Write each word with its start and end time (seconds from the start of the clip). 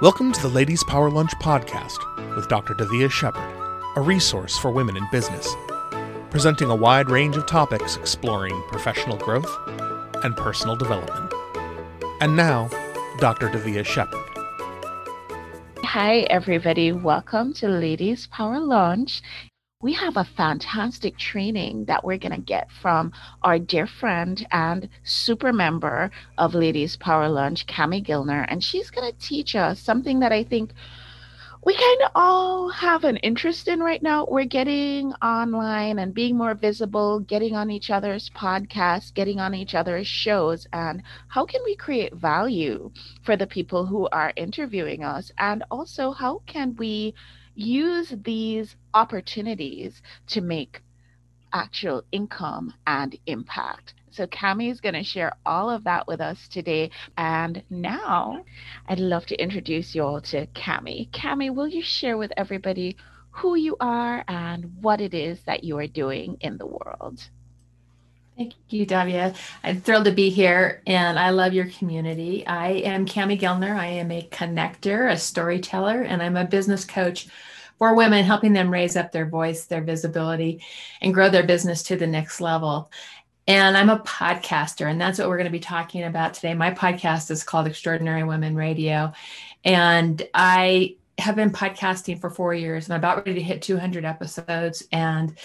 Welcome 0.00 0.32
to 0.32 0.40
the 0.40 0.48
Ladies 0.48 0.82
Power 0.84 1.10
Lunch 1.10 1.32
podcast 1.42 1.98
with 2.34 2.48
Dr. 2.48 2.72
Davia 2.72 3.10
Shepard, 3.10 3.54
a 3.96 4.00
resource 4.00 4.56
for 4.56 4.70
women 4.70 4.96
in 4.96 5.06
business, 5.12 5.54
presenting 6.30 6.70
a 6.70 6.74
wide 6.74 7.10
range 7.10 7.36
of 7.36 7.44
topics 7.44 7.96
exploring 7.96 8.58
professional 8.68 9.18
growth 9.18 9.54
and 10.24 10.34
personal 10.38 10.74
development. 10.74 11.30
And 12.22 12.34
now, 12.34 12.70
Dr. 13.18 13.50
Davia 13.50 13.84
Shepard. 13.84 14.24
Hi, 15.84 16.20
everybody. 16.30 16.92
Welcome 16.92 17.52
to 17.54 17.68
Ladies 17.68 18.26
Power 18.28 18.58
Lunch 18.58 19.20
we 19.82 19.94
have 19.94 20.18
a 20.18 20.24
fantastic 20.36 21.16
training 21.16 21.86
that 21.86 22.04
we're 22.04 22.18
going 22.18 22.34
to 22.34 22.40
get 22.40 22.70
from 22.82 23.12
our 23.42 23.58
dear 23.58 23.86
friend 23.86 24.46
and 24.52 24.86
super 25.04 25.54
member 25.54 26.10
of 26.36 26.54
Ladies 26.54 26.96
Power 26.96 27.30
Lunch, 27.30 27.66
Kami 27.66 28.02
Guildner. 28.02 28.44
And 28.48 28.62
she's 28.62 28.90
going 28.90 29.10
to 29.10 29.18
teach 29.18 29.56
us 29.56 29.80
something 29.80 30.20
that 30.20 30.32
I 30.32 30.44
think 30.44 30.74
we 31.64 31.74
kind 31.74 32.02
of 32.02 32.10
all 32.14 32.68
have 32.68 33.04
an 33.04 33.16
interest 33.18 33.68
in 33.68 33.80
right 33.80 34.02
now. 34.02 34.26
We're 34.28 34.44
getting 34.44 35.14
online 35.22 35.98
and 35.98 36.12
being 36.12 36.36
more 36.36 36.54
visible, 36.54 37.20
getting 37.20 37.56
on 37.56 37.70
each 37.70 37.90
other's 37.90 38.30
podcasts, 38.36 39.14
getting 39.14 39.40
on 39.40 39.54
each 39.54 39.74
other's 39.74 40.06
shows. 40.06 40.66
And 40.74 41.02
how 41.28 41.46
can 41.46 41.62
we 41.64 41.74
create 41.74 42.14
value 42.14 42.90
for 43.22 43.34
the 43.34 43.46
people 43.46 43.86
who 43.86 44.08
are 44.12 44.34
interviewing 44.36 45.04
us? 45.04 45.32
And 45.38 45.64
also, 45.70 46.12
how 46.12 46.42
can 46.46 46.76
we 46.76 47.14
use 47.54 48.14
these 48.24 48.76
opportunities 48.94 50.02
to 50.28 50.40
make 50.40 50.82
actual 51.52 52.02
income 52.12 52.72
and 52.86 53.18
impact. 53.26 53.94
So 54.10 54.26
Kami 54.26 54.70
is 54.70 54.80
going 54.80 54.94
to 54.94 55.04
share 55.04 55.32
all 55.46 55.70
of 55.70 55.84
that 55.84 56.06
with 56.06 56.20
us 56.20 56.48
today. 56.48 56.90
And 57.16 57.62
now 57.70 58.44
I'd 58.88 58.98
love 58.98 59.26
to 59.26 59.40
introduce 59.40 59.94
you 59.94 60.02
all 60.02 60.20
to 60.22 60.46
Kami. 60.48 61.08
Kami, 61.12 61.50
will 61.50 61.68
you 61.68 61.82
share 61.82 62.16
with 62.16 62.32
everybody 62.36 62.96
who 63.30 63.54
you 63.54 63.76
are 63.80 64.24
and 64.26 64.82
what 64.82 65.00
it 65.00 65.14
is 65.14 65.40
that 65.44 65.62
you 65.62 65.78
are 65.78 65.86
doing 65.86 66.36
in 66.40 66.58
the 66.58 66.66
world? 66.66 67.30
Thank 68.40 68.54
you, 68.70 68.86
Davia. 68.86 69.34
I'm 69.62 69.82
thrilled 69.82 70.06
to 70.06 70.12
be 70.12 70.30
here 70.30 70.80
and 70.86 71.18
I 71.18 71.28
love 71.28 71.52
your 71.52 71.66
community. 71.66 72.46
I 72.46 72.68
am 72.68 73.04
Kami 73.04 73.36
Guildner. 73.36 73.76
I 73.76 73.88
am 73.88 74.10
a 74.10 74.26
connector, 74.32 75.12
a 75.12 75.18
storyteller, 75.18 76.00
and 76.00 76.22
I'm 76.22 76.38
a 76.38 76.46
business 76.46 76.86
coach 76.86 77.28
for 77.76 77.94
women, 77.94 78.24
helping 78.24 78.54
them 78.54 78.70
raise 78.70 78.96
up 78.96 79.12
their 79.12 79.26
voice, 79.26 79.66
their 79.66 79.82
visibility, 79.82 80.64
and 81.02 81.12
grow 81.12 81.28
their 81.28 81.42
business 81.42 81.82
to 81.82 81.96
the 81.96 82.06
next 82.06 82.40
level. 82.40 82.90
And 83.46 83.76
I'm 83.76 83.90
a 83.90 83.98
podcaster, 83.98 84.90
and 84.90 84.98
that's 84.98 85.18
what 85.18 85.28
we're 85.28 85.36
going 85.36 85.44
to 85.44 85.50
be 85.50 85.60
talking 85.60 86.04
about 86.04 86.32
today. 86.32 86.54
My 86.54 86.70
podcast 86.72 87.30
is 87.30 87.44
called 87.44 87.66
Extraordinary 87.66 88.24
Women 88.24 88.56
Radio. 88.56 89.12
And 89.66 90.26
I 90.32 90.96
have 91.18 91.36
been 91.36 91.50
podcasting 91.50 92.18
for 92.18 92.30
four 92.30 92.54
years 92.54 92.88
I'm 92.88 92.96
about 92.96 93.18
ready 93.18 93.34
to 93.34 93.42
hit 93.42 93.60
200 93.60 94.06
episodes. 94.06 94.88
And 94.92 95.36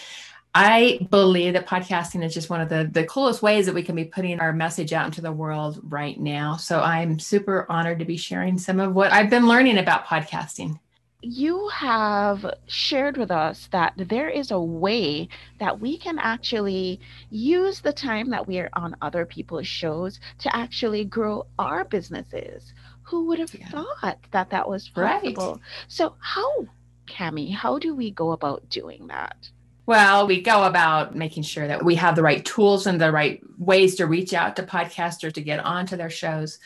I 0.58 1.06
believe 1.12 1.52
that 1.54 1.68
podcasting 1.68 2.24
is 2.24 2.34
just 2.34 2.50
one 2.50 2.62
of 2.62 2.70
the, 2.70 2.90
the 2.90 3.04
coolest 3.04 3.42
ways 3.42 3.66
that 3.66 3.76
we 3.76 3.84
can 3.84 3.94
be 3.94 4.06
putting 4.06 4.40
our 4.40 4.54
message 4.54 4.94
out 4.94 5.06
into 5.06 5.20
the 5.20 5.32
world 5.34 5.82
right 5.84 6.18
now. 6.18 6.56
So 6.56 6.80
I'm 6.80 7.20
super 7.20 7.66
honored 7.70 8.00
to 8.00 8.06
be 8.06 8.16
sharing 8.16 8.58
some 8.58 8.80
of 8.80 8.96
what 8.96 9.12
I've 9.12 9.30
been 9.30 9.50
learning 9.50 9.78
about 9.80 10.06
podcasting. 10.06 10.80
You 11.20 11.68
have 11.68 12.46
shared 12.68 13.18
with 13.18 13.32
us 13.32 13.68
that 13.74 13.96
there 13.98 14.30
is 14.30 14.52
a 14.52 14.60
way 14.60 15.28
that 15.60 15.78
we 15.78 15.98
can 15.98 16.18
actually 16.20 17.02
use 17.30 17.82
the 17.82 17.92
time 17.92 18.30
that 18.30 18.48
we 18.48 18.58
are 18.60 18.70
on 18.74 18.96
other 19.02 19.26
people's 19.26 19.68
shows 19.68 20.22
to 20.40 20.56
actually 20.56 21.04
grow 21.04 21.48
our 21.60 21.84
businesses. 21.84 22.74
Who 23.04 23.26
would 23.26 23.40
have 23.40 23.54
yeah. 23.54 23.68
thought 23.68 24.20
that 24.32 24.52
that 24.52 24.70
was 24.70 24.88
possible? 24.88 25.56
Right. 25.56 25.62
So, 25.90 26.16
how, 26.20 26.66
Kami, 27.08 27.52
how 27.52 27.78
do 27.78 27.94
we 27.94 28.10
go 28.10 28.32
about 28.32 28.70
doing 28.70 29.08
that? 29.08 29.50
Well, 29.88 30.26
we 30.26 30.42
go 30.42 30.64
about 30.64 31.16
making 31.16 31.44
sure 31.44 31.68
that 31.68 31.86
we 31.86 31.96
have 31.96 32.16
the 32.16 32.24
right 32.24 32.44
tools 32.44 32.88
and 32.88 33.00
the 33.00 33.12
right 33.12 33.42
ways 33.60 33.96
to 33.96 34.08
reach 34.08 34.34
out 34.34 34.56
to 34.56 34.64
podcasters 34.64 35.34
to 35.34 35.42
get 35.42 35.60
onto 35.60 35.96
their 35.96 36.10
shows. 36.10 36.58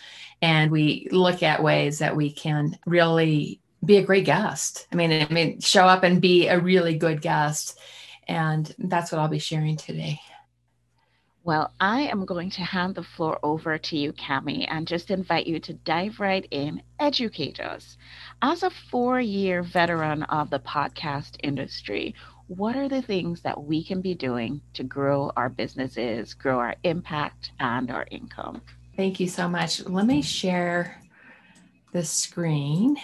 And 0.42 0.72
we 0.72 1.08
look 1.12 1.44
at 1.44 1.62
ways 1.62 2.00
that 2.00 2.16
we 2.16 2.32
can 2.32 2.78
really 2.86 3.60
be 3.84 3.98
a 3.98 4.04
great 4.04 4.26
guest. 4.26 4.88
I 4.92 4.96
mean, 4.96 5.12
I 5.12 5.34
mean, 5.34 5.60
show 5.60 5.86
up 5.86 6.04
and 6.04 6.22
be 6.22 6.48
a 6.48 6.60
really 6.60 6.98
good 6.98 7.22
guest. 7.22 7.78
And 8.28 8.74
that's 8.78 9.12
what 9.12 9.20
I'll 9.20 9.28
be 9.28 9.40
sharing 9.40 9.76
today. 9.76 10.22
Well, 11.44 11.74
I 11.80 12.02
am 12.02 12.26
going 12.26 12.52
to 12.52 12.62
hand 12.62 12.96
the 12.96 13.04
floor 13.04 13.40
over 13.42 13.78
to 13.78 13.98
you, 13.98 14.14
Kami, 14.14 14.68
and 14.68 14.86
just 14.86 15.10
invite 15.10 15.48
you 15.48 15.60
to 15.62 15.74
dive 15.74 16.20
right 16.20 16.46
in, 16.52 16.84
educate 17.00 17.60
us. 17.60 17.98
As 18.42 18.62
a 18.62 18.70
four 18.70 19.20
year 19.20 19.64
veteran 19.64 20.24
of 20.24 20.50
the 20.50 20.60
podcast 20.60 21.38
industry, 21.42 22.14
what 22.50 22.76
are 22.76 22.90
the 22.90 23.02
things 23.02 23.42
that 23.42 23.64
we 23.64 23.84
can 23.84 24.02
be 24.02 24.16
doing 24.16 24.60
to 24.74 24.84
grow 24.84 25.32
our 25.38 25.50
businesses, 25.50 26.34
grow 26.34 26.58
our 26.58 26.76
impact, 26.84 27.52
and 27.60 27.92
our 27.92 28.08
income? 28.10 28.62
Thank 28.98 29.20
you 29.20 29.28
so 29.28 29.48
much. 29.48 29.86
Let 29.86 30.08
me 30.08 30.24
share 30.24 31.00
the 31.94 32.04
screen. 32.04 32.98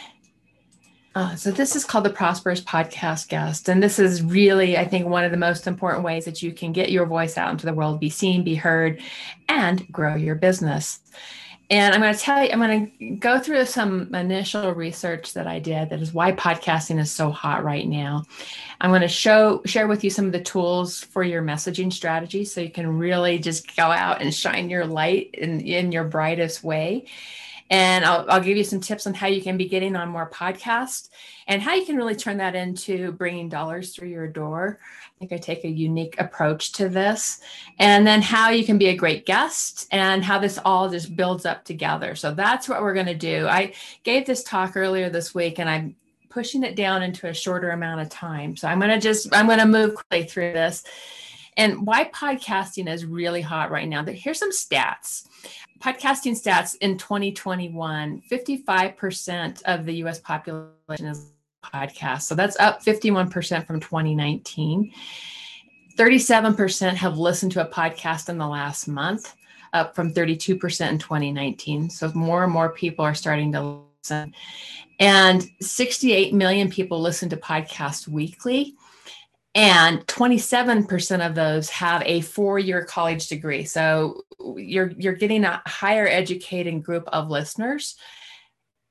Uh, 1.14 1.36
so 1.36 1.52
this 1.52 1.76
is 1.76 1.86
called 1.86 2.06
the 2.06 2.10
Prosperous 2.10 2.60
Podcast 2.60 3.30
Guest, 3.30 3.70
and 3.70 3.82
this 3.82 4.00
is 4.00 4.24
really, 4.24 4.78
I 4.78 4.86
think, 4.86 5.06
one 5.06 5.24
of 5.24 5.32
the 5.32 5.38
most 5.38 5.68
important 5.68 6.04
ways 6.04 6.26
that 6.26 6.42
you 6.42 6.52
can 6.52 6.74
get 6.74 6.92
your 6.92 7.06
voice 7.06 7.38
out 7.38 7.52
into 7.52 7.68
the 7.68 7.74
world, 7.74 8.00
be 8.00 8.10
seen, 8.10 8.44
be 8.44 8.56
heard, 8.56 9.00
and 9.48 9.88
grow 9.92 10.16
your 10.16 10.36
business. 10.36 11.00
And 11.70 11.96
I'm 11.96 12.02
going 12.02 12.14
to 12.14 12.20
tell 12.20 12.44
you, 12.44 12.52
I'm 12.52 12.60
going 12.60 12.92
to 13.00 13.16
go 13.16 13.40
through 13.40 13.66
some 13.66 14.14
initial 14.14 14.72
research 14.74 15.34
that 15.34 15.48
I 15.48 15.58
did 15.58 15.90
that 15.90 16.00
is 16.00 16.14
why 16.14 16.32
podcasting 16.32 17.00
is 17.00 17.12
so 17.12 17.32
hot 17.32 17.64
right 17.64 17.88
now. 17.88 18.24
I'm 18.80 18.92
going 18.92 19.02
to 19.02 19.08
show 19.08 19.62
share 19.66 19.88
with 19.88 20.04
you 20.04 20.12
some 20.12 20.26
of 20.26 20.32
the 20.32 20.42
tools 20.42 21.00
for 21.00 21.24
your 21.24 21.42
messaging 21.42 21.92
strategy 21.92 22.46
so 22.46 22.62
you 22.62 22.70
can 22.70 22.98
really 22.98 23.40
just 23.40 23.76
go 23.76 23.84
out 23.84 24.22
and 24.22 24.34
shine 24.34 24.70
your 24.70 24.86
light 24.86 25.32
in, 25.34 25.62
in 25.62 25.92
your 25.92 26.04
brightest 26.04 26.64
way. 26.64 27.06
And 27.70 28.06
I'll, 28.06 28.26
I'll 28.30 28.42
give 28.42 28.58
you 28.58 28.64
some 28.64 28.80
tips 28.80 29.08
on 29.08 29.16
how 29.16 29.28
you 29.28 29.42
can 29.42 29.58
be 29.58 29.68
getting 29.68 29.96
on 29.96 30.10
more 30.10 30.30
podcasts 30.30 31.10
and 31.48 31.62
how 31.62 31.74
you 31.74 31.86
can 31.86 31.96
really 31.96 32.16
turn 32.16 32.38
that 32.38 32.56
into 32.56 33.12
bringing 33.14 33.50
dollars 33.50 33.96
through 33.96 34.10
your 34.10 34.28
door 34.28 34.80
I 35.16 35.20
think 35.20 35.32
I 35.32 35.38
take 35.38 35.64
a 35.64 35.70
unique 35.70 36.20
approach 36.20 36.74
to 36.74 36.90
this. 36.90 37.40
And 37.80 38.06
then 38.06 38.22
how 38.22 38.50
you 38.50 38.66
can 38.66 38.78
be 38.78 38.88
a 38.88 38.96
great 38.96 39.26
guest 39.26 39.88
and 39.92 40.24
how 40.26 40.40
this 40.40 40.60
all 40.66 40.90
just 40.90 41.16
builds 41.16 41.46
up 41.46 41.64
together. 41.64 42.16
So 42.16 42.34
that's 42.34 42.68
what 42.68 42.82
we're 42.82 42.94
going 42.94 43.06
to 43.06 43.16
do. 43.16 43.48
I 43.48 43.74
gave 44.04 44.26
this 44.26 44.44
talk 44.44 44.76
earlier 44.76 45.10
this 45.10 45.34
week 45.34 45.58
and 45.58 45.70
I'm 45.70 45.96
pushing 46.30 46.64
it 46.64 46.76
down 46.76 47.02
into 47.02 47.28
a 47.28 47.34
shorter 47.34 47.70
amount 47.70 48.02
of 48.02 48.10
time. 48.10 48.58
So 48.58 48.68
I'm 48.68 48.80
going 48.80 48.92
to 48.92 49.00
just, 49.00 49.34
I'm 49.34 49.46
going 49.46 49.60
to 49.60 49.66
move 49.66 49.96
quickly 49.96 50.24
through 50.24 50.52
this. 50.52 50.84
And 51.56 51.88
why 51.88 52.10
podcasting 52.10 52.92
is 52.92 53.06
really 53.06 53.40
hot 53.40 53.72
right 53.72 53.88
now. 53.88 54.04
Here's 54.04 54.40
some 54.40 54.52
stats. 54.52 55.30
Podcasting 55.82 56.34
stats 56.42 56.76
in 56.82 56.98
2021 56.98 58.22
55% 58.32 59.62
of 59.64 59.86
the 59.86 59.94
US 60.04 60.20
population 60.20 61.08
is 61.08 61.32
podcasts. 61.74 62.24
So 62.24 62.36
that's 62.36 62.60
up 62.60 62.84
51% 62.84 63.66
from 63.66 63.80
2019. 63.80 64.94
37% 65.98 66.96
have 66.96 67.18
listened 67.18 67.52
to 67.54 67.68
a 67.68 67.72
podcast 67.72 68.30
in 68.30 68.38
the 68.38 68.48
last 68.48 68.88
month, 68.88 69.34
up 69.74 69.96
from 69.96 70.14
32% 70.14 70.90
in 70.90 71.00
2019. 71.00 71.90
So 71.90 72.12
more 72.14 72.44
and 72.44 72.52
more 72.52 72.70
people 72.70 73.06
are 73.06 73.16
starting 73.16 73.52
to 73.54 73.82
listen. 74.02 74.34
And 75.00 75.50
68 75.62 76.34
million 76.34 76.70
people 76.70 77.02
listen 77.02 77.30
to 77.30 77.38
podcasts 77.38 78.08
weekly. 78.08 78.76
And 79.56 80.06
27% 80.08 81.26
of 81.26 81.34
those 81.34 81.70
have 81.70 82.04
a 82.06 82.22
four-year 82.22 82.84
college 82.86 83.28
degree. 83.28 83.64
So 83.64 84.24
you're 84.58 84.92
you're 84.98 85.14
getting 85.14 85.46
a 85.46 85.62
higher 85.66 86.08
educated 86.08 86.84
group 86.84 87.08
of 87.08 87.30
listeners. 87.30 87.96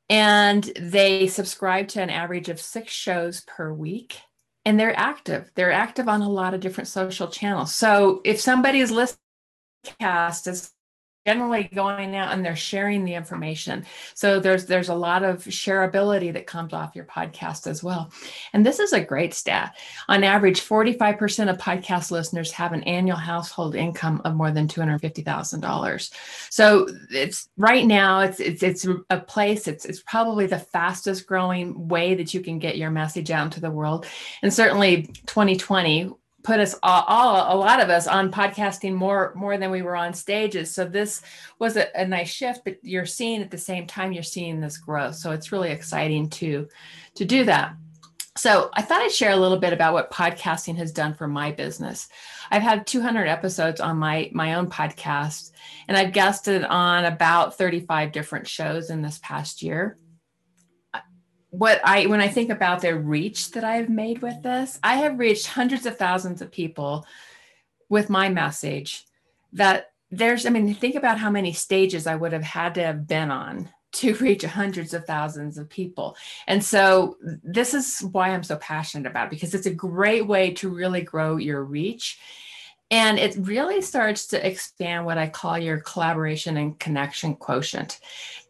And 0.08 0.64
they 0.78 1.28
subscribe 1.28 1.88
to 1.88 2.02
an 2.02 2.10
average 2.10 2.48
of 2.48 2.60
six 2.60 2.92
shows 2.92 3.42
per 3.46 3.72
week 3.72 4.18
and 4.64 4.80
they're 4.80 4.98
active. 4.98 5.50
They're 5.54 5.72
active 5.72 6.08
on 6.08 6.22
a 6.22 6.28
lot 6.28 6.54
of 6.54 6.60
different 6.60 6.88
social 6.88 7.28
channels. 7.28 7.74
So 7.74 8.20
if 8.24 8.40
somebody's 8.40 8.90
listening 8.90 9.18
cast 10.00 10.46
is 10.46 10.70
generally 11.26 11.64
going 11.74 12.16
out 12.16 12.32
and 12.32 12.44
they're 12.44 12.56
sharing 12.56 13.04
the 13.04 13.14
information. 13.14 13.84
So 14.14 14.40
there's 14.40 14.66
there's 14.66 14.88
a 14.88 14.94
lot 14.94 15.22
of 15.22 15.44
shareability 15.44 16.32
that 16.32 16.46
comes 16.46 16.72
off 16.72 16.94
your 16.94 17.04
podcast 17.06 17.66
as 17.66 17.82
well. 17.82 18.12
And 18.52 18.64
this 18.64 18.78
is 18.78 18.92
a 18.92 19.00
great 19.00 19.34
stat. 19.34 19.76
On 20.08 20.24
average 20.24 20.60
45% 20.60 21.50
of 21.50 21.58
podcast 21.58 22.10
listeners 22.10 22.52
have 22.52 22.72
an 22.72 22.82
annual 22.84 23.16
household 23.16 23.74
income 23.74 24.20
of 24.24 24.34
more 24.34 24.50
than 24.50 24.68
$250000 24.68 26.10
so 26.50 26.86
it's 27.10 27.48
right 27.56 27.86
now 27.86 28.20
it's 28.20 28.40
it's 28.40 28.62
it's 28.62 28.86
a 29.10 29.20
place 29.20 29.66
it's 29.66 29.84
it's 29.84 30.02
probably 30.02 30.46
the 30.46 30.58
fastest 30.58 31.26
growing 31.26 31.88
way 31.88 32.14
that 32.14 32.34
you 32.34 32.40
can 32.40 32.58
get 32.58 32.76
your 32.76 32.90
message 32.90 33.30
out 33.30 33.44
into 33.44 33.60
the 33.60 33.70
world. 33.70 34.06
And 34.42 34.52
certainly 34.52 35.02
2020 35.26 36.12
put 36.44 36.60
us 36.60 36.76
all, 36.82 37.02
all, 37.08 37.56
a 37.56 37.58
lot 37.58 37.80
of 37.80 37.88
us 37.88 38.06
on 38.06 38.30
podcasting 38.30 38.94
more 38.94 39.32
more 39.34 39.56
than 39.56 39.70
we 39.70 39.82
were 39.82 39.96
on 39.96 40.12
stages. 40.12 40.70
So 40.70 40.84
this 40.84 41.22
was 41.58 41.76
a, 41.76 41.88
a, 41.98 42.06
nice 42.06 42.30
shift 42.30 42.60
but 42.64 42.76
you're 42.82 43.06
seeing 43.06 43.42
at 43.42 43.50
the 43.50 43.58
same 43.58 43.86
time 43.86 44.12
you're 44.12 44.22
seeing 44.22 44.60
this 44.60 44.76
growth. 44.76 45.16
So 45.16 45.32
it's 45.32 45.50
really 45.50 45.70
exciting 45.70 46.28
to 46.30 46.68
to 47.16 47.24
do 47.24 47.44
that. 47.46 47.74
So 48.36 48.70
i 48.74 48.82
thought 48.82 49.00
i'd 49.00 49.12
share 49.12 49.32
a 49.32 49.36
little 49.36 49.58
bit 49.58 49.72
about 49.72 49.94
what 49.94 50.10
podcasting 50.10 50.76
has 50.76 50.92
done 50.92 51.14
for 51.14 51.26
my 51.26 51.50
business. 51.50 52.08
I've 52.50 52.62
had 52.62 52.86
200 52.86 53.26
episodes 53.26 53.80
on 53.80 53.96
my 53.96 54.30
my 54.32 54.54
own 54.54 54.68
podcast 54.68 55.50
and 55.88 55.96
i've 55.96 56.12
guested 56.12 56.64
on 56.64 57.06
about 57.06 57.56
35 57.56 58.12
different 58.12 58.46
shows 58.46 58.90
in 58.90 59.00
this 59.00 59.18
past 59.22 59.62
year 59.62 59.96
what 61.58 61.80
I 61.84 62.06
when 62.06 62.20
I 62.20 62.28
think 62.28 62.50
about 62.50 62.80
the 62.80 62.96
reach 62.96 63.52
that 63.52 63.64
I've 63.64 63.88
made 63.88 64.22
with 64.22 64.42
this, 64.42 64.78
I 64.82 64.96
have 64.96 65.18
reached 65.18 65.46
hundreds 65.46 65.86
of 65.86 65.96
thousands 65.96 66.42
of 66.42 66.50
people 66.50 67.06
with 67.88 68.10
my 68.10 68.28
message 68.28 69.04
that 69.52 69.92
there's 70.10 70.46
I 70.46 70.50
mean 70.50 70.72
think 70.74 70.96
about 70.96 71.18
how 71.18 71.30
many 71.30 71.52
stages 71.52 72.06
I 72.06 72.16
would 72.16 72.32
have 72.32 72.42
had 72.42 72.74
to 72.74 72.82
have 72.82 73.06
been 73.06 73.30
on 73.30 73.70
to 73.92 74.14
reach 74.20 74.42
hundreds 74.42 74.94
of 74.94 75.04
thousands 75.06 75.56
of 75.56 75.70
people. 75.70 76.16
And 76.48 76.64
so 76.64 77.16
this 77.22 77.72
is 77.72 78.00
why 78.00 78.30
I'm 78.30 78.42
so 78.42 78.56
passionate 78.56 79.08
about 79.08 79.26
it 79.26 79.30
because 79.30 79.54
it's 79.54 79.66
a 79.66 79.74
great 79.74 80.26
way 80.26 80.52
to 80.54 80.68
really 80.68 81.02
grow 81.02 81.36
your 81.36 81.62
reach 81.62 82.18
and 82.90 83.18
it 83.18 83.34
really 83.38 83.80
starts 83.80 84.26
to 84.28 84.46
expand 84.46 85.06
what 85.06 85.16
I 85.16 85.28
call 85.28 85.58
your 85.58 85.80
collaboration 85.80 86.56
and 86.58 86.78
connection 86.78 87.34
quotient. 87.34 87.98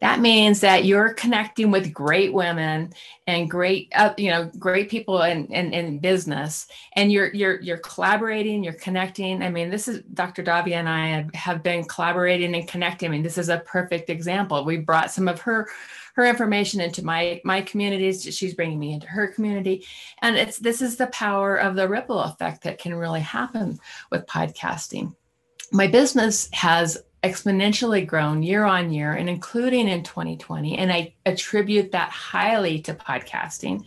That 0.01 0.19
means 0.19 0.59
that 0.59 0.83
you're 0.83 1.13
connecting 1.13 1.71
with 1.71 1.93
great 1.93 2.33
women 2.33 2.93
and 3.27 3.49
great, 3.49 3.91
uh, 3.95 4.13
you 4.17 4.29
know, 4.29 4.51
great 4.59 4.89
people 4.89 5.21
in, 5.23 5.47
in, 5.47 5.73
in, 5.73 5.99
business, 5.99 6.67
and 6.93 7.11
you're 7.11 7.33
you're 7.33 7.61
you're 7.61 7.77
collaborating, 7.77 8.63
you're 8.63 8.73
connecting. 8.73 9.41
I 9.41 9.49
mean, 9.49 9.69
this 9.69 9.87
is 9.87 10.01
Dr. 10.13 10.43
Davia 10.43 10.77
and 10.77 10.89
I 10.89 11.27
have 11.33 11.63
been 11.63 11.85
collaborating 11.85 12.53
and 12.55 12.67
connecting. 12.67 13.09
I 13.09 13.11
mean, 13.11 13.23
this 13.23 13.37
is 13.37 13.49
a 13.49 13.59
perfect 13.59 14.09
example. 14.09 14.65
We 14.65 14.77
brought 14.77 15.11
some 15.11 15.27
of 15.27 15.41
her 15.41 15.69
her 16.15 16.25
information 16.25 16.79
into 16.79 17.03
my 17.03 17.41
my 17.43 17.61
communities 17.61 18.23
she's 18.35 18.53
bringing 18.53 18.79
me 18.79 18.93
into 18.93 19.07
her 19.07 19.27
community. 19.27 19.85
And 20.21 20.35
it's 20.37 20.57
this 20.57 20.81
is 20.81 20.95
the 20.95 21.07
power 21.07 21.55
of 21.55 21.75
the 21.75 21.87
ripple 21.87 22.19
effect 22.21 22.63
that 22.63 22.79
can 22.79 22.95
really 22.95 23.19
happen 23.21 23.79
with 24.11 24.25
podcasting. 24.25 25.13
My 25.71 25.87
business 25.87 26.49
has 26.53 27.03
exponentially 27.23 28.05
grown 28.05 28.43
year 28.43 28.63
on 28.65 28.93
year 28.93 29.11
and 29.13 29.27
including 29.27 29.87
in 29.87 30.03
2020 30.03 30.77
and 30.77 30.91
i 30.91 31.11
attribute 31.25 31.91
that 31.91 32.11
highly 32.11 32.79
to 32.81 32.93
podcasting. 32.93 33.83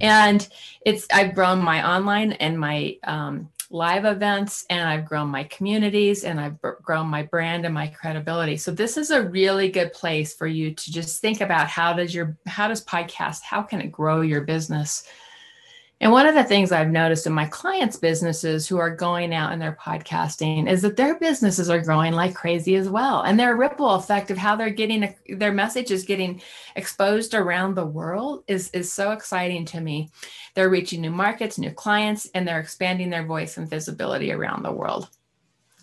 And 0.00 0.46
it's 0.84 1.06
i've 1.12 1.34
grown 1.34 1.62
my 1.62 1.88
online 1.96 2.32
and 2.32 2.58
my 2.58 2.98
um, 3.04 3.48
live 3.70 4.04
events 4.04 4.64
and 4.70 4.88
I've 4.88 5.04
grown 5.04 5.28
my 5.28 5.44
communities 5.44 6.24
and 6.24 6.40
I've 6.40 6.60
grown 6.60 7.08
my 7.08 7.22
brand 7.22 7.64
and 7.64 7.74
my 7.74 7.88
credibility. 7.88 8.56
So 8.56 8.70
this 8.70 8.96
is 8.96 9.10
a 9.10 9.22
really 9.22 9.68
good 9.70 9.92
place 9.92 10.34
for 10.34 10.46
you 10.46 10.72
to 10.74 10.92
just 10.92 11.20
think 11.20 11.40
about 11.40 11.68
how 11.68 11.92
does 11.92 12.14
your 12.14 12.36
how 12.46 12.68
does 12.68 12.84
podcast 12.84 13.42
how 13.42 13.62
can 13.62 13.80
it 13.80 13.90
grow 13.90 14.20
your 14.20 14.42
business 14.42 15.08
and 15.98 16.12
one 16.12 16.26
of 16.26 16.34
the 16.34 16.44
things 16.44 16.72
I've 16.72 16.90
noticed 16.90 17.26
in 17.26 17.32
my 17.32 17.46
clients' 17.46 17.96
businesses 17.96 18.68
who 18.68 18.76
are 18.76 18.94
going 18.94 19.32
out 19.32 19.52
and 19.52 19.62
they're 19.62 19.78
podcasting 19.80 20.70
is 20.70 20.82
that 20.82 20.96
their 20.96 21.18
businesses 21.18 21.70
are 21.70 21.80
growing 21.80 22.12
like 22.12 22.34
crazy 22.34 22.76
as 22.76 22.86
well. 22.86 23.22
And 23.22 23.40
their 23.40 23.56
ripple 23.56 23.94
effect 23.94 24.30
of 24.30 24.36
how 24.36 24.56
they're 24.56 24.68
getting 24.68 25.14
their 25.26 25.52
message 25.52 25.90
is 25.90 26.04
getting 26.04 26.42
exposed 26.74 27.32
around 27.32 27.74
the 27.74 27.86
world 27.86 28.44
is, 28.46 28.68
is 28.72 28.92
so 28.92 29.12
exciting 29.12 29.64
to 29.66 29.80
me. 29.80 30.10
They're 30.54 30.68
reaching 30.68 31.00
new 31.00 31.10
markets, 31.10 31.58
new 31.58 31.70
clients, 31.70 32.28
and 32.34 32.46
they're 32.46 32.60
expanding 32.60 33.08
their 33.08 33.24
voice 33.24 33.56
and 33.56 33.68
visibility 33.68 34.32
around 34.32 34.64
the 34.64 34.72
world. 34.72 35.08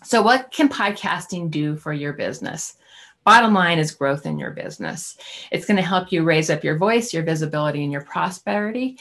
So, 0.04 0.22
what 0.22 0.52
can 0.52 0.68
podcasting 0.68 1.50
do 1.50 1.76
for 1.76 1.92
your 1.92 2.12
business? 2.12 2.76
Bottom 3.24 3.54
line 3.54 3.78
is 3.78 3.90
growth 3.90 4.26
in 4.26 4.38
your 4.38 4.50
business. 4.50 5.16
It's 5.50 5.64
going 5.64 5.78
to 5.78 5.82
help 5.82 6.12
you 6.12 6.24
raise 6.24 6.50
up 6.50 6.62
your 6.62 6.76
voice, 6.76 7.14
your 7.14 7.22
visibility, 7.22 7.82
and 7.82 7.90
your 7.90 8.02
prosperity. 8.02 8.98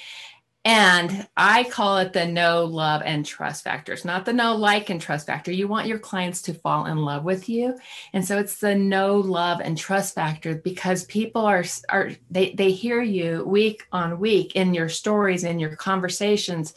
And 0.66 1.28
I 1.36 1.66
call 1.66 1.98
it 1.98 2.14
the 2.14 2.26
know 2.26 2.64
love, 2.64 3.02
and 3.04 3.26
trust 3.26 3.66
factors, 3.66 4.06
not 4.06 4.24
the 4.24 4.32
know 4.32 4.56
like, 4.56 4.90
and 4.90 5.02
trust 5.02 5.28
factor. 5.28 5.52
You 5.52 5.68
want 5.68 5.88
your 5.88 6.00
clients 6.00 6.42
to 6.44 6.54
fall 6.54 6.86
in 6.86 7.00
love 7.00 7.26
with 7.26 7.50
you. 7.50 7.78
And 8.14 8.26
so 8.26 8.38
it's 8.38 8.60
the 8.60 8.74
know 8.74 9.18
love, 9.18 9.60
and 9.60 9.78
trust 9.78 10.16
factor 10.16 10.56
because 10.56 11.04
people 11.06 11.46
are, 11.46 11.66
are 11.90 12.12
they, 12.32 12.54
they 12.54 12.72
hear 12.72 13.02
you 13.02 13.44
week 13.46 13.86
on 13.92 14.20
week 14.20 14.56
in 14.56 14.74
your 14.74 14.88
stories, 14.88 15.44
in 15.44 15.60
your 15.60 15.76
conversations. 15.76 16.74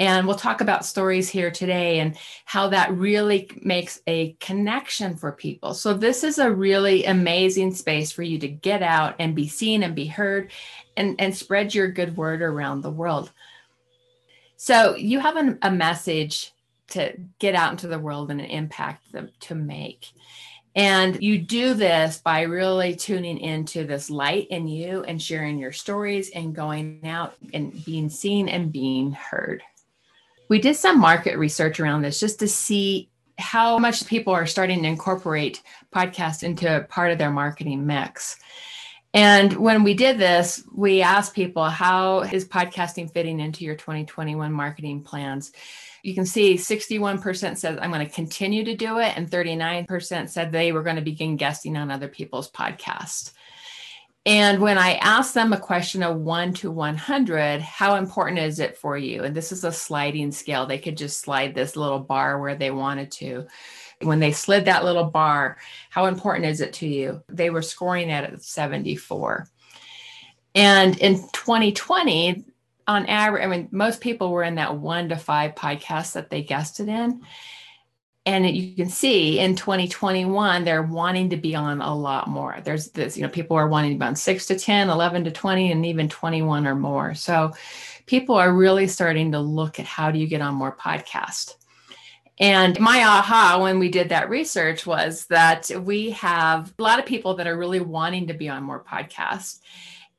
And 0.00 0.26
we'll 0.26 0.34
talk 0.34 0.60
about 0.60 0.84
stories 0.84 1.28
here 1.28 1.52
today 1.52 2.00
and 2.00 2.16
how 2.46 2.70
that 2.70 2.92
really 2.92 3.48
makes 3.62 4.00
a 4.08 4.32
connection 4.40 5.16
for 5.16 5.30
people. 5.30 5.74
So, 5.74 5.94
this 5.94 6.24
is 6.24 6.38
a 6.38 6.50
really 6.50 7.04
amazing 7.04 7.74
space 7.74 8.10
for 8.10 8.24
you 8.24 8.38
to 8.40 8.48
get 8.48 8.82
out 8.82 9.14
and 9.20 9.36
be 9.36 9.46
seen 9.46 9.84
and 9.84 9.94
be 9.94 10.06
heard 10.06 10.50
and, 10.96 11.20
and 11.20 11.36
spread 11.36 11.74
your 11.74 11.88
good 11.88 12.16
word 12.16 12.42
around 12.42 12.80
the 12.80 12.90
world. 12.90 13.30
So 14.62 14.94
you 14.94 15.20
have 15.20 15.36
an, 15.36 15.58
a 15.62 15.70
message 15.70 16.52
to 16.88 17.14
get 17.38 17.54
out 17.54 17.70
into 17.70 17.88
the 17.88 17.98
world 17.98 18.30
and 18.30 18.42
an 18.42 18.46
impact 18.46 19.16
to 19.40 19.54
make. 19.54 20.12
And 20.76 21.20
you 21.22 21.38
do 21.38 21.72
this 21.72 22.18
by 22.18 22.42
really 22.42 22.94
tuning 22.94 23.38
into 23.38 23.84
this 23.84 24.10
light 24.10 24.48
in 24.48 24.68
you 24.68 25.02
and 25.04 25.20
sharing 25.20 25.56
your 25.56 25.72
stories 25.72 26.28
and 26.28 26.54
going 26.54 27.00
out 27.06 27.36
and 27.54 27.82
being 27.86 28.10
seen 28.10 28.50
and 28.50 28.70
being 28.70 29.12
heard. 29.12 29.62
We 30.50 30.58
did 30.58 30.74
some 30.74 30.98
market 30.98 31.38
research 31.38 31.78
around 31.78 32.02
this 32.02 32.20
just 32.20 32.40
to 32.40 32.48
see 32.48 33.08
how 33.38 33.78
much 33.78 34.04
people 34.06 34.32
are 34.32 34.46
starting 34.46 34.82
to 34.82 34.88
incorporate 34.88 35.62
podcasts 35.94 36.42
into 36.42 36.84
part 36.90 37.12
of 37.12 37.18
their 37.18 37.30
marketing 37.30 37.86
mix. 37.86 38.36
And 39.14 39.52
when 39.54 39.84
we 39.84 39.94
did 39.94 40.18
this, 40.18 40.64
we 40.74 41.02
asked 41.02 41.34
people, 41.34 41.64
how 41.64 42.20
is 42.20 42.44
podcasting 42.46 43.12
fitting 43.12 43.38
into 43.38 43.64
your 43.64 43.76
2021 43.76 44.52
marketing 44.52 45.02
plans? 45.02 45.52
You 46.02 46.14
can 46.14 46.26
see 46.26 46.54
61% 46.54 47.56
said, 47.56 47.78
I'm 47.78 47.92
going 47.92 48.06
to 48.06 48.12
continue 48.12 48.64
to 48.64 48.76
do 48.76 48.98
it, 48.98 49.16
and 49.16 49.30
39% 49.30 50.28
said 50.28 50.50
they 50.50 50.72
were 50.72 50.82
going 50.82 50.96
to 50.96 51.02
begin 51.02 51.36
guesting 51.36 51.76
on 51.76 51.90
other 51.90 52.08
people's 52.08 52.50
podcasts. 52.50 53.32
And 54.26 54.60
when 54.60 54.76
I 54.76 54.94
asked 54.94 55.34
them 55.34 55.52
a 55.52 55.58
question 55.58 56.02
of 56.02 56.18
one 56.18 56.52
to 56.54 56.70
100, 56.70 57.62
how 57.62 57.94
important 57.94 58.38
is 58.38 58.60
it 58.60 58.76
for 58.76 58.98
you? 58.98 59.24
And 59.24 59.34
this 59.34 59.50
is 59.50 59.64
a 59.64 59.72
sliding 59.72 60.30
scale. 60.30 60.66
They 60.66 60.78
could 60.78 60.96
just 60.96 61.20
slide 61.20 61.54
this 61.54 61.74
little 61.74 62.00
bar 62.00 62.38
where 62.38 62.54
they 62.54 62.70
wanted 62.70 63.10
to 63.12 63.46
when 64.02 64.20
they 64.20 64.32
slid 64.32 64.64
that 64.64 64.84
little 64.84 65.04
bar, 65.04 65.58
how 65.90 66.06
important 66.06 66.46
is 66.46 66.60
it 66.60 66.72
to 66.74 66.86
you? 66.86 67.22
They 67.28 67.50
were 67.50 67.62
scoring 67.62 68.10
at 68.10 68.42
74. 68.42 69.46
And 70.54 70.98
in 70.98 71.16
2020, 71.32 72.44
on 72.86 73.06
average, 73.06 73.44
I 73.44 73.46
mean, 73.46 73.68
most 73.70 74.00
people 74.00 74.32
were 74.32 74.42
in 74.42 74.56
that 74.56 74.76
one 74.76 75.10
to 75.10 75.16
five 75.16 75.54
podcasts 75.54 76.12
that 76.12 76.30
they 76.30 76.42
guested 76.42 76.88
in. 76.88 77.22
And 78.30 78.48
you 78.48 78.76
can 78.76 78.88
see 78.88 79.40
in 79.40 79.56
2021, 79.56 80.62
they're 80.62 80.84
wanting 80.84 81.30
to 81.30 81.36
be 81.36 81.56
on 81.56 81.80
a 81.80 81.92
lot 81.92 82.28
more. 82.28 82.58
There's 82.62 82.90
this, 82.90 83.16
you 83.16 83.24
know, 83.24 83.28
people 83.28 83.56
are 83.56 83.66
wanting 83.66 83.94
to 83.94 83.98
be 83.98 84.06
on 84.06 84.14
six 84.14 84.46
to 84.46 84.56
10, 84.56 84.88
11 84.88 85.24
to 85.24 85.32
20, 85.32 85.72
and 85.72 85.84
even 85.84 86.08
21 86.08 86.64
or 86.64 86.76
more. 86.76 87.12
So 87.14 87.52
people 88.06 88.36
are 88.36 88.52
really 88.52 88.86
starting 88.86 89.32
to 89.32 89.40
look 89.40 89.80
at 89.80 89.86
how 89.86 90.12
do 90.12 90.18
you 90.20 90.28
get 90.28 90.42
on 90.42 90.54
more 90.54 90.76
podcasts. 90.76 91.56
And 92.38 92.78
my 92.78 93.02
aha 93.02 93.58
when 93.60 93.80
we 93.80 93.88
did 93.88 94.10
that 94.10 94.30
research 94.30 94.86
was 94.86 95.26
that 95.26 95.68
we 95.82 96.10
have 96.10 96.72
a 96.78 96.82
lot 96.82 97.00
of 97.00 97.06
people 97.06 97.34
that 97.34 97.48
are 97.48 97.58
really 97.58 97.80
wanting 97.80 98.28
to 98.28 98.34
be 98.34 98.48
on 98.48 98.62
more 98.62 98.82
podcasts. 98.82 99.58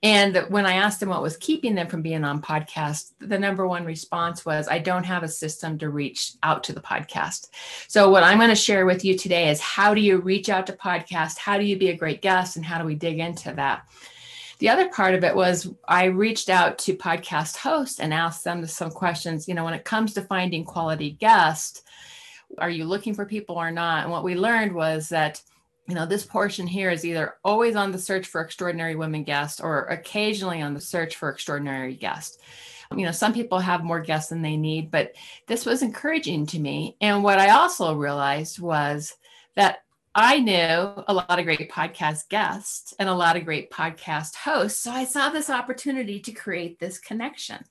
And 0.03 0.35
when 0.49 0.65
I 0.65 0.73
asked 0.73 0.99
them 0.99 1.09
what 1.09 1.21
was 1.21 1.37
keeping 1.37 1.75
them 1.75 1.87
from 1.87 2.01
being 2.01 2.23
on 2.23 2.41
podcast, 2.41 3.11
the 3.19 3.37
number 3.37 3.67
one 3.67 3.85
response 3.85 4.43
was, 4.43 4.67
I 4.67 4.79
don't 4.79 5.03
have 5.03 5.21
a 5.21 5.27
system 5.27 5.77
to 5.77 5.89
reach 5.89 6.33
out 6.41 6.63
to 6.65 6.73
the 6.73 6.81
podcast. 6.81 7.49
So, 7.87 8.09
what 8.09 8.23
I'm 8.23 8.39
going 8.39 8.49
to 8.49 8.55
share 8.55 8.87
with 8.87 9.05
you 9.05 9.15
today 9.15 9.49
is 9.49 9.61
how 9.61 9.93
do 9.93 10.01
you 10.01 10.17
reach 10.17 10.49
out 10.49 10.65
to 10.67 10.73
podcast? 10.73 11.37
How 11.37 11.59
do 11.59 11.65
you 11.65 11.77
be 11.77 11.89
a 11.89 11.97
great 11.97 12.23
guest? 12.23 12.55
And 12.55 12.65
how 12.65 12.79
do 12.79 12.85
we 12.85 12.95
dig 12.95 13.19
into 13.19 13.53
that? 13.53 13.87
The 14.57 14.69
other 14.69 14.89
part 14.89 15.13
of 15.13 15.23
it 15.23 15.35
was 15.35 15.69
I 15.87 16.05
reached 16.05 16.49
out 16.49 16.79
to 16.79 16.95
podcast 16.95 17.57
hosts 17.57 17.99
and 17.99 18.13
asked 18.13 18.43
them 18.43 18.65
some 18.65 18.91
questions. 18.91 19.47
You 19.47 19.53
know, 19.53 19.65
when 19.65 19.73
it 19.75 19.85
comes 19.85 20.13
to 20.13 20.21
finding 20.21 20.65
quality 20.65 21.11
guests, 21.11 21.83
are 22.57 22.69
you 22.69 22.85
looking 22.85 23.13
for 23.13 23.25
people 23.25 23.55
or 23.55 23.71
not? 23.71 24.03
And 24.03 24.11
what 24.11 24.23
we 24.23 24.35
learned 24.35 24.73
was 24.73 25.09
that 25.09 25.41
you 25.91 25.95
know 25.95 26.05
this 26.05 26.25
portion 26.25 26.67
here 26.67 26.89
is 26.89 27.03
either 27.03 27.35
always 27.43 27.75
on 27.75 27.91
the 27.91 27.99
search 27.99 28.25
for 28.25 28.39
extraordinary 28.39 28.95
women 28.95 29.25
guests 29.25 29.59
or 29.59 29.87
occasionally 29.87 30.61
on 30.61 30.73
the 30.73 30.79
search 30.79 31.17
for 31.17 31.27
extraordinary 31.29 31.95
guests. 31.95 32.37
You 32.95 33.03
know 33.05 33.11
some 33.11 33.33
people 33.33 33.59
have 33.59 33.83
more 33.83 33.99
guests 33.99 34.29
than 34.29 34.41
they 34.41 34.55
need 34.55 34.89
but 34.89 35.15
this 35.47 35.65
was 35.65 35.81
encouraging 35.81 36.45
to 36.45 36.59
me. 36.59 36.95
And 37.01 37.25
what 37.25 37.39
i 37.39 37.49
also 37.49 37.93
realized 37.93 38.57
was 38.57 39.13
that 39.57 39.79
i 40.15 40.39
knew 40.39 40.53
a 41.09 41.13
lot 41.13 41.39
of 41.39 41.43
great 41.43 41.69
podcast 41.69 42.29
guests 42.29 42.93
and 42.97 43.09
a 43.09 43.13
lot 43.13 43.35
of 43.35 43.43
great 43.43 43.69
podcast 43.69 44.35
hosts. 44.35 44.79
So 44.79 44.91
i 44.91 45.03
saw 45.03 45.27
this 45.27 45.49
opportunity 45.49 46.21
to 46.21 46.31
create 46.31 46.79
this 46.79 46.99
connection 46.99 47.65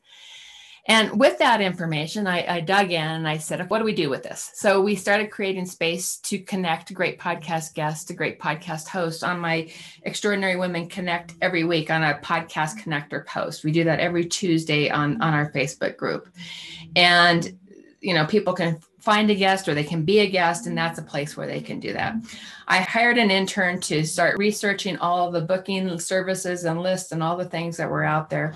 And 0.86 1.18
with 1.20 1.38
that 1.38 1.60
information, 1.60 2.26
I, 2.26 2.56
I, 2.56 2.60
dug 2.60 2.90
in 2.90 3.02
and 3.02 3.28
I 3.28 3.38
said, 3.38 3.68
what 3.68 3.78
do 3.78 3.84
we 3.84 3.94
do 3.94 4.08
with 4.08 4.22
this? 4.22 4.50
So 4.54 4.80
we 4.80 4.96
started 4.96 5.30
creating 5.30 5.66
space 5.66 6.16
to 6.18 6.38
connect 6.38 6.92
great 6.94 7.18
podcast 7.18 7.74
guests 7.74 8.04
to 8.06 8.14
great 8.14 8.40
podcast 8.40 8.88
hosts 8.88 9.22
on 9.22 9.38
my 9.38 9.70
Extraordinary 10.02 10.56
Women 10.56 10.88
Connect 10.88 11.34
every 11.42 11.64
week 11.64 11.90
on 11.90 12.02
a 12.02 12.18
podcast 12.22 12.80
connector 12.80 13.26
post. 13.26 13.62
We 13.62 13.72
do 13.72 13.84
that 13.84 14.00
every 14.00 14.24
Tuesday 14.24 14.90
on, 14.90 15.20
on 15.20 15.34
our 15.34 15.52
Facebook 15.52 15.96
group. 15.96 16.28
And, 16.96 17.58
you 18.00 18.14
know, 18.14 18.24
people 18.24 18.54
can 18.54 18.80
find 19.00 19.30
a 19.30 19.34
guest 19.34 19.68
or 19.68 19.74
they 19.74 19.84
can 19.84 20.04
be 20.04 20.20
a 20.20 20.26
guest, 20.26 20.66
and 20.66 20.76
that's 20.76 20.98
a 20.98 21.02
place 21.02 21.36
where 21.36 21.46
they 21.46 21.60
can 21.60 21.80
do 21.80 21.92
that. 21.92 22.14
I 22.68 22.80
hired 22.80 23.18
an 23.18 23.30
intern 23.30 23.80
to 23.82 24.04
start 24.04 24.38
researching 24.38 24.98
all 24.98 25.30
the 25.30 25.40
booking 25.40 25.98
services 25.98 26.64
and 26.64 26.82
lists 26.82 27.12
and 27.12 27.22
all 27.22 27.36
the 27.36 27.46
things 27.46 27.76
that 27.78 27.90
were 27.90 28.04
out 28.04 28.30
there. 28.30 28.54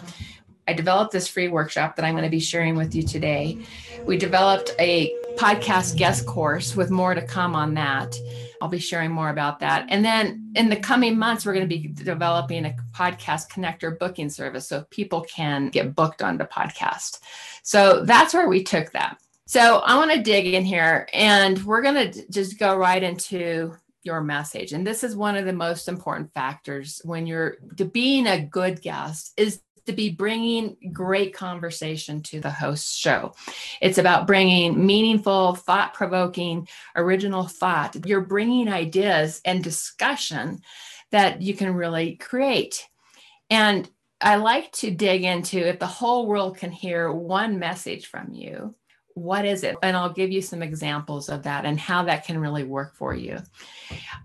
I 0.66 0.72
developed 0.72 1.12
this 1.12 1.28
free 1.28 1.48
workshop 1.48 1.96
that 1.96 2.04
I'm 2.04 2.14
going 2.14 2.24
to 2.24 2.30
be 2.30 2.40
sharing 2.40 2.76
with 2.76 2.94
you 2.94 3.02
today. 3.02 3.58
We 4.04 4.16
developed 4.16 4.74
a 4.78 5.14
podcast 5.36 5.96
guest 5.96 6.26
course 6.26 6.76
with 6.76 6.90
more 6.90 7.14
to 7.14 7.22
come 7.22 7.54
on 7.54 7.74
that. 7.74 8.16
I'll 8.60 8.68
be 8.68 8.78
sharing 8.78 9.10
more 9.10 9.28
about 9.28 9.58
that. 9.60 9.86
And 9.90 10.04
then 10.04 10.52
in 10.54 10.70
the 10.70 10.76
coming 10.76 11.18
months, 11.18 11.44
we're 11.44 11.52
going 11.52 11.68
to 11.68 11.76
be 11.76 11.88
developing 11.88 12.64
a 12.64 12.76
podcast 12.92 13.50
connector 13.50 13.98
booking 13.98 14.30
service 14.30 14.68
so 14.68 14.86
people 14.90 15.22
can 15.22 15.68
get 15.68 15.94
booked 15.94 16.22
on 16.22 16.38
the 16.38 16.44
podcast. 16.44 17.20
So 17.62 18.04
that's 18.04 18.32
where 18.32 18.48
we 18.48 18.62
took 18.62 18.92
that. 18.92 19.18
So 19.46 19.80
I 19.80 19.96
want 19.96 20.12
to 20.12 20.22
dig 20.22 20.46
in 20.46 20.64
here 20.64 21.06
and 21.12 21.62
we're 21.64 21.82
going 21.82 22.12
to 22.12 22.30
just 22.30 22.58
go 22.58 22.76
right 22.76 23.02
into 23.02 23.74
your 24.02 24.22
message. 24.22 24.72
And 24.72 24.86
this 24.86 25.04
is 25.04 25.16
one 25.16 25.36
of 25.36 25.44
the 25.44 25.52
most 25.52 25.88
important 25.88 26.32
factors 26.32 27.02
when 27.04 27.26
you're 27.26 27.56
being 27.92 28.26
a 28.26 28.40
good 28.40 28.80
guest 28.80 29.32
is 29.36 29.60
to 29.86 29.92
be 29.92 30.10
bringing 30.10 30.76
great 30.92 31.34
conversation 31.34 32.22
to 32.22 32.40
the 32.40 32.50
host 32.50 32.96
show. 32.96 33.34
It's 33.80 33.98
about 33.98 34.26
bringing 34.26 34.84
meaningful, 34.84 35.54
thought 35.54 35.94
provoking, 35.94 36.68
original 36.96 37.44
thought. 37.44 38.06
You're 38.06 38.20
bringing 38.20 38.68
ideas 38.68 39.40
and 39.44 39.62
discussion 39.62 40.60
that 41.10 41.42
you 41.42 41.54
can 41.54 41.74
really 41.74 42.16
create. 42.16 42.88
And 43.50 43.88
I 44.20 44.36
like 44.36 44.72
to 44.72 44.90
dig 44.90 45.24
into 45.24 45.58
if 45.58 45.78
the 45.78 45.86
whole 45.86 46.26
world 46.26 46.56
can 46.56 46.72
hear 46.72 47.12
one 47.12 47.58
message 47.58 48.06
from 48.06 48.32
you, 48.32 48.74
what 49.14 49.44
is 49.44 49.62
it? 49.62 49.76
And 49.82 49.96
I'll 49.96 50.12
give 50.12 50.32
you 50.32 50.42
some 50.42 50.62
examples 50.62 51.28
of 51.28 51.44
that 51.44 51.64
and 51.64 51.78
how 51.78 52.04
that 52.04 52.24
can 52.24 52.38
really 52.38 52.64
work 52.64 52.96
for 52.96 53.14
you. 53.14 53.38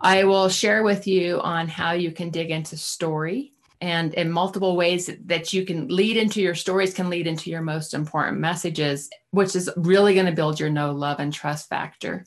I 0.01 0.23
will 0.23 0.49
share 0.49 0.83
with 0.83 1.05
you 1.05 1.39
on 1.41 1.67
how 1.67 1.91
you 1.91 2.11
can 2.11 2.31
dig 2.31 2.49
into 2.49 2.75
story 2.75 3.53
and 3.81 4.13
in 4.15 4.29
multiple 4.29 4.75
ways 4.75 5.09
that 5.25 5.53
you 5.53 5.65
can 5.65 5.87
lead 5.87 6.17
into 6.17 6.41
your 6.41 6.55
stories 6.55 6.93
can 6.93 7.09
lead 7.09 7.27
into 7.27 7.49
your 7.49 7.61
most 7.61 7.93
important 7.93 8.39
messages 8.39 9.09
which 9.31 9.55
is 9.55 9.69
really 9.77 10.13
going 10.13 10.25
to 10.25 10.31
build 10.31 10.59
your 10.59 10.69
know 10.69 10.91
love 10.91 11.19
and 11.19 11.33
trust 11.33 11.69
factor 11.69 12.25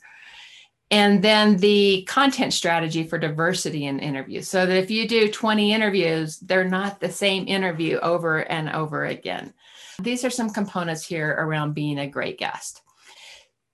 and 0.91 1.23
then 1.23 1.57
the 1.57 2.03
content 2.07 2.53
strategy 2.53 3.03
for 3.03 3.17
diversity 3.17 3.85
in 3.85 3.99
interviews 3.99 4.47
so 4.47 4.65
that 4.65 4.77
if 4.77 4.91
you 4.91 5.07
do 5.07 5.31
20 5.31 5.73
interviews 5.73 6.39
they're 6.39 6.67
not 6.67 6.99
the 6.99 7.11
same 7.11 7.47
interview 7.47 7.97
over 7.99 8.39
and 8.39 8.69
over 8.69 9.05
again 9.05 9.53
these 9.99 10.25
are 10.25 10.29
some 10.29 10.49
components 10.49 11.05
here 11.05 11.29
around 11.39 11.73
being 11.73 11.99
a 11.99 12.07
great 12.07 12.37
guest 12.37 12.81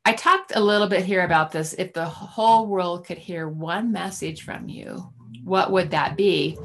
I 0.05 0.13
talked 0.13 0.53
a 0.55 0.59
little 0.59 0.87
bit 0.87 1.05
here 1.05 1.23
about 1.23 1.51
this. 1.51 1.73
If 1.73 1.93
the 1.93 2.05
whole 2.05 2.65
world 2.65 3.05
could 3.05 3.19
hear 3.19 3.47
one 3.47 3.91
message 3.91 4.41
from 4.41 4.67
you, 4.67 5.13
what 5.43 5.71
would 5.71 5.91
that 5.91 6.17
be? 6.17 6.57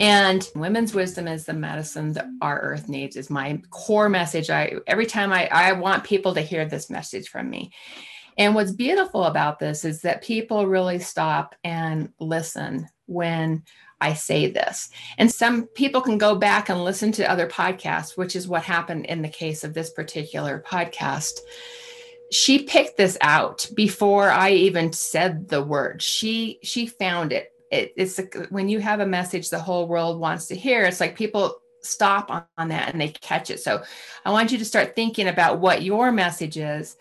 And 0.00 0.48
women's 0.54 0.94
wisdom 0.94 1.28
is 1.28 1.44
the 1.44 1.52
medicine 1.52 2.12
that 2.12 2.26
our 2.40 2.60
earth 2.60 2.88
needs 2.88 3.16
is 3.16 3.30
my 3.30 3.60
core 3.70 4.08
message. 4.08 4.50
I 4.50 4.74
every 4.86 5.06
time 5.06 5.32
I, 5.32 5.48
I 5.52 5.72
want 5.72 6.04
people 6.04 6.34
to 6.34 6.40
hear 6.40 6.64
this 6.64 6.90
message 6.90 7.28
from 7.28 7.48
me. 7.50 7.72
And 8.38 8.54
what's 8.54 8.72
beautiful 8.72 9.24
about 9.24 9.58
this 9.58 9.84
is 9.84 10.02
that 10.02 10.22
people 10.22 10.66
really 10.66 10.98
stop 10.98 11.54
and 11.64 12.10
listen 12.18 12.88
when 13.06 13.62
I 14.00 14.14
say 14.14 14.50
this. 14.50 14.90
And 15.18 15.30
some 15.30 15.66
people 15.68 16.00
can 16.00 16.18
go 16.18 16.34
back 16.34 16.68
and 16.68 16.82
listen 16.82 17.12
to 17.12 17.30
other 17.30 17.46
podcasts, 17.46 18.16
which 18.16 18.34
is 18.34 18.48
what 18.48 18.62
happened 18.62 19.06
in 19.06 19.22
the 19.22 19.28
case 19.28 19.62
of 19.62 19.74
this 19.74 19.90
particular 19.90 20.64
podcast. 20.66 21.38
She 22.32 22.64
picked 22.64 22.96
this 22.96 23.18
out 23.20 23.68
before 23.76 24.30
I 24.30 24.52
even 24.52 24.92
said 24.92 25.48
the 25.48 25.62
word. 25.62 26.02
She 26.02 26.58
she 26.62 26.86
found 26.86 27.32
it 27.32 27.51
it, 27.72 27.92
it's 27.96 28.20
when 28.50 28.68
you 28.68 28.78
have 28.78 29.00
a 29.00 29.06
message 29.06 29.50
the 29.50 29.58
whole 29.58 29.88
world 29.88 30.20
wants 30.20 30.46
to 30.46 30.54
hear 30.54 30.84
it's 30.84 31.00
like 31.00 31.16
people 31.16 31.56
stop 31.82 32.30
on, 32.30 32.44
on 32.56 32.68
that 32.68 32.92
and 32.92 33.00
they 33.00 33.08
catch 33.08 33.50
it. 33.50 33.60
So 33.60 33.82
i 34.24 34.30
want 34.30 34.52
you 34.52 34.58
to 34.58 34.64
start 34.64 34.94
thinking 34.94 35.28
about 35.28 35.58
what 35.58 35.82
your 35.82 36.12
message 36.12 36.56
is. 36.56 36.96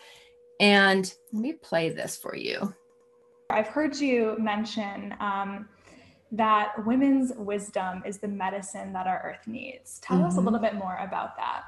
And 0.59 1.11
let 1.31 1.41
me 1.41 1.53
play 1.53 1.89
this 1.89 2.17
for 2.17 2.35
you. 2.35 2.73
I've 3.49 3.67
heard 3.67 3.95
you 3.95 4.35
mention 4.39 5.15
um, 5.19 5.67
that 6.31 6.73
women's 6.85 7.33
wisdom 7.35 8.03
is 8.05 8.19
the 8.19 8.27
medicine 8.27 8.93
that 8.93 9.07
our 9.07 9.21
earth 9.25 9.47
needs. 9.47 9.99
Tell 9.99 10.17
mm-hmm. 10.17 10.25
us 10.27 10.33
a 10.33 10.37
mm-hmm. 10.37 10.45
little 10.45 10.59
bit 10.59 10.75
more 10.75 10.97
about 10.97 11.35
that. 11.37 11.63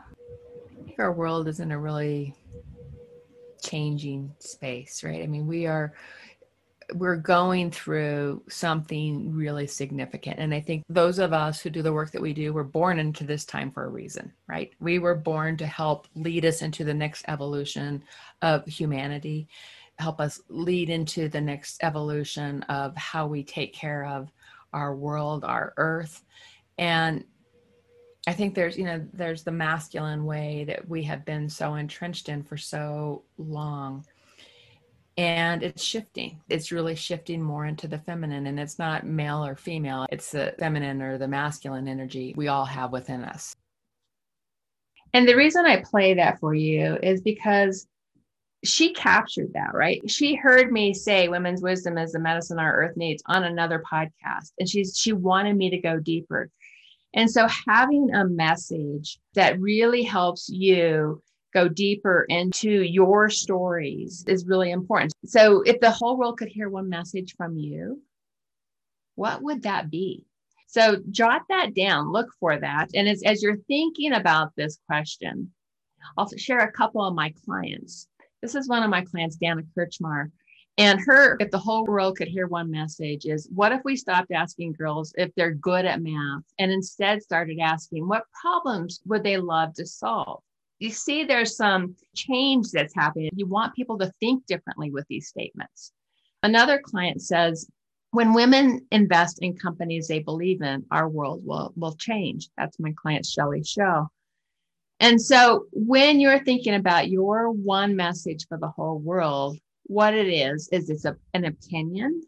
I 0.79 0.86
think 0.86 1.00
our 1.00 1.12
world 1.12 1.48
is 1.48 1.60
in 1.60 1.72
a 1.72 1.79
really 1.79 2.33
changing 3.62 4.36
space 4.39 5.03
right? 5.05 5.24
I 5.24 5.27
mean 5.27 5.48
we 5.48 5.67
are 5.67 5.93
we're 6.94 7.18
going 7.18 7.72
through 7.72 8.44
something 8.50 9.34
really 9.34 9.68
significant. 9.68 10.40
And 10.40 10.54
I 10.54 10.60
think 10.60 10.84
those 10.90 11.20
of 11.20 11.34
us 11.34 11.60
who 11.60 11.70
do 11.70 11.82
the 11.82 11.94
work 11.94 12.12
that 12.12 12.22
we 12.22 12.34
do 12.34 12.54
were 12.54 12.63
born 12.63 13.00
into 13.00 13.24
this 13.24 13.46
time 13.46 13.72
for 13.72 13.86
a 13.86 13.90
reason, 13.90 14.32
right? 14.48 14.72
We 14.80 15.00
were 15.00 15.16
born 15.16 15.58
to 15.58 15.66
help 15.66 16.08
lead 16.16 16.46
us 16.46 16.62
into 16.62 16.84
the 16.84 16.94
next 16.94 17.25
evolution 17.28 18.04
of 18.42 18.66
humanity, 18.66 19.48
help 20.00 20.20
us 20.20 20.42
lead 20.50 20.90
into 20.90 21.30
the 21.30 21.42
next 21.42 21.84
evolution 21.84 22.63
of 22.63 22.96
how 22.98 23.28
we 23.28 23.44
take 23.44 23.74
care 23.74 24.06
of 24.06 24.32
our 24.74 24.96
world, 24.96 25.44
our 25.44 25.74
earth. 25.78 26.24
And 26.78 27.24
I 28.25 28.34
think 28.34 28.56
there's, 28.56 28.78
you 28.78 28.86
know, 28.86 29.06
there's 29.13 29.44
the 29.44 29.52
masculine 29.52 30.25
way 30.25 30.63
that 30.66 30.88
we 30.88 31.04
have 31.04 31.25
been 31.25 31.50
so 31.50 31.75
entrenched 31.75 32.30
in 32.30 32.42
for 32.44 32.58
so 32.58 33.24
long 33.38 34.06
and 35.17 35.62
it's 35.62 35.84
shifting. 35.84 36.41
It's 36.50 36.72
really 36.72 36.96
shifting 36.96 37.41
more 37.41 37.65
into 37.65 37.88
the 37.88 38.00
feminine 38.00 38.48
and 38.48 38.60
it's 38.60 38.79
not 38.79 39.05
male 39.05 39.46
or 39.46 39.55
female. 39.55 40.05
It's 40.12 40.32
the 40.32 40.55
feminine 40.58 41.01
or 41.01 41.17
the 41.17 41.27
masculine 41.27 41.88
energy 41.88 42.34
we 42.36 42.48
all 42.48 42.65
have 42.65 42.91
within 42.91 43.24
us. 43.24 43.55
And 45.13 45.27
the 45.27 45.36
reason 45.36 45.65
i 45.65 45.82
play 45.82 46.15
that 46.15 46.39
for 46.39 46.55
you 46.55 46.98
is 47.03 47.22
because 47.22 47.88
she 48.63 48.93
captured 48.93 49.51
that 49.53 49.74
right? 49.74 50.01
She 50.10 50.36
heard 50.36 50.72
me 50.72 50.93
say 50.93 51.27
women's 51.27 51.62
wisdom 51.62 51.98
is 51.98 52.13
the 52.13 52.20
medicine 52.20 52.60
our 52.60 52.74
earth 52.74 52.98
needs 52.98 53.22
on 53.27 53.43
another 53.43 53.84
podcast 53.91 54.51
and 54.58 54.67
she's 54.67 54.98
she 54.98 55.13
wanted 55.13 55.55
me 55.55 55.70
to 55.70 55.77
go 55.79 56.00
deeper. 56.00 56.50
And 57.13 57.29
so 57.29 57.48
having 57.67 58.15
a 58.15 58.25
message 58.25 59.20
that 59.36 59.60
really 59.60 60.01
helps 60.01 60.50
you 60.50 61.22
go 61.53 61.67
deeper 61.67 62.25
into 62.29 62.69
your 62.69 63.29
stories 63.29 64.24
is 64.27 64.45
really 64.45 64.72
important. 64.72 65.13
So, 65.25 65.62
if 65.62 65.79
the 65.79 65.91
whole 65.91 66.17
world 66.17 66.38
could 66.38 66.50
hear 66.50 66.69
one 66.69 66.89
message 66.89 67.36
from 67.38 67.57
you, 67.57 68.01
what 69.15 69.41
would 69.41 69.63
that 69.63 69.89
be? 69.89 70.25
So, 70.67 70.98
jot 71.12 71.43
that 71.50 71.75
down, 71.75 72.12
look 72.12 72.29
for 72.39 72.60
that. 72.60 72.89
And 72.95 73.07
as, 73.07 73.22
as 73.24 73.43
you're 73.43 73.57
thinking 73.67 74.13
about 74.13 74.51
this 74.55 74.79
question, 74.88 75.51
I'll 76.17 76.29
share 76.38 76.60
a 76.60 76.72
couple 76.72 77.05
of 77.05 77.15
my 77.15 77.33
clients. 77.45 78.07
This 78.41 78.55
is 78.55 78.67
one 78.67 78.83
of 78.83 78.89
my 78.89 79.01
clients, 79.01 79.38
Dana 79.38 79.62
Kirchmar. 79.77 80.31
And 80.77 81.00
her, 81.05 81.38
if 81.39 81.51
the 81.51 81.60
whole 81.60 81.86
world 81.86 82.17
could 82.17 82.27
hear 82.27 82.48
one 82.48 82.72
message, 82.72 83.25
is 83.25 83.48
what 83.53 83.72
if 83.72 83.81
we 83.86 83.95
stopped 83.95 84.31
asking 84.31 84.74
girls 84.74 85.13
if 85.17 85.29
they're 85.36 85.53
good 85.53 85.86
at 85.86 86.01
math 86.01 86.41
and 86.57 86.72
instead 86.72 87.22
started 87.22 87.60
asking 87.60 88.07
what 88.07 88.24
problems 88.41 89.00
would 89.05 89.24
they 89.24 89.38
love 89.38 89.75
to 89.75 89.86
solve? 89.86 90.41
You 90.84 90.90
see 90.90 91.24
there's 91.24 91.56
some 91.56 91.96
change 92.13 92.72
that's 92.72 92.94
happening. 92.94 93.30
You 93.38 93.46
want 93.46 93.74
people 93.74 93.98
to 94.00 94.12
think 94.20 94.46
differently 94.48 94.92
with 94.92 95.06
these 95.08 95.30
statements. 95.30 95.94
Another 96.44 96.78
client 96.84 97.22
says, 97.22 97.66
when 98.12 98.34
women 98.34 98.86
invest 98.92 99.40
in 99.42 99.56
companies 99.56 100.10
they 100.10 100.20
believe 100.20 100.62
in, 100.62 100.84
our 100.92 101.08
world 101.08 101.42
will, 101.46 101.72
will 101.78 101.96
change. 101.96 102.50
That's 102.58 102.82
my 102.82 102.94
client, 103.02 103.25
Shelly 103.25 103.63
Show. 103.63 104.10
And 105.00 105.22
so 105.22 105.68
when 105.72 106.20
you're 106.20 106.44
thinking 106.44 106.75
about 106.75 107.10
your 107.10 107.50
one 107.50 107.96
message 107.96 108.46
for 108.50 108.58
the 108.58 108.68
whole 108.68 109.00
world, 109.00 109.58
what 109.84 110.13
it 110.13 110.28
is, 110.28 110.68
is 110.74 110.90
it's 110.90 111.06
a, 111.06 111.16
an 111.34 111.46
opinion. 111.46 112.24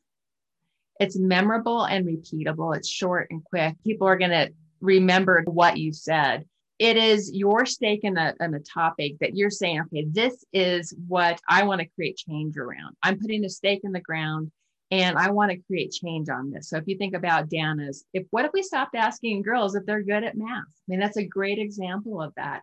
It's 1.01 1.19
memorable 1.19 1.83
and 1.83 2.07
repeatable. 2.07 2.73
It's 2.77 2.87
short 2.87 3.27
and 3.31 3.43
quick. 3.43 3.75
People 3.83 4.07
are 4.07 4.17
going 4.17 4.31
to 4.31 4.53
remember 4.79 5.43
what 5.45 5.77
you 5.77 5.91
said 5.91 6.45
it 6.77 6.97
is 6.97 7.31
your 7.33 7.65
stake 7.65 8.03
in 8.03 8.17
a, 8.17 8.33
in 8.39 8.53
a 8.53 8.59
topic 8.59 9.15
that 9.19 9.35
you're 9.35 9.49
saying, 9.49 9.81
okay, 9.81 10.05
this 10.09 10.43
is 10.51 10.93
what 11.07 11.39
I 11.47 11.63
want 11.63 11.81
to 11.81 11.87
create 11.95 12.17
change 12.17 12.57
around. 12.57 12.95
I'm 13.01 13.19
putting 13.19 13.45
a 13.45 13.49
stake 13.49 13.81
in 13.83 13.93
the 13.93 14.01
ground 14.01 14.51
and 14.91 15.17
I 15.17 15.31
want 15.31 15.51
to 15.51 15.57
create 15.57 15.91
change 15.91 16.29
on 16.29 16.51
this. 16.51 16.69
So 16.69 16.77
if 16.77 16.83
you 16.87 16.97
think 16.97 17.15
about 17.15 17.49
Dana's, 17.49 18.05
if 18.13 18.25
what 18.29 18.45
if 18.45 18.51
we 18.53 18.61
stopped 18.61 18.95
asking 18.95 19.41
girls 19.41 19.75
if 19.75 19.85
they're 19.85 20.03
good 20.03 20.23
at 20.23 20.37
math? 20.37 20.49
I 20.49 20.83
mean, 20.87 20.99
that's 20.99 21.17
a 21.17 21.25
great 21.25 21.59
example 21.59 22.21
of 22.21 22.33
that. 22.35 22.61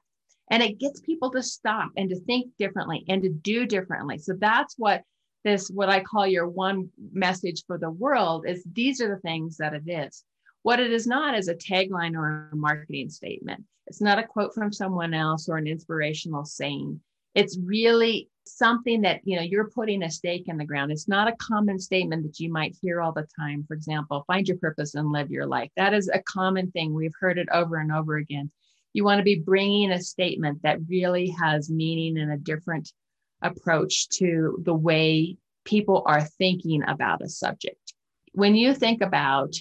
And 0.51 0.63
it 0.63 0.79
gets 0.79 1.01
people 1.01 1.31
to 1.31 1.43
stop 1.43 1.91
and 1.97 2.11
to 2.11 2.21
think 2.21 2.53
differently 2.59 3.05
and 3.09 3.23
to 3.23 3.31
do 3.31 3.67
differently. 3.67 4.19
So 4.19 4.35
that's 4.39 4.75
what 4.77 5.03
this, 5.45 5.69
what 5.69 5.89
I 5.89 6.01
call 6.01 6.27
your 6.27 6.47
one 6.47 6.91
message 7.13 7.65
for 7.67 7.79
the 7.79 7.91
world 7.91 8.45
is 8.47 8.63
these 8.71 9.01
are 9.01 9.09
the 9.09 9.21
things 9.21 9.57
that 9.57 9.75
it 9.75 9.83
is. 9.87 10.23
What 10.63 10.81
it 10.81 10.93
is 10.93 11.07
not 11.07 11.37
is 11.37 11.49
a 11.49 11.55
tagline 11.55 12.17
or 12.17 12.49
a 12.53 12.57
marketing 12.57 13.11
statement. 13.11 13.65
It's 13.87 14.01
not 14.01 14.19
a 14.19 14.27
quote 14.27 14.55
from 14.55 14.73
someone 14.73 15.13
else 15.13 15.49
or 15.49 15.57
an 15.57 15.67
inspirational 15.67 16.45
saying. 16.45 17.01
It's 17.35 17.59
really 17.59 18.29
something 18.45 19.03
that 19.03 19.21
you 19.25 19.37
know 19.37 19.43
you're 19.43 19.71
putting 19.71 20.03
a 20.03 20.11
stake 20.11 20.49
in 20.49 20.57
the 20.57 20.65
ground. 20.65 20.93
It's 20.93 21.09
not 21.09 21.29
a 21.29 21.37
common 21.37 21.79
statement 21.79 22.23
that 22.25 22.41
you 22.41 22.53
might 22.53 22.77
hear 22.81 23.01
all 23.01 23.13
the 23.13 23.27
time. 23.39 23.65
For 23.67 23.75
example 23.75 24.25
find 24.27 24.47
your 24.47 24.59
purpose 24.59 24.95
and 24.95 25.11
live 25.11 25.31
your 25.31 25.47
life. 25.47 25.71
That 25.77 25.95
is 25.95 26.09
a 26.09 26.23
common 26.23 26.71
thing. 26.71 26.95
We've 26.95 27.15
heard 27.19 27.39
it 27.39 27.49
over 27.53 27.77
and 27.77 27.93
over 27.93 28.17
again. 28.17 28.51
You 28.93 29.05
want 29.05 29.19
to 29.19 29.25
be 29.25 29.37
bringing 29.37 29.91
a 29.91 30.01
statement 30.01 30.63
that 30.63 30.79
really 30.89 31.35
has 31.41 31.71
meaning 31.71 32.19
and 32.19 32.33
a 32.33 32.37
different 32.37 32.93
approach 33.41 34.09
to 34.11 34.59
the 34.63 34.75
way 34.75 35.37
people 35.65 36.03
are 36.07 36.23
thinking 36.23 36.83
about 36.87 37.23
a 37.23 37.29
subject. 37.29 37.95
When 38.33 38.55
you 38.55 38.75
think 38.75 39.03
about 39.03 39.55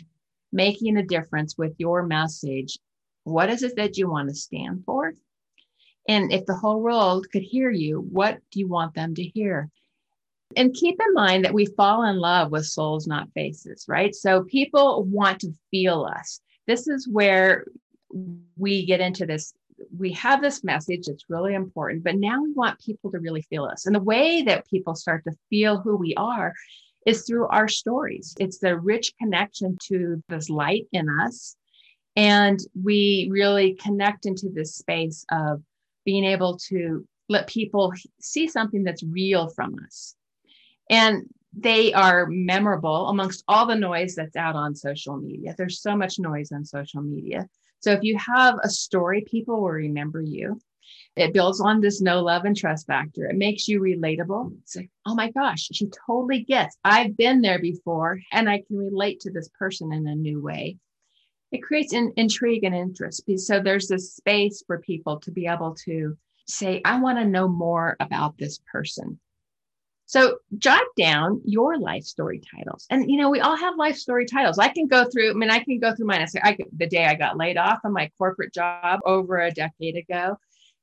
making 0.52 0.98
a 0.98 1.04
difference 1.04 1.58
with 1.58 1.74
your 1.78 2.04
message 2.04 2.78
what 3.24 3.50
is 3.50 3.62
it 3.62 3.76
that 3.76 3.98
you 3.98 4.10
want 4.10 4.28
to 4.30 4.36
stand 4.36 4.84
for 4.86 5.14
and 6.08 6.32
if 6.32 6.46
the 6.46 6.56
whole 6.56 6.82
world 6.82 7.28
could 7.32 7.44
hear 7.44 7.70
you, 7.70 8.02
what 8.02 8.40
do 8.52 8.60
you 8.60 8.68
want 8.68 8.96
them 8.96 9.14
to 9.16 9.24
hear? 9.24 9.70
And 10.58 10.74
keep 10.74 11.00
in 11.00 11.14
mind 11.14 11.46
that 11.46 11.54
we 11.54 11.66
fall 11.66 12.04
in 12.04 12.18
love 12.18 12.52
with 12.52 12.66
souls, 12.66 13.08
not 13.08 13.32
faces, 13.34 13.86
right? 13.88 14.14
So 14.14 14.44
people 14.44 15.04
want 15.06 15.40
to 15.42 15.54
feel 15.70 16.04
us. 16.04 16.42
This 16.68 16.88
is 16.88 17.08
where 17.08 17.66
we 18.58 18.86
get 18.86 19.00
into 19.00 19.26
this. 19.26 19.54
We 19.98 20.12
have 20.14 20.42
this 20.42 20.64
message 20.64 21.06
that's 21.08 21.30
really 21.30 21.54
important, 21.54 22.04
but 22.04 22.18
now 22.18 22.42
we 22.42 22.52
want 22.52 22.80
people 22.80 23.12
to 23.12 23.20
really 23.20 23.44
feel 23.44 23.64
us. 23.64 23.86
And 23.86 23.96
the 23.96 24.02
way 24.02 24.42
that 24.44 24.70
people 24.70 24.96
start 24.96 25.24
to 25.24 25.38
feel 25.50 25.80
who 25.80 25.96
we 25.96 26.14
are 26.16 26.54
is 27.06 27.26
through 27.26 27.48
our 27.48 27.68
stories. 27.68 28.36
It's 28.40 28.60
the 28.60 28.78
rich 28.78 29.14
connection 29.20 29.78
to 29.88 30.24
this 30.30 30.50
light 30.50 30.88
in 30.92 31.08
us. 31.10 31.56
And 32.16 32.60
we 32.82 33.30
really 33.32 33.74
connect 33.76 34.26
into 34.26 34.50
this 34.54 34.76
space 34.76 35.26
of 35.32 35.62
being 36.06 36.26
able 36.26 36.58
to 36.70 37.08
let 37.30 37.48
people 37.48 37.94
see 38.20 38.48
something 38.48 38.84
that's 38.84 39.04
real 39.04 39.50
from 39.50 39.76
us. 39.86 40.16
And 40.90 41.24
they 41.54 41.94
are 41.94 42.28
memorable 42.28 43.08
amongst 43.08 43.44
all 43.48 43.66
the 43.66 43.76
noise 43.76 44.16
that's 44.16 44.36
out 44.36 44.56
on 44.56 44.76
social 44.76 45.18
media. 45.18 45.54
There's 45.58 45.82
so 45.82 45.96
much 45.96 46.20
noise 46.20 46.52
on 46.52 46.66
social 46.66 47.02
media. 47.02 47.48
So 47.80 47.92
if 47.92 48.04
you 48.04 48.18
have 48.18 48.56
a 48.62 48.70
story, 48.70 49.26
people 49.30 49.62
will 49.62 49.72
remember 49.72 50.22
you. 50.22 50.60
It 51.16 51.34
builds 51.34 51.60
on 51.60 51.82
this 51.82 52.02
know 52.02 52.22
love 52.22 52.46
and 52.46 52.56
trust 52.56 52.88
factor. 52.88 53.26
It 53.26 53.36
makes 53.36 53.68
you 53.68 53.82
relatable. 53.82 54.58
It's 54.64 54.76
like, 54.78 54.90
oh 55.06 55.14
my 55.14 55.30
gosh, 55.32 55.68
she 55.72 55.90
totally 56.08 56.44
gets. 56.44 56.78
I've 56.86 57.18
been 57.18 57.42
there 57.42 57.60
before 57.60 58.20
and 58.32 58.50
I 58.50 58.64
can 58.66 58.78
relate 58.78 59.20
to 59.22 59.32
this 59.32 59.50
person 59.60 59.92
in 59.92 60.08
a 60.08 60.16
new 60.16 60.42
way 60.42 60.78
it 61.52 61.64
creates 61.64 61.94
an 61.94 62.14
intrigue 62.16 62.64
and 62.64 62.74
interest. 62.74 63.24
So 63.38 63.60
there's 63.60 63.88
this 63.88 64.14
space 64.14 64.64
for 64.66 64.80
people 64.80 65.20
to 65.20 65.32
be 65.32 65.48
able 65.48 65.76
to 65.86 66.18
say, 66.48 66.82
I 66.86 67.00
want 67.00 67.18
to 67.20 67.26
know 67.26 67.48
more 67.48 67.98
about 68.00 68.38
this 68.38 68.60
person. 68.72 69.20
So 70.06 70.38
jot 70.58 70.84
down 70.98 71.42
your 71.46 71.78
life 71.78 72.04
story 72.04 72.42
titles. 72.56 72.86
And 72.90 73.10
you 73.10 73.18
know, 73.18 73.30
we 73.30 73.40
all 73.40 73.56
have 73.56 73.78
life 73.78 73.98
story 73.98 74.26
titles. 74.26 74.60
I 74.60 74.70
can 74.70 74.88
go 74.88 75.06
through, 75.10 75.32
I 75.32 75.34
mean, 75.34 75.50
I 75.50 75.60
can 75.60 75.80
go 75.80 75.96
through 75.96 76.08
mine. 76.08 76.22
I 76.22 76.26
say, 76.26 76.42
I 76.44 76.58
the 76.76 76.88
day 76.88 77.06
I 77.06 77.16
got 77.16 77.38
laid 77.38 77.58
off 77.58 77.80
from 77.82 77.94
my 77.94 78.10
corporate 78.18 78.54
job 78.54 79.00
over 79.06 79.40
a 79.40 79.52
decade 79.52 79.96
ago 79.96 80.38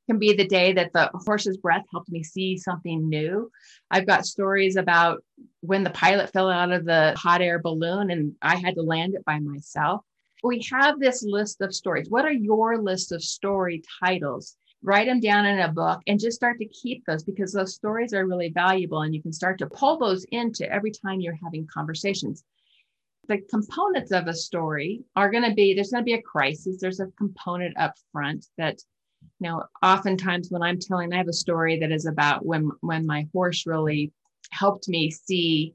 can 0.09 0.19
be 0.19 0.33
the 0.33 0.47
day 0.47 0.73
that 0.73 0.93
the 0.93 1.11
horse's 1.15 1.57
breath 1.57 1.85
helped 1.93 2.11
me 2.11 2.23
see 2.23 2.57
something 2.57 3.09
new. 3.09 3.51
I've 3.91 4.07
got 4.07 4.27
stories 4.27 4.77
about 4.77 5.23
when 5.61 5.85
the 5.85 5.91
pilot 5.91 6.33
fell 6.33 6.51
out 6.51 6.73
of 6.73 6.85
the 6.85 7.15
hot 7.17 7.43
air 7.43 7.59
balloon 7.59 8.11
and 8.11 8.35
I 8.43 8.57
had 8.57 8.75
to 8.75 8.83
land 8.83 9.15
it 9.15 9.25
by 9.25 9.39
myself 9.39 10.03
we 10.43 10.65
have 10.71 10.99
this 10.99 11.23
list 11.23 11.61
of 11.61 11.75
stories. 11.75 12.09
What 12.09 12.25
are 12.25 12.33
your 12.33 12.79
list 12.79 13.13
of 13.13 13.23
story 13.23 13.83
titles? 14.03 14.57
Write 14.83 15.07
them 15.07 15.21
down 15.21 15.45
in 15.45 15.59
a 15.59 15.73
book 15.73 16.01
and 16.07 16.21
just 16.21 16.37
start 16.37 16.59
to 16.59 16.67
keep 16.67 17.05
those 17.05 17.25
because 17.25 17.53
those 17.53 17.75
stories 17.75 18.15
are 18.15 18.27
really 18.27 18.51
valuable 18.51 19.03
and 19.03 19.15
you 19.15 19.21
can 19.21 19.33
start 19.33 19.59
to 19.59 19.67
pull 19.67 19.99
those 19.99 20.25
into 20.31 20.71
every 20.73 20.93
time 20.93 21.21
you're 21.21 21.39
having 21.43 21.67
conversations. 21.73 22.45
The 23.27 23.39
components 23.51 24.13
of 24.13 24.29
a 24.29 24.35
story 24.35 25.03
are 25.17 25.31
going 25.31 25.45
to 25.45 25.55
be 25.55 25.75
there's 25.75 25.91
going 25.91 26.03
to 26.03 26.07
be 26.07 26.15
a 26.15 26.23
crisis, 26.23 26.81
there's 26.81 27.01
a 27.01 27.09
component 27.19 27.77
up 27.77 27.95
front 28.13 28.47
that 28.57 28.79
you 29.41 29.49
know 29.49 29.63
oftentimes 29.83 30.49
when 30.51 30.63
i'm 30.63 30.79
telling 30.79 31.13
i 31.13 31.17
have 31.17 31.29
a 31.29 31.33
story 31.33 31.79
that 31.79 31.93
is 31.93 32.07
about 32.07 32.45
when 32.45 32.71
when 32.81 33.07
my 33.07 33.27
horse 33.33 33.67
really 33.67 34.13
helped 34.51 34.89
me 34.89 35.11
see 35.11 35.75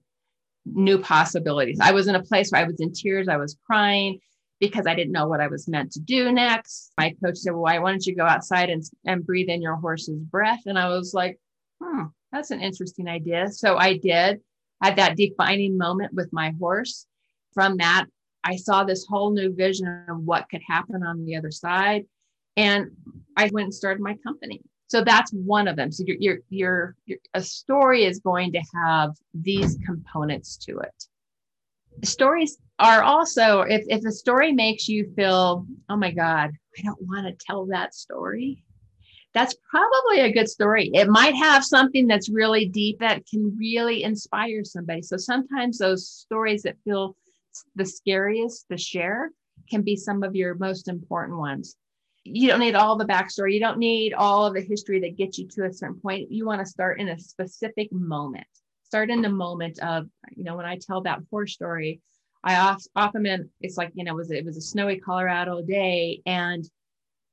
new 0.66 0.98
possibilities 0.98 1.80
i 1.82 1.92
was 1.92 2.08
in 2.08 2.16
a 2.16 2.24
place 2.24 2.52
where 2.52 2.62
i 2.62 2.68
was 2.68 2.80
in 2.80 2.92
tears 2.92 3.28
i 3.28 3.38
was 3.38 3.58
crying 3.66 4.20
because 4.64 4.88
I 4.88 4.96
didn't 4.96 5.12
know 5.12 5.28
what 5.28 5.42
I 5.42 5.48
was 5.48 5.68
meant 5.68 5.92
to 5.92 6.00
do 6.00 6.32
next. 6.32 6.94
My 6.98 7.14
coach 7.22 7.38
said, 7.38 7.52
Well, 7.52 7.64
why, 7.64 7.78
don't 7.80 8.06
you 8.06 8.16
go 8.16 8.26
outside 8.26 8.70
and, 8.70 8.82
and 9.06 9.26
breathe 9.26 9.50
in 9.50 9.62
your 9.62 9.76
horse's 9.76 10.18
breath? 10.18 10.62
And 10.66 10.80
I 10.80 10.88
was 10.88 11.14
like, 11.14 11.38
Hmm, 11.82 12.04
that's 12.32 12.52
an 12.52 12.62
interesting 12.62 13.10
idea. 13.10 13.50
So 13.52 13.76
I 13.76 13.98
did, 13.98 14.40
at 14.82 14.96
that 14.96 15.18
defining 15.18 15.78
moment 15.78 16.14
with 16.14 16.32
my 16.32 16.54
horse. 16.60 17.06
From 17.54 17.78
that, 17.78 18.06
I 18.44 18.56
saw 18.56 18.84
this 18.84 19.06
whole 19.06 19.32
new 19.32 19.54
vision 19.54 20.06
of 20.10 20.20
what 20.20 20.50
could 20.50 20.62
happen 20.66 21.04
on 21.04 21.26
the 21.26 21.36
other 21.36 21.52
side. 21.52 22.06
And 22.58 22.92
I 23.38 23.50
went 23.52 23.66
and 23.66 23.74
started 23.74 24.02
my 24.02 24.16
company. 24.26 24.62
So 24.88 25.04
that's 25.04 25.32
one 25.32 25.68
of 25.68 25.76
them. 25.76 25.92
So 25.92 26.04
your, 26.06 26.40
your, 26.50 26.96
your, 27.06 27.18
a 27.34 27.42
story 27.42 28.06
is 28.06 28.20
going 28.20 28.52
to 28.54 28.62
have 28.76 29.16
these 29.34 29.78
components 29.86 30.58
to 30.58 30.78
it 30.80 31.08
stories 32.04 32.58
are 32.80 33.04
also 33.04 33.62
if, 33.62 33.84
if 33.88 34.04
a 34.06 34.12
story 34.12 34.52
makes 34.52 34.88
you 34.88 35.12
feel 35.16 35.66
oh 35.90 35.96
my 35.96 36.12
god 36.12 36.52
i 36.78 36.82
don't 36.82 37.02
want 37.02 37.26
to 37.26 37.46
tell 37.46 37.66
that 37.66 37.94
story 37.94 38.64
that's 39.34 39.56
probably 39.70 40.22
a 40.22 40.32
good 40.32 40.50
story 40.50 40.90
it 40.94 41.08
might 41.08 41.36
have 41.36 41.64
something 41.64 42.08
that's 42.08 42.30
really 42.30 42.66
deep 42.66 43.00
that 43.00 43.26
can 43.28 43.56
really 43.58 44.04
inspire 44.04 44.64
somebody 44.64 45.02
so 45.02 45.18
sometimes 45.18 45.78
those 45.78 46.10
stories 46.10 46.64
that 46.64 46.76
feel 46.84 47.16
the 47.76 47.86
scariest 47.86 48.66
to 48.70 48.78
share 48.78 49.30
can 49.70 49.82
be 49.82 49.96
some 49.96 50.24
of 50.24 50.36
your 50.36 50.56
most 50.56 50.88
important 50.88 51.38
ones 51.38 51.78
you 52.24 52.48
don't 52.48 52.60
need 52.60 52.76
all 52.76 52.96
the 52.96 53.06
backstory 53.06 53.54
you 53.54 53.60
don't 53.60 53.78
need 53.78 54.14
all 54.14 54.46
of 54.46 54.54
the 54.54 54.62
history 54.62 55.00
that 55.00 55.18
gets 55.18 55.38
you 55.38 55.48
to 55.48 55.66
a 55.66 55.74
certain 55.74 56.00
point 56.00 56.32
you 56.32 56.46
want 56.46 56.60
to 56.60 56.66
start 56.66 57.00
in 57.00 57.10
a 57.10 57.20
specific 57.20 57.92
moment 57.92 58.48
start 58.94 59.10
in 59.10 59.24
the 59.24 59.30
moment 59.30 59.80
of, 59.80 60.08
you 60.36 60.44
know, 60.44 60.56
when 60.56 60.68
I 60.68 60.78
tell 60.78 61.02
that 61.02 61.18
horror 61.32 61.48
story, 61.48 62.00
I 62.44 62.78
often 62.96 63.50
it's 63.60 63.76
like, 63.76 63.92
you 63.96 64.04
know, 64.04 64.12
it 64.12 64.18
was, 64.18 64.30
it 64.30 64.46
was 64.46 64.56
a 64.56 64.62
snowy 64.62 65.00
Colorado 65.00 65.64
day 65.64 66.22
and 66.28 66.64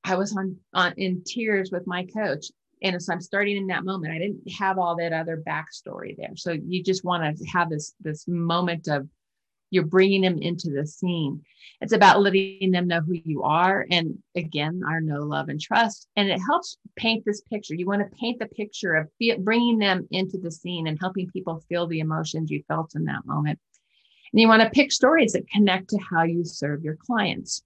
I 0.04 0.14
was 0.16 0.34
on, 0.34 0.56
on 0.72 0.94
in 0.96 1.22
tears 1.22 1.70
with 1.70 1.86
my 1.86 2.06
coach. 2.06 2.46
And 2.82 3.02
so 3.02 3.12
I'm 3.12 3.20
starting 3.20 3.58
in 3.58 3.66
that 3.66 3.84
moment. 3.84 4.14
I 4.14 4.18
didn't 4.18 4.50
have 4.52 4.78
all 4.78 4.96
that 4.96 5.12
other 5.12 5.42
backstory 5.46 6.16
there. 6.16 6.34
So 6.34 6.52
you 6.52 6.82
just 6.82 7.04
want 7.04 7.36
to 7.36 7.44
have 7.44 7.68
this, 7.68 7.92
this 8.00 8.26
moment 8.26 8.88
of 8.88 9.06
you're 9.70 9.84
bringing 9.86 10.22
them 10.22 10.38
into 10.38 10.70
the 10.70 10.86
scene. 10.86 11.42
It's 11.80 11.92
about 11.92 12.20
letting 12.20 12.72
them 12.72 12.88
know 12.88 13.00
who 13.00 13.14
you 13.24 13.42
are. 13.42 13.86
And 13.90 14.18
again, 14.34 14.82
our 14.86 15.00
know, 15.00 15.22
love, 15.22 15.48
and 15.48 15.60
trust. 15.60 16.08
And 16.16 16.28
it 16.28 16.38
helps 16.38 16.76
paint 16.96 17.24
this 17.24 17.40
picture. 17.42 17.74
You 17.74 17.86
want 17.86 18.02
to 18.02 18.16
paint 18.16 18.38
the 18.38 18.46
picture 18.46 18.94
of 18.94 19.08
bringing 19.38 19.78
them 19.78 20.06
into 20.10 20.38
the 20.38 20.50
scene 20.50 20.86
and 20.86 20.98
helping 21.00 21.30
people 21.30 21.64
feel 21.68 21.86
the 21.86 22.00
emotions 22.00 22.50
you 22.50 22.62
felt 22.68 22.94
in 22.94 23.04
that 23.04 23.24
moment. 23.24 23.58
And 24.32 24.40
you 24.40 24.48
want 24.48 24.62
to 24.62 24.70
pick 24.70 24.92
stories 24.92 25.32
that 25.32 25.48
connect 25.48 25.90
to 25.90 25.98
how 25.98 26.24
you 26.24 26.44
serve 26.44 26.84
your 26.84 26.96
clients. 26.96 27.62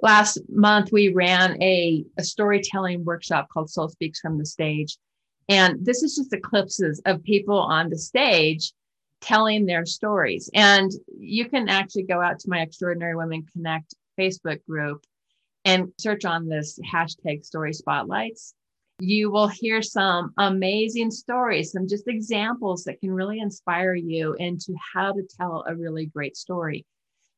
Last 0.00 0.38
month, 0.48 0.90
we 0.92 1.12
ran 1.12 1.62
a, 1.62 2.04
a 2.18 2.24
storytelling 2.24 3.04
workshop 3.04 3.48
called 3.52 3.70
Soul 3.70 3.88
Speaks 3.88 4.20
from 4.20 4.36
the 4.36 4.46
Stage. 4.46 4.98
And 5.48 5.84
this 5.84 6.02
is 6.02 6.16
just 6.16 6.32
eclipses 6.32 7.00
of 7.06 7.22
people 7.22 7.58
on 7.58 7.88
the 7.88 7.98
stage 7.98 8.72
telling 9.22 9.64
their 9.64 9.86
stories. 9.86 10.50
And 10.52 10.90
you 11.18 11.48
can 11.48 11.68
actually 11.68 12.02
go 12.02 12.20
out 12.20 12.38
to 12.40 12.50
my 12.50 12.60
Extraordinary 12.60 13.16
Women 13.16 13.46
Connect 13.52 13.94
Facebook 14.18 14.62
group 14.66 15.04
and 15.64 15.92
search 15.98 16.24
on 16.24 16.48
this 16.48 16.78
hashtag 16.92 17.44
story 17.44 17.72
spotlights. 17.72 18.54
You 18.98 19.30
will 19.30 19.48
hear 19.48 19.80
some 19.80 20.32
amazing 20.38 21.10
stories, 21.10 21.72
some 21.72 21.88
just 21.88 22.08
examples 22.08 22.84
that 22.84 23.00
can 23.00 23.10
really 23.10 23.40
inspire 23.40 23.94
you 23.94 24.34
into 24.34 24.74
how 24.94 25.12
to 25.12 25.22
tell 25.38 25.64
a 25.66 25.74
really 25.74 26.06
great 26.06 26.36
story. 26.36 26.84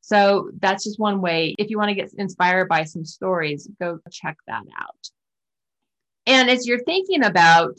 So 0.00 0.50
that's 0.58 0.84
just 0.84 0.98
one 0.98 1.20
way. 1.22 1.54
If 1.58 1.70
you 1.70 1.78
want 1.78 1.90
to 1.90 1.94
get 1.94 2.12
inspired 2.18 2.68
by 2.68 2.84
some 2.84 3.04
stories, 3.04 3.68
go 3.80 3.98
check 4.10 4.36
that 4.46 4.64
out. 4.78 5.10
And 6.26 6.50
as 6.50 6.66
you're 6.66 6.82
thinking 6.84 7.24
about 7.24 7.78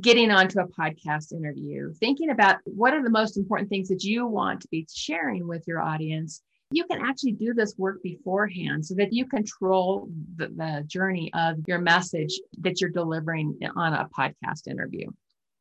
getting 0.00 0.30
onto 0.30 0.60
a 0.60 0.68
podcast 0.68 1.32
interview, 1.32 1.92
thinking 1.94 2.30
about 2.30 2.56
what 2.64 2.94
are 2.94 3.02
the 3.02 3.10
most 3.10 3.36
important 3.36 3.68
things 3.68 3.88
that 3.88 4.02
you 4.02 4.26
want 4.26 4.60
to 4.60 4.68
be 4.68 4.86
sharing 4.92 5.46
with 5.48 5.64
your 5.66 5.80
audience, 5.80 6.42
you 6.72 6.84
can 6.84 7.04
actually 7.04 7.32
do 7.32 7.52
this 7.52 7.74
work 7.78 8.02
beforehand 8.02 8.84
so 8.84 8.94
that 8.94 9.12
you 9.12 9.26
control 9.26 10.08
the, 10.36 10.48
the 10.48 10.84
journey 10.86 11.30
of 11.34 11.56
your 11.66 11.80
message 11.80 12.38
that 12.58 12.80
you're 12.80 12.90
delivering 12.90 13.58
on 13.74 13.92
a 13.92 14.08
podcast 14.16 14.68
interview. 14.68 15.08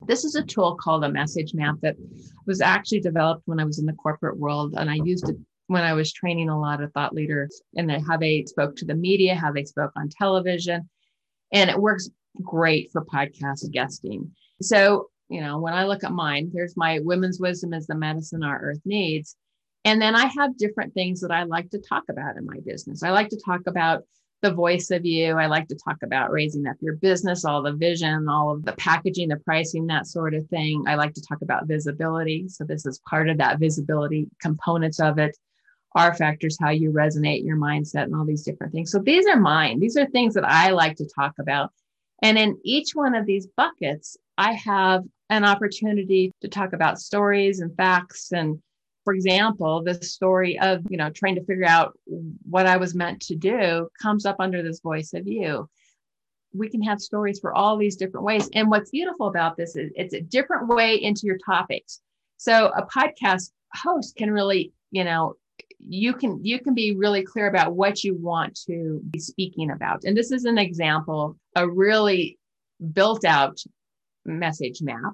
This 0.05 0.23
is 0.23 0.35
a 0.35 0.43
tool 0.43 0.75
called 0.75 1.03
a 1.03 1.11
message 1.11 1.53
map 1.53 1.75
that 1.81 1.95
was 2.45 2.61
actually 2.61 3.01
developed 3.01 3.43
when 3.45 3.59
I 3.59 3.65
was 3.65 3.79
in 3.79 3.85
the 3.85 3.93
corporate 3.93 4.37
world, 4.37 4.75
and 4.77 4.89
I 4.89 4.95
used 5.03 5.27
it 5.27 5.35
when 5.67 5.83
I 5.83 5.93
was 5.93 6.11
training 6.11 6.49
a 6.49 6.59
lot 6.59 6.81
of 6.81 6.91
thought 6.93 7.13
leaders 7.13 7.61
and 7.75 7.91
how 8.07 8.17
they 8.17 8.43
spoke 8.45 8.75
to 8.77 8.85
the 8.85 8.95
media, 8.95 9.35
how 9.35 9.51
they 9.51 9.65
spoke 9.65 9.91
on 9.95 10.09
television. 10.09 10.89
And 11.51 11.69
it 11.69 11.79
works 11.79 12.09
great 12.41 12.91
for 12.91 13.05
podcast 13.05 13.69
guesting. 13.71 14.31
So, 14.61 15.07
you 15.29 15.41
know, 15.41 15.59
when 15.59 15.73
I 15.73 15.85
look 15.85 16.03
at 16.03 16.11
mine, 16.11 16.51
there's 16.53 16.77
my 16.77 16.99
women's 17.03 17.39
wisdom 17.39 17.73
is 17.73 17.87
the 17.87 17.95
medicine 17.95 18.43
our 18.43 18.59
earth 18.59 18.81
needs. 18.85 19.35
And 19.85 20.01
then 20.01 20.15
I 20.15 20.25
have 20.25 20.57
different 20.57 20.93
things 20.93 21.21
that 21.21 21.31
I 21.31 21.43
like 21.43 21.69
to 21.71 21.79
talk 21.79 22.03
about 22.09 22.37
in 22.37 22.45
my 22.45 22.57
business. 22.65 23.03
I 23.03 23.11
like 23.11 23.29
to 23.29 23.41
talk 23.45 23.61
about 23.67 24.03
the 24.41 24.53
voice 24.53 24.89
of 24.91 25.05
you. 25.05 25.37
I 25.37 25.47
like 25.47 25.67
to 25.67 25.75
talk 25.75 25.97
about 26.03 26.31
raising 26.31 26.65
up 26.67 26.77
your 26.79 26.95
business, 26.95 27.43
all 27.43 27.61
the 27.61 27.73
vision, 27.73 28.27
all 28.29 28.51
of 28.51 28.63
the 28.63 28.73
packaging, 28.73 29.29
the 29.29 29.37
pricing, 29.37 29.87
that 29.87 30.07
sort 30.07 30.33
of 30.33 30.47
thing. 30.47 30.83
I 30.87 30.95
like 30.95 31.13
to 31.13 31.21
talk 31.21 31.41
about 31.41 31.67
visibility. 31.67 32.47
So, 32.47 32.63
this 32.63 32.85
is 32.85 33.01
part 33.09 33.29
of 33.29 33.37
that 33.39 33.59
visibility 33.59 34.27
components 34.41 34.99
of 34.99 35.17
it. 35.17 35.37
R 35.95 36.13
factors, 36.13 36.57
how 36.59 36.69
you 36.69 36.91
resonate, 36.91 37.45
your 37.45 37.57
mindset, 37.57 38.03
and 38.03 38.15
all 38.15 38.25
these 38.25 38.43
different 38.43 38.73
things. 38.73 38.91
So, 38.91 38.99
these 38.99 39.25
are 39.27 39.39
mine. 39.39 39.79
These 39.79 39.97
are 39.97 40.05
things 40.07 40.33
that 40.35 40.47
I 40.47 40.69
like 40.69 40.95
to 40.97 41.09
talk 41.15 41.33
about. 41.39 41.71
And 42.21 42.37
in 42.37 42.57
each 42.63 42.91
one 42.93 43.15
of 43.15 43.25
these 43.25 43.47
buckets, 43.57 44.17
I 44.37 44.53
have 44.53 45.03
an 45.29 45.45
opportunity 45.45 46.31
to 46.41 46.47
talk 46.47 46.73
about 46.73 46.99
stories 46.99 47.59
and 47.59 47.75
facts 47.75 48.31
and 48.31 48.61
for 49.09 49.13
example, 49.13 49.81
the 49.81 49.95
story 49.95 50.59
of, 50.59 50.83
you 50.87 50.95
know, 50.95 51.09
trying 51.09 51.33
to 51.33 51.43
figure 51.45 51.65
out 51.65 51.97
what 52.47 52.67
I 52.67 52.77
was 52.77 52.93
meant 52.93 53.19
to 53.23 53.35
do 53.35 53.89
comes 53.99 54.23
up 54.23 54.35
under 54.37 54.61
this 54.61 54.81
voice 54.81 55.13
of 55.13 55.27
you. 55.27 55.67
We 56.53 56.69
can 56.69 56.83
have 56.83 57.01
stories 57.01 57.39
for 57.39 57.51
all 57.55 57.75
these 57.75 57.95
different 57.95 58.23
ways. 58.23 58.49
And 58.53 58.69
what's 58.69 58.91
beautiful 58.91 59.27
about 59.27 59.57
this 59.57 59.75
is 59.75 59.91
it's 59.95 60.13
a 60.13 60.21
different 60.21 60.67
way 60.67 61.01
into 61.01 61.25
your 61.25 61.39
topics. 61.43 62.01
So 62.37 62.67
a 62.67 62.85
podcast 62.85 63.49
host 63.73 64.15
can 64.15 64.29
really, 64.29 64.73
you 64.91 65.03
know, 65.03 65.35
you 65.87 66.13
can 66.13 66.43
you 66.43 66.59
can 66.59 66.73
be 66.73 66.95
really 66.95 67.23
clear 67.23 67.47
about 67.47 67.75
what 67.75 68.03
you 68.03 68.15
want 68.15 68.59
to 68.67 69.01
be 69.09 69.19
speaking 69.19 69.71
about. 69.71 70.03
And 70.03 70.15
this 70.15 70.31
is 70.31 70.45
an 70.45 70.57
example, 70.57 71.37
a 71.55 71.67
really 71.67 72.37
built 72.93 73.25
out 73.25 73.59
message 74.25 74.81
map 74.81 75.13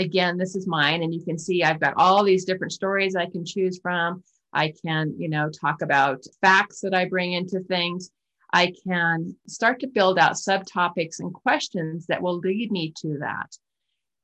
again, 0.00 0.38
this 0.38 0.56
is 0.56 0.66
mine. 0.66 1.02
And 1.02 1.14
you 1.14 1.22
can 1.22 1.38
see 1.38 1.62
I've 1.62 1.80
got 1.80 1.94
all 1.96 2.24
these 2.24 2.44
different 2.44 2.72
stories 2.72 3.14
I 3.14 3.26
can 3.26 3.44
choose 3.44 3.78
from. 3.80 4.24
I 4.52 4.72
can, 4.84 5.14
you 5.16 5.28
know, 5.28 5.48
talk 5.48 5.82
about 5.82 6.24
facts 6.40 6.80
that 6.80 6.94
I 6.94 7.04
bring 7.04 7.34
into 7.34 7.60
things. 7.60 8.10
I 8.52 8.72
can 8.84 9.36
start 9.46 9.78
to 9.80 9.86
build 9.86 10.18
out 10.18 10.32
subtopics 10.32 11.20
and 11.20 11.32
questions 11.32 12.06
that 12.06 12.20
will 12.20 12.38
lead 12.38 12.72
me 12.72 12.92
to 13.02 13.18
that. 13.20 13.56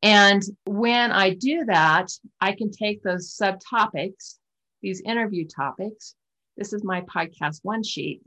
And 0.03 0.43
when 0.65 1.13
I 1.13 1.31
do 1.35 1.65
that, 1.67 2.09
I 2.41 2.53
can 2.53 2.73
take 2.73 3.03
those 3.03 3.37
subtopics, 3.41 4.39
these 4.83 5.03
interview 5.03 5.47
topics. 5.47 6.15
This 6.57 6.73
is 6.73 6.85
my 6.85 7.03
podcast 7.03 7.61
one 7.63 7.83
sheet. 7.83 8.23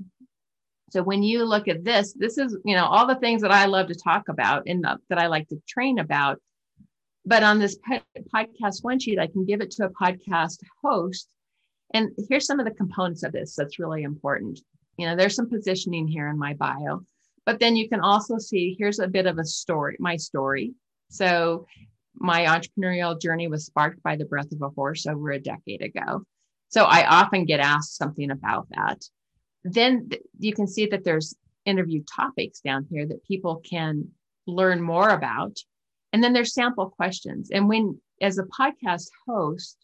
So 0.92 1.04
when 1.04 1.22
you 1.22 1.46
look 1.46 1.68
at 1.68 1.84
this, 1.84 2.14
this 2.14 2.38
is, 2.38 2.58
you 2.66 2.76
know, 2.76 2.86
all 2.86 3.06
the 3.06 3.16
things 3.16 3.42
that 3.44 3.52
I 3.52 3.66
love 3.66 3.88
to 3.88 3.96
talk 3.96 4.28
about 4.28 4.64
and 4.66 4.84
that 4.84 5.20
I 5.20 5.28
like 5.28 5.48
to 5.50 5.62
train 5.68 6.00
about 6.00 6.40
but 7.30 7.44
on 7.44 7.60
this 7.60 7.78
podcast 8.34 8.84
one 8.84 9.00
sheet, 9.00 9.20
I 9.20 9.28
can 9.28 9.46
give 9.46 9.62
it 9.62 9.72
to 9.72 9.86
a 9.86 9.90
podcast 9.90 10.60
host. 10.84 11.30
And 11.94 12.10
here's 12.28 12.46
some 12.46 12.60
of 12.60 12.66
the 12.66 12.74
components 12.74 13.24
of 13.24 13.32
this 13.32 13.56
that's 13.56 13.80
really 13.80 14.04
important. 14.04 14.60
You 14.98 15.06
know, 15.06 15.16
there's 15.16 15.36
some 15.36 15.50
positioning 15.50 16.08
here 16.08 16.28
in 16.28 16.38
my 16.38 16.54
bio, 16.56 17.02
but 17.46 17.60
then 17.60 17.76
you 17.76 17.88
can 17.88 18.00
also 18.00 18.38
see 18.38 18.76
here's 18.78 19.00
a 19.00 19.08
bit 19.08 19.28
of 19.28 19.38
a 19.38 19.46
story, 19.46 19.96
my 20.00 20.16
story. 20.16 20.74
So, 21.10 21.66
my 22.16 22.46
entrepreneurial 22.46 23.20
journey 23.20 23.48
was 23.48 23.66
sparked 23.66 24.04
by 24.04 24.16
the 24.16 24.26
breath 24.26 24.52
of 24.52 24.62
a 24.62 24.70
horse 24.70 25.06
over 25.06 25.30
a 25.30 25.40
decade 25.40 25.82
ago. 25.82 26.24
So, 26.70 26.86
I 26.86 27.06
often 27.06 27.46
get 27.46 27.60
asked 27.60 27.98
something 27.98 28.32
about 28.32 28.68
that. 28.70 29.04
Then 29.64 30.10
you 30.40 30.54
can 30.54 30.68
see 30.68 30.86
that 30.88 31.04
there's 31.04 31.36
interview 31.66 32.04
topics 32.04 32.62
down 32.62 32.88
here 32.90 33.06
that 33.06 33.26
people 33.26 33.62
can 33.70 34.10
learn 34.48 34.82
more 34.82 35.10
about 35.10 35.60
and 36.14 36.24
then 36.24 36.34
there's 36.34 36.54
sample 36.54 36.90
questions. 36.90 37.52
And 37.52 37.68
when, 37.68 38.00
as 38.22 38.38
a 38.38 38.44
podcast 38.44 39.10
host, 39.28 39.78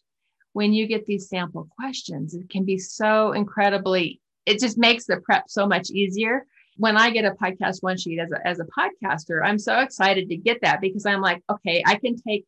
when 0.52 0.72
you 0.72 0.86
get 0.86 1.06
these 1.06 1.28
sample 1.28 1.68
questions, 1.78 2.34
it 2.34 2.48
can 2.48 2.64
be 2.64 2.78
so 2.78 3.32
incredibly, 3.32 4.20
it 4.46 4.58
just 4.58 4.78
makes 4.78 5.04
the 5.06 5.18
prep 5.18 5.44
so 5.48 5.66
much 5.66 5.90
easier. 5.90 6.46
When 6.78 6.96
I 6.96 7.10
get 7.10 7.24
a 7.24 7.30
podcast 7.32 7.82
one 7.82 7.96
sheet 7.96 8.18
as 8.18 8.32
a, 8.32 8.46
as 8.46 8.60
a 8.60 8.64
podcaster, 8.64 9.40
I'm 9.42 9.58
so 9.58 9.78
excited 9.80 10.28
to 10.28 10.36
get 10.36 10.60
that 10.62 10.80
because 10.80 11.06
I'm 11.06 11.20
like, 11.20 11.42
okay, 11.50 11.82
I 11.86 11.96
can 11.96 12.16
take 12.16 12.44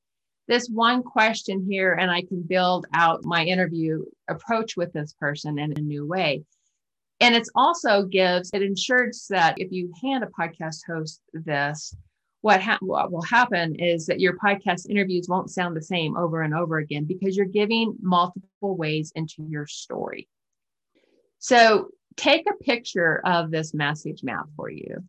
this 0.48 0.68
one 0.68 1.02
question 1.02 1.64
here 1.68 1.92
and 1.92 2.10
I 2.10 2.22
can 2.22 2.42
build 2.42 2.86
out 2.94 3.24
my 3.24 3.44
interview 3.44 4.04
approach 4.28 4.76
with 4.76 4.92
this 4.92 5.14
person 5.20 5.58
in 5.58 5.72
a 5.76 5.80
new 5.80 6.06
way. 6.06 6.42
And 7.20 7.34
it's 7.34 7.50
also 7.54 8.04
gives, 8.04 8.50
it 8.54 8.62
ensures 8.62 9.26
that 9.28 9.54
if 9.58 9.70
you 9.70 9.92
hand 10.02 10.24
a 10.24 10.28
podcast 10.28 10.80
host 10.86 11.20
this, 11.32 11.94
what, 12.40 12.62
ha- 12.62 12.78
what 12.80 13.12
will 13.12 13.22
happen 13.22 13.74
is 13.74 14.06
that 14.06 14.20
your 14.20 14.38
podcast 14.38 14.88
interviews 14.88 15.26
won't 15.28 15.50
sound 15.50 15.76
the 15.76 15.82
same 15.82 16.16
over 16.16 16.42
and 16.42 16.54
over 16.54 16.78
again 16.78 17.04
because 17.04 17.36
you're 17.36 17.46
giving 17.46 17.96
multiple 18.00 18.76
ways 18.76 19.12
into 19.16 19.44
your 19.48 19.66
story. 19.66 20.28
So 21.40 21.88
take 22.16 22.48
a 22.48 22.64
picture 22.64 23.20
of 23.24 23.50
this 23.50 23.74
message 23.74 24.22
map 24.22 24.46
for 24.56 24.70
you. 24.70 25.04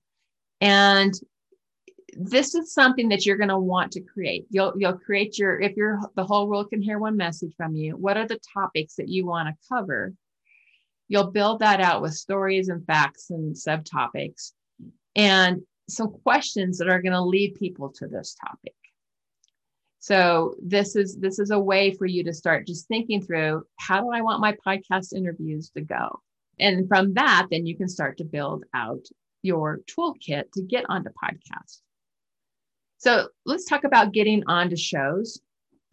And 0.60 1.14
this 2.18 2.56
is 2.56 2.74
something 2.74 3.10
that 3.10 3.26
you're 3.26 3.38
going 3.38 3.50
to 3.50 3.58
want 3.58 3.92
to 3.94 4.02
create. 4.02 4.46
You'll 4.50 4.74
you'll 4.78 4.98
create 4.98 5.38
your 5.38 5.60
if 5.60 5.76
you're 5.76 6.00
the 6.16 6.26
whole 6.26 6.48
world 6.48 6.70
can 6.70 6.82
hear 6.82 7.00
one 7.00 7.18
message 7.18 7.54
from 7.56 7.76
you. 7.76 7.98
What 7.98 8.18
are 8.18 8.28
the 8.28 8.40
topics 8.54 8.96
that 8.96 9.10
you 9.10 9.26
want 9.26 9.50
to 9.50 9.68
cover? 9.68 10.14
You'll 11.08 11.32
build 11.32 11.60
that 11.60 11.82
out 11.82 12.02
with 12.02 12.14
stories 12.14 12.70
and 12.70 12.86
facts 12.86 13.30
and 13.32 13.56
subtopics. 13.56 14.52
And 15.16 15.62
some 15.90 16.12
questions 16.24 16.78
that 16.78 16.90
are 16.90 17.02
going 17.02 17.14
to 17.14 17.22
lead 17.22 17.56
people 17.56 17.90
to 17.90 18.08
this 18.08 18.36
topic. 18.36 18.76
So 20.00 20.56
this 20.62 20.96
is 20.96 21.18
this 21.18 21.40
is 21.40 21.52
a 21.52 21.60
way 21.60 21.94
for 21.94 22.06
you 22.06 22.24
to 22.24 22.34
start 22.34 22.68
just 22.68 22.88
thinking 22.88 23.22
through 23.22 23.64
how 23.78 24.02
do 24.02 24.12
I 24.12 24.22
want 24.22 24.42
my 24.42 24.56
podcast 24.66 25.14
interviews 25.14 25.72
to 25.72 25.82
go? 25.82 26.22
And 26.60 26.88
from 26.88 27.14
that, 27.16 27.48
then 27.52 27.66
you 27.66 27.76
can 27.76 27.88
start 27.88 28.18
to 28.18 28.24
build 28.24 28.64
out 28.74 29.06
your 29.42 29.80
toolkit 29.90 30.52
to 30.54 30.62
get 30.62 30.86
onto 30.90 31.10
podcasts. 31.12 31.80
So 33.00 33.30
let's 33.46 33.64
talk 33.64 33.86
about 33.86 34.12
getting 34.12 34.44
onto 34.48 34.76
shows. 34.76 35.40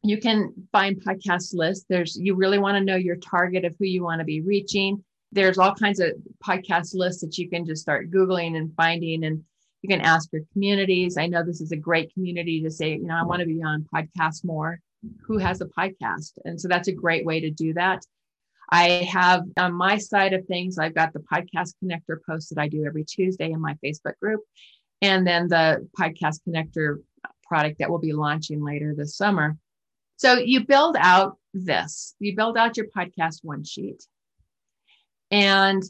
You 0.03 0.19
can 0.19 0.53
find 0.73 1.01
podcast 1.03 1.55
lists. 1.55 1.87
There's 1.89 2.17
you 2.17 2.35
really 2.35 2.59
want 2.59 2.77
to 2.77 2.85
know 2.85 2.97
your 2.97 3.17
target 3.17 3.65
of 3.65 3.77
who 3.79 3.87
you 3.87 4.03
want 4.03 4.19
to 4.19 4.25
be 4.25 4.41
reaching. 4.41 5.03
There's 5.31 5.57
all 5.57 5.75
kinds 5.75 6.01
of 6.01 6.11
podcast 6.45 6.95
lists 6.95 7.21
that 7.23 7.39
you 7.39 7.49
can 7.49 7.65
just 7.65 7.83
start 7.83 8.11
Googling 8.11 8.57
and 8.57 8.75
finding 8.75 9.25
and 9.25 9.43
you 9.83 9.89
can 9.89 10.01
ask 10.01 10.33
your 10.33 10.43
communities. 10.53 11.17
I 11.17 11.29
know 11.29 11.45
this 11.45 11.61
is 11.61 11.71
a 11.71 11.77
great 11.77 12.13
community 12.13 12.61
to 12.63 12.71
say, 12.71 12.95
you 12.95 13.07
know, 13.07 13.17
I 13.17 13.23
want 13.23 13.41
to 13.41 13.47
be 13.47 13.63
on 13.63 13.87
podcast 13.95 14.45
more. 14.45 14.81
Who 15.27 15.39
has 15.39 15.61
a 15.61 15.67
podcast? 15.67 16.33
And 16.45 16.61
so 16.61 16.67
that's 16.67 16.89
a 16.89 16.93
great 16.93 17.25
way 17.25 17.39
to 17.41 17.51
do 17.51 17.73
that. 17.75 18.05
I 18.71 19.09
have 19.13 19.45
on 19.57 19.75
my 19.75 19.97
side 19.97 20.33
of 20.33 20.45
things, 20.47 20.77
I've 20.77 20.95
got 20.95 21.13
the 21.13 21.21
podcast 21.21 21.75
connector 21.83 22.19
post 22.29 22.53
that 22.53 22.61
I 22.61 22.69
do 22.69 22.85
every 22.85 23.05
Tuesday 23.05 23.53
in 23.53 23.61
my 23.61 23.77
Facebook 23.85 24.19
group, 24.21 24.41
and 25.03 25.27
then 25.27 25.49
the 25.49 25.87
podcast 25.99 26.41
connector 26.47 26.97
product 27.45 27.79
that 27.79 27.91
we'll 27.91 27.99
be 27.99 28.13
launching 28.13 28.63
later 28.63 28.95
this 28.95 29.17
summer. 29.17 29.57
So 30.17 30.35
you 30.35 30.65
build 30.65 30.97
out 30.99 31.39
this, 31.53 32.15
you 32.19 32.35
build 32.35 32.57
out 32.57 32.77
your 32.77 32.87
podcast 32.87 33.41
one 33.43 33.65
sheet. 33.65 34.03
And 35.31 35.83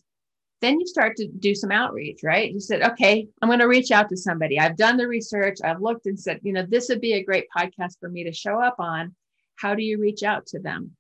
then 0.62 0.80
you 0.80 0.86
start 0.86 1.16
to 1.16 1.28
do 1.28 1.54
some 1.54 1.70
outreach, 1.70 2.20
right? 2.24 2.50
You 2.50 2.60
said, 2.60 2.82
okay, 2.82 3.28
I'm 3.40 3.48
going 3.48 3.60
to 3.60 3.68
reach 3.68 3.90
out 3.90 4.08
to 4.08 4.16
somebody. 4.16 4.58
I've 4.58 4.76
done 4.76 4.96
the 4.96 5.06
research. 5.06 5.58
I've 5.62 5.82
looked 5.82 6.06
and 6.06 6.18
said, 6.18 6.40
you 6.42 6.52
know, 6.52 6.64
this 6.66 6.88
would 6.88 7.00
be 7.00 7.12
a 7.12 7.22
great 7.22 7.46
podcast 7.56 7.98
for 8.00 8.08
me 8.08 8.24
to 8.24 8.32
show 8.32 8.60
up 8.60 8.76
on. 8.78 9.14
How 9.56 9.74
do 9.74 9.82
you 9.82 10.00
reach 10.00 10.22
out 10.22 10.46
to 10.48 10.58
them? 10.58 10.92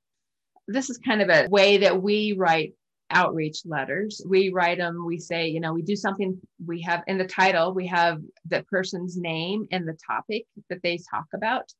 This 0.68 0.90
is 0.90 0.98
kind 0.98 1.22
of 1.22 1.30
a 1.30 1.48
way 1.48 1.78
that 1.78 2.02
we 2.02 2.34
write 2.34 2.74
outreach 3.10 3.58
letters. 3.64 4.20
We 4.26 4.50
write 4.50 4.78
them, 4.78 5.04
we 5.06 5.18
say, 5.18 5.48
you 5.48 5.60
know, 5.60 5.72
we 5.72 5.82
do 5.82 5.96
something, 5.96 6.40
we 6.64 6.82
have 6.82 7.02
in 7.06 7.18
the 7.18 7.26
title, 7.26 7.72
we 7.72 7.86
have 7.86 8.20
the 8.48 8.62
person's 8.64 9.16
name 9.16 9.66
and 9.70 9.86
the 9.86 9.96
topic 10.06 10.46
that 10.68 10.82
they 10.82 10.98
talk 11.10 11.26
about. 11.34 11.72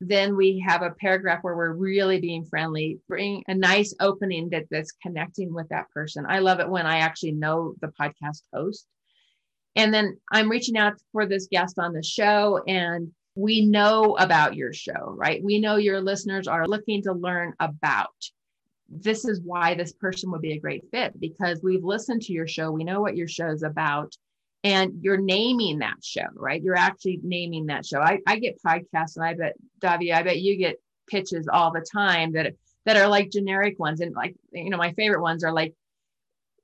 Then 0.00 0.36
we 0.36 0.62
have 0.66 0.82
a 0.82 0.90
paragraph 0.90 1.42
where 1.42 1.56
we're 1.56 1.72
really 1.72 2.20
being 2.20 2.44
friendly, 2.44 3.00
bring 3.08 3.42
a 3.48 3.54
nice 3.54 3.94
opening 4.00 4.50
that, 4.50 4.64
that's 4.70 4.92
connecting 5.02 5.54
with 5.54 5.68
that 5.70 5.90
person. 5.90 6.26
I 6.28 6.40
love 6.40 6.60
it 6.60 6.68
when 6.68 6.86
I 6.86 6.98
actually 6.98 7.32
know 7.32 7.74
the 7.80 7.92
podcast 7.98 8.42
host. 8.52 8.86
And 9.74 9.92
then 9.92 10.18
I'm 10.32 10.50
reaching 10.50 10.76
out 10.76 10.94
for 11.12 11.26
this 11.26 11.48
guest 11.50 11.78
on 11.78 11.92
the 11.92 12.02
show, 12.02 12.62
and 12.66 13.12
we 13.34 13.66
know 13.66 14.16
about 14.16 14.54
your 14.54 14.72
show, 14.72 15.14
right? 15.16 15.42
We 15.42 15.60
know 15.60 15.76
your 15.76 16.00
listeners 16.00 16.48
are 16.48 16.66
looking 16.66 17.02
to 17.02 17.12
learn 17.12 17.52
about. 17.60 18.14
This 18.88 19.24
is 19.24 19.40
why 19.40 19.74
this 19.74 19.92
person 19.92 20.30
would 20.30 20.42
be 20.42 20.52
a 20.52 20.60
great 20.60 20.84
fit 20.90 21.18
because 21.18 21.60
we've 21.62 21.84
listened 21.84 22.22
to 22.22 22.32
your 22.32 22.46
show. 22.46 22.70
We 22.70 22.84
know 22.84 23.00
what 23.00 23.16
your 23.16 23.28
show 23.28 23.48
is 23.48 23.62
about. 23.62 24.14
And 24.64 24.98
you're 25.00 25.20
naming 25.20 25.78
that 25.78 26.02
show, 26.02 26.26
right? 26.34 26.60
You're 26.60 26.76
actually 26.76 27.20
naming 27.22 27.66
that 27.66 27.86
show. 27.86 28.00
I, 28.00 28.18
I 28.26 28.38
get 28.38 28.60
podcasts 28.62 29.16
and 29.16 29.24
I 29.24 29.34
bet, 29.34 29.54
Davi, 29.80 30.12
I 30.12 30.22
bet 30.22 30.40
you 30.40 30.56
get 30.56 30.80
pitches 31.08 31.46
all 31.46 31.72
the 31.72 31.86
time 31.92 32.32
that 32.32 32.52
that 32.84 32.96
are 32.96 33.08
like 33.08 33.30
generic 33.30 33.78
ones. 33.78 34.00
And 34.00 34.14
like, 34.14 34.34
you 34.52 34.70
know, 34.70 34.76
my 34.76 34.92
favorite 34.94 35.20
ones 35.20 35.44
are 35.44 35.52
like, 35.52 35.74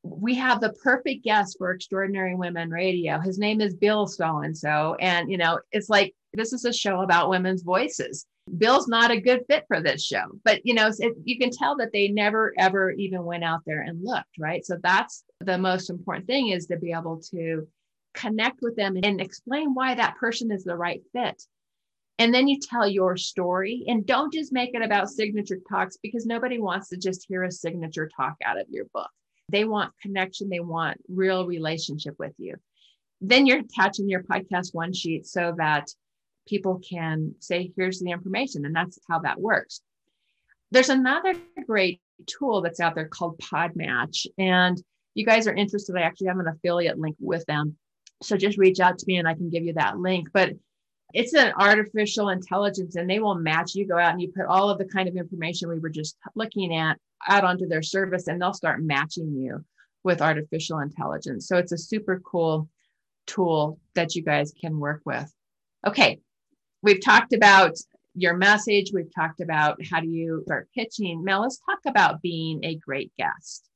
we 0.03 0.35
have 0.35 0.61
the 0.61 0.73
perfect 0.73 1.23
guest 1.25 1.57
for 1.59 1.71
Extraordinary 1.71 2.35
Women 2.35 2.71
Radio. 2.71 3.21
His 3.21 3.39
name 3.39 3.61
is 3.61 3.75
Bill 3.75 4.07
so 4.07 4.39
and 4.39 4.57
so. 4.57 4.97
And, 5.01 5.31
you 5.31 5.37
know, 5.37 5.61
it's 5.71 5.89
like, 5.89 6.15
this 6.33 6.53
is 6.53 6.65
a 6.65 6.73
show 6.73 7.03
about 7.03 7.29
women's 7.29 7.63
voices. 7.63 8.27
Bill's 8.59 8.89
not 8.89 9.11
a 9.11 9.21
good 9.21 9.45
fit 9.49 9.65
for 9.69 9.81
this 9.81 10.05
show, 10.05 10.25
but 10.45 10.61
you 10.65 10.75
know, 10.75 10.91
it, 10.99 11.15
you 11.25 11.39
can 11.39 11.51
tell 11.51 11.77
that 11.77 11.93
they 11.93 12.09
never 12.09 12.53
ever 12.59 12.91
even 12.91 13.25
went 13.25 13.45
out 13.45 13.61
there 13.65 13.83
and 13.83 14.05
looked, 14.05 14.37
right? 14.39 14.65
So 14.67 14.77
that's 14.83 15.25
the 15.41 15.59
most 15.59 15.91
important 15.91 16.27
thing 16.27 16.49
is 16.49 16.67
to 16.67 16.77
be 16.77 16.93
able 16.93 17.21
to 17.31 17.67
connect 18.15 18.61
with 18.61 18.77
them 18.77 18.99
and 19.03 19.21
explain 19.21 19.75
why 19.75 19.95
that 19.95 20.17
person 20.17 20.51
is 20.51 20.65
the 20.65 20.77
right 20.77 21.03
fit. 21.13 21.43
And 22.19 22.35
then 22.35 22.47
you 22.47 22.59
tell 22.61 22.87
your 22.87 23.17
story 23.17 23.85
and 23.87 24.07
don't 24.07 24.33
just 24.33 24.53
make 24.53 24.75
it 24.75 24.83
about 24.83 25.09
signature 25.09 25.59
talks 25.69 25.97
because 26.03 26.27
nobody 26.27 26.59
wants 26.59 26.89
to 26.91 26.97
just 26.97 27.27
hear 27.29 27.45
a 27.45 27.51
signature 27.51 28.09
talk 28.15 28.35
out 28.45 28.61
of 28.61 28.67
your 28.71 28.85
book. 28.93 29.11
They 29.49 29.65
want 29.65 29.93
connection, 30.01 30.49
they 30.49 30.61
want 30.61 30.99
real 31.09 31.47
relationship 31.47 32.15
with 32.19 32.35
you. 32.39 32.57
Then 33.21 33.47
you're 33.47 33.61
attaching 33.61 34.09
your 34.09 34.23
podcast 34.25 34.75
one 34.75 34.93
sheet 34.93 35.27
so 35.27 35.55
that 35.59 35.89
people 36.47 36.81
can 36.89 37.35
say, 37.41 37.73
here's 37.77 38.01
the 38.01 38.11
information. 38.11 38.65
And 38.65 38.75
that's 38.75 38.99
how 39.09 39.21
that 39.21 39.41
works. 39.41 39.81
There's 40.71 40.89
another 40.89 41.35
great 41.67 42.01
tool 42.27 42.63
that's 42.63 42.81
out 42.81 42.95
there 42.95 43.09
called 43.09 43.39
Podmatch. 43.39 44.27
And 44.39 44.83
you 45.15 45.27
guys 45.27 45.47
are 45.47 45.55
interested, 45.55 45.97
I 45.97 46.03
actually 46.03 46.29
have 46.29 46.39
an 46.39 46.49
affiliate 46.49 46.99
link 46.99 47.17
with 47.21 47.45
them. 47.47 47.77
So 48.23 48.37
just 48.37 48.59
reach 48.59 48.81
out 48.81 48.99
to 48.99 49.05
me 49.07 49.17
and 49.17 49.29
I 49.29 49.35
can 49.35 49.51
give 49.51 49.65
you 49.65 49.75
that 49.75 49.99
link. 49.99 50.29
But 50.33 50.53
it's 51.15 51.35
an 51.35 51.53
artificial 51.59 52.31
intelligence 52.31 52.97
and 52.97 53.09
they 53.09 53.21
will 53.21 53.35
match 53.35 53.75
you 53.75 53.87
go 53.87 53.99
out 53.99 54.13
and 54.13 54.23
you 54.23 54.33
put 54.35 54.47
all 54.47 54.71
of 54.71 54.79
the 54.79 54.85
kind 54.85 55.09
of 55.09 55.17
information 55.17 55.69
we 55.69 55.79
were 55.79 55.91
just 55.91 56.17
looking 56.35 56.75
at 56.75 56.99
out 57.29 57.45
onto 57.45 57.67
their 57.67 57.83
service 57.83 58.29
and 58.29 58.41
they'll 58.41 58.53
start 58.53 58.83
matching 58.83 59.35
you 59.35 59.65
with 60.05 60.23
artificial 60.23 60.81
intelligence 60.81 61.47
so 61.47 61.57
it's 61.57 61.73
a 61.73 61.79
super 61.79 62.21
cool 62.25 62.69
tool 63.27 63.79
that 63.95 64.15
you 64.15 64.23
guys 64.23 64.53
can 64.61 64.79
work 64.79 65.03
with 65.05 65.33
okay 65.87 66.19
we've 66.83 67.01
talked 67.01 67.33
about 67.33 67.77
your 68.15 68.37
message. 68.37 68.93
We've 68.93 69.13
talked 69.15 69.41
about 69.41 69.79
how 69.91 70.01
do 70.01 70.09
you 70.09 70.43
start 70.45 70.69
pitching. 70.75 71.25
Now 71.25 71.43
let's 71.43 71.59
talk 71.59 71.79
about 71.87 72.21
being 72.21 72.65
a 72.65 72.75
great 72.77 73.13
guest. 73.17 73.69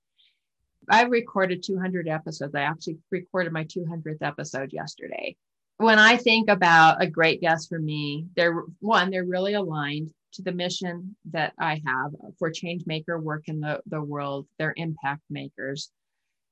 I've 0.88 1.10
recorded 1.10 1.62
200 1.62 2.08
episodes. 2.08 2.54
I 2.54 2.62
actually 2.62 2.98
recorded 3.10 3.52
my 3.52 3.64
200th 3.64 4.22
episode 4.22 4.72
yesterday. 4.72 5.36
When 5.78 5.98
I 5.98 6.16
think 6.16 6.48
about 6.48 7.02
a 7.02 7.06
great 7.06 7.40
guest 7.40 7.68
for 7.68 7.78
me, 7.78 8.26
they're 8.36 8.62
one, 8.80 9.10
they're 9.10 9.24
really 9.24 9.54
aligned 9.54 10.12
to 10.34 10.42
the 10.42 10.52
mission 10.52 11.16
that 11.32 11.54
I 11.58 11.82
have 11.86 12.12
for 12.38 12.50
change 12.50 12.84
maker 12.86 13.18
work 13.18 13.44
in 13.48 13.60
the, 13.60 13.80
the 13.86 14.00
world. 14.00 14.46
They're 14.58 14.74
impact 14.76 15.22
makers 15.28 15.90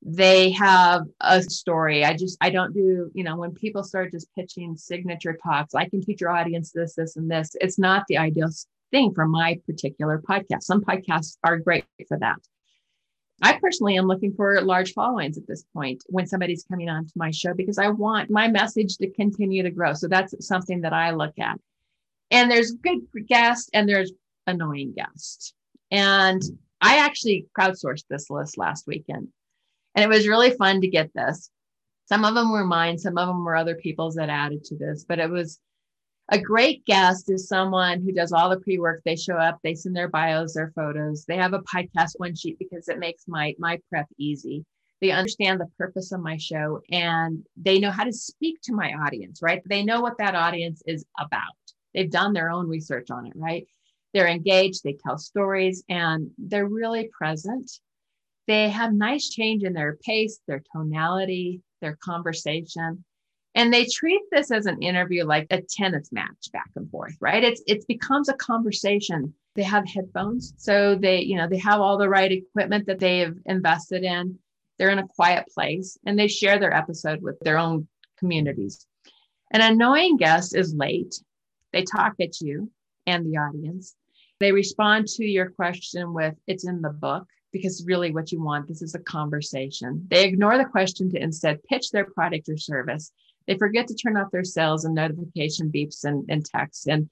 they 0.05 0.51
have 0.51 1.03
a 1.21 1.43
story. 1.43 2.05
I 2.05 2.15
just, 2.15 2.37
I 2.43 2.51
don't 2.51 2.75
do, 2.75 3.11
you 3.15 3.25
know, 3.25 3.37
when 3.37 3.53
people 3.53 3.83
start 3.83 4.13
just 4.13 4.33
pitching 4.35 4.77
signature 4.77 5.37
talks, 5.43 5.75
I 5.75 5.89
can 5.89 6.03
teach 6.03 6.21
your 6.21 6.31
audience 6.31 6.73
this, 6.73 6.95
this, 6.95 7.17
and 7.17 7.31
this. 7.31 7.57
It's 7.61 7.79
not 7.79 8.05
the 8.09 8.19
ideal 8.19 8.51
thing 8.91 9.15
for 9.15 9.27
my 9.27 9.59
particular 9.67 10.19
podcast. 10.19 10.65
Some 10.65 10.83
podcasts 10.83 11.39
are 11.43 11.59
great 11.59 11.87
for 12.07 12.19
that. 12.19 12.37
I 13.43 13.59
personally 13.59 13.97
am 13.97 14.07
looking 14.07 14.35
for 14.35 14.61
large 14.61 14.93
followings 14.93 15.39
at 15.39 15.47
this 15.47 15.65
point 15.75 16.05
when 16.07 16.27
somebody's 16.27 16.65
coming 16.65 16.89
on 16.89 17.07
to 17.07 17.13
my 17.17 17.31
show 17.31 17.55
because 17.55 17.79
I 17.79 17.89
want 17.89 18.31
my 18.31 18.47
message 18.47 18.99
to 18.99 19.11
continue 19.11 19.63
to 19.63 19.71
grow. 19.71 19.95
So 19.95 20.07
that's 20.07 20.47
something 20.47 20.83
that 20.83 20.93
I 20.93 21.11
look 21.13 21.39
at. 21.39 21.59
And 22.31 22.51
there's 22.51 22.73
good 22.73 23.01
guests 23.27 23.71
and 23.73 23.89
there's 23.89 24.13
annoying 24.47 24.93
guests. 24.95 25.55
And 25.91 26.43
I 26.81 26.99
actually 26.99 27.47
crowdsourced 27.59 28.05
this 28.09 28.29
list 28.29 28.59
last 28.59 28.87
weekend. 28.87 29.29
And 29.95 30.05
it 30.05 30.09
was 30.09 30.29
really 30.29 30.51
fun 30.51 30.81
to 30.81 30.89
get 30.89 31.13
this. 31.15 31.51
Some 32.07 32.25
of 32.25 32.35
them 32.35 32.53
were 32.53 32.65
mine, 32.65 32.99
some 32.99 33.17
of 33.17 33.29
them 33.29 33.45
were 33.45 33.57
other 33.57 33.77
people's 33.77 34.17
that 34.17 34.29
added 34.29 34.65
to 34.65 34.77
this, 34.77 35.05
but 35.09 35.19
it 35.19 35.31
was 35.31 35.59
a 36.31 36.41
great 36.41 36.85
guest 36.87 37.31
is 37.31 37.49
someone 37.49 38.01
who 38.01 38.13
does 38.13 38.33
all 38.33 38.49
the 38.49 38.61
pre-work. 38.61 39.03
They 39.05 39.17
show 39.17 39.37
up, 39.37 39.59
they 39.63 39.75
send 39.75 39.95
their 39.95 40.09
bios, 40.09 40.55
their 40.55 40.73
photos. 40.75 41.25
They 41.25 41.37
have 41.37 41.53
a 41.53 41.61
podcast 41.61 42.13
one 42.17 42.35
sheet 42.35 42.59
because 42.59 42.89
it 42.89 42.99
makes 42.99 43.25
my 43.29 43.55
my 43.59 43.79
prep 43.91 44.07
easy. 44.19 44.65
They 45.01 45.11
understand 45.11 45.61
the 45.61 45.71
purpose 45.79 46.13
of 46.13 46.23
my 46.23 46.39
show 46.39 46.81
and 46.91 47.45
they 47.57 47.79
know 47.79 47.91
how 47.91 48.05
to 48.05 48.13
speak 48.13 48.61
to 48.63 48.73
my 48.73 48.95
audience, 49.07 49.43
right? 49.43 49.63
They 49.67 49.85
know 49.85 50.01
what 50.01 50.17
that 50.19 50.35
audience 50.35 50.83
is 50.87 51.05
about. 51.19 51.43
They've 51.93 52.11
done 52.11 52.33
their 52.33 52.51
own 52.51 52.69
research 52.69 53.11
on 53.11 53.27
it, 53.27 53.35
right? 53.37 53.67
They're 54.15 54.29
engaged, 54.29 54.83
they 54.83 54.95
tell 54.95 55.19
stories, 55.19 55.85
and 55.89 56.31
they're 56.39 56.67
really 56.69 57.11
present 57.13 57.71
they 58.47 58.69
have 58.69 58.93
nice 58.93 59.29
change 59.29 59.63
in 59.63 59.73
their 59.73 59.97
pace, 60.05 60.41
their 60.47 60.63
tonality, 60.73 61.61
their 61.81 61.97
conversation. 61.97 63.05
And 63.55 63.73
they 63.73 63.87
treat 63.87 64.23
this 64.33 64.51
as 64.51 64.67
an 64.67 64.83
interview 64.83 65.25
like 65.25 65.47
a 65.51 65.63
tennis 65.63 66.11
match 66.11 66.51
back 66.53 66.71
and 66.75 66.91
forth, 66.91 67.17
right? 67.21 67.45
It's 67.45 67.63
it 67.67 67.87
becomes 67.87 68.29
a 68.29 68.35
conversation. 68.35 69.33
They 69.55 69.63
have 69.63 69.87
headphones. 69.87 70.55
So 70.57 70.97
they, 70.97 71.21
you 71.21 71.37
know, 71.37 71.49
they 71.49 71.59
have 71.59 71.81
all 71.81 71.97
the 71.97 72.09
right 72.09 72.33
equipment 72.33 72.87
that 72.87 72.99
they 72.99 73.21
have 73.21 73.37
invested 73.47 74.03
in. 74.03 74.39
They're 74.79 74.91
in 74.91 74.99
a 74.99 75.07
quiet 75.07 75.47
place 75.55 75.97
and 76.05 76.19
they 76.19 76.27
share 76.27 76.59
their 76.59 76.75
episode 76.75 77.23
with 77.23 77.39
their 77.41 77.59
own 77.59 77.87
communities. 78.19 78.87
An 79.53 79.61
annoying 79.61 80.17
guest 80.17 80.57
is 80.57 80.75
late. 80.75 81.15
They 81.73 81.85
talk 81.85 82.15
at 82.21 82.41
you 82.41 82.73
and 83.07 83.25
the 83.25 83.39
audience. 83.39 83.95
They 84.41 84.51
respond 84.51 85.07
to 85.09 85.25
your 85.25 85.51
question 85.51 86.13
with, 86.13 86.35
it's 86.49 86.67
in 86.67 86.83
the 86.83 86.91
book 86.91 87.27
because 87.55 87.85
really 87.87 88.13
what 88.13 88.33
you 88.33 88.43
want 88.43 88.67
this 88.67 88.83
is 88.83 88.95
a 88.95 88.99
conversation. 88.99 90.07
They 90.11 90.25
ignore 90.25 90.59
the 90.59 90.65
question 90.65 91.09
to 91.13 91.23
instead 91.23 91.63
pitch 91.63 91.91
their 91.91 92.05
product 92.05 92.49
or 92.49 92.59
service. 92.59 93.13
They 93.47 93.57
forget 93.57 93.87
to 93.87 93.95
turn 93.95 94.17
off 94.17 94.33
their 94.33 94.45
sales 94.45 94.85
and 94.85 94.95
notification 94.95 95.71
beeps 95.71 96.05
and, 96.05 96.25
and 96.29 96.45
texts. 96.45 96.87
And 96.89 97.09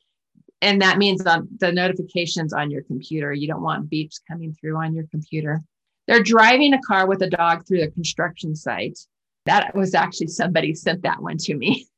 and 0.61 0.83
that 0.83 0.99
means 0.99 1.25
on 1.25 1.49
the 1.59 1.73
notifications 1.73 2.53
on 2.53 2.71
your 2.71 2.83
computer. 2.83 3.33
You 3.33 3.47
don't 3.47 3.63
want 3.63 3.89
beeps 3.89 4.21
coming 4.29 4.53
through 4.53 4.77
on 4.77 4.95
your 4.95 5.07
computer. 5.07 5.61
They're 6.09 6.23
driving 6.23 6.75
a 6.75 6.83
car 6.83 7.07
with 7.07 7.23
a 7.23 7.31
dog 7.31 7.67
through 7.67 7.83
a 7.83 7.91
construction 7.91 8.57
site. 8.57 8.99
That 9.47 9.75
was 9.75 9.95
actually 9.95 10.29
somebody 10.29 10.75
sent 10.75 11.03
that 11.03 11.23
one 11.23 11.39
to 11.39 11.55
me. 11.55 11.87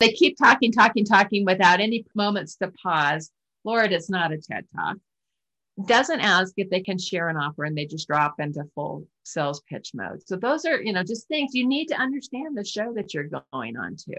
They 0.00 0.12
keep 0.12 0.38
talking 0.38 0.70
talking 0.70 1.04
talking 1.04 1.44
without 1.44 1.80
any 1.80 2.04
moments 2.14 2.54
to 2.58 2.70
pause. 2.80 3.32
Lord 3.64 3.92
it's 3.92 4.08
not 4.08 4.30
a 4.30 4.38
ted 4.38 4.64
talk 4.72 4.96
doesn't 5.86 6.20
ask 6.20 6.54
if 6.56 6.70
they 6.70 6.80
can 6.80 6.98
share 6.98 7.28
an 7.28 7.36
offer 7.36 7.64
and 7.64 7.76
they 7.76 7.86
just 7.86 8.08
drop 8.08 8.40
into 8.40 8.64
full 8.74 9.06
sales 9.22 9.62
pitch 9.68 9.92
mode. 9.94 10.26
So 10.26 10.36
those 10.36 10.64
are, 10.64 10.82
you 10.82 10.92
know, 10.92 11.04
just 11.04 11.28
things 11.28 11.54
you 11.54 11.66
need 11.68 11.86
to 11.86 12.00
understand 12.00 12.56
the 12.56 12.64
show 12.64 12.92
that 12.94 13.14
you're 13.14 13.28
going 13.52 13.76
on 13.76 13.94
to. 13.96 14.16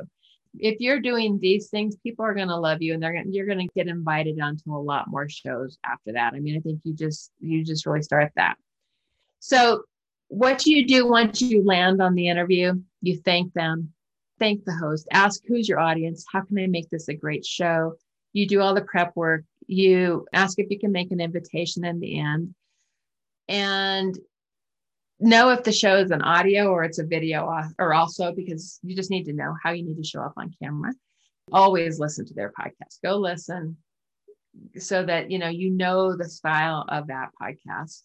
If 0.57 0.79
you're 0.79 1.01
doing 1.01 1.37
these 1.39 1.69
things, 1.69 1.97
people 1.97 2.25
are 2.25 2.33
going 2.33 2.47
to 2.47 2.55
love 2.55 2.81
you 2.81 2.93
and 2.93 3.03
they're 3.03 3.13
gonna, 3.13 3.29
you're 3.29 3.45
going 3.45 3.67
to 3.67 3.73
get 3.75 3.87
invited 3.87 4.39
onto 4.39 4.75
a 4.75 4.79
lot 4.79 5.09
more 5.09 5.27
shows 5.27 5.77
after 5.83 6.13
that. 6.13 6.33
I 6.33 6.39
mean, 6.39 6.57
I 6.57 6.61
think 6.61 6.79
you 6.83 6.93
just 6.93 7.31
you 7.39 7.63
just 7.63 7.85
really 7.85 8.01
start 8.01 8.31
that. 8.35 8.55
So 9.39 9.83
what 10.29 10.65
you 10.65 10.87
do 10.87 11.07
once 11.07 11.41
you 11.41 11.63
land 11.63 12.01
on 12.01 12.15
the 12.15 12.29
interview, 12.29 12.81
you 13.01 13.17
thank 13.17 13.53
them, 13.53 13.93
thank 14.39 14.63
the 14.63 14.73
host, 14.73 15.07
ask 15.11 15.41
who's 15.47 15.67
your 15.67 15.79
audience, 15.79 16.25
how 16.31 16.41
can 16.41 16.57
I 16.57 16.67
make 16.67 16.89
this 16.89 17.09
a 17.09 17.13
great 17.13 17.45
show? 17.45 17.95
You 18.33 18.47
do 18.47 18.61
all 18.61 18.73
the 18.73 18.81
prep 18.81 19.15
work, 19.15 19.43
you 19.69 20.25
ask 20.33 20.57
if 20.57 20.71
you 20.71 20.79
can 20.79 20.91
make 20.91 21.11
an 21.11 21.21
invitation 21.21 21.85
in 21.85 21.99
the 21.99 22.19
end. 22.19 22.55
And 23.47 24.17
know 25.19 25.49
if 25.49 25.63
the 25.63 25.71
show 25.71 25.97
is 25.97 26.11
an 26.11 26.23
audio 26.23 26.71
or 26.71 26.83
it's 26.83 26.97
a 26.97 27.05
video 27.05 27.47
or 27.77 27.93
also 27.93 28.31
because 28.31 28.79
you 28.83 28.95
just 28.95 29.11
need 29.11 29.25
to 29.25 29.33
know 29.33 29.55
how 29.63 29.71
you 29.71 29.83
need 29.83 29.97
to 29.97 30.03
show 30.03 30.21
up 30.21 30.33
on 30.37 30.53
camera. 30.61 30.91
Always 31.51 31.99
listen 31.99 32.25
to 32.25 32.33
their 32.33 32.51
podcast. 32.59 33.01
Go 33.03 33.17
listen 33.17 33.77
so 34.77 35.05
that 35.05 35.29
you 35.29 35.37
know 35.37 35.49
you 35.49 35.69
know 35.69 36.15
the 36.15 36.27
style 36.27 36.85
of 36.89 37.07
that 37.07 37.29
podcast. 37.39 38.03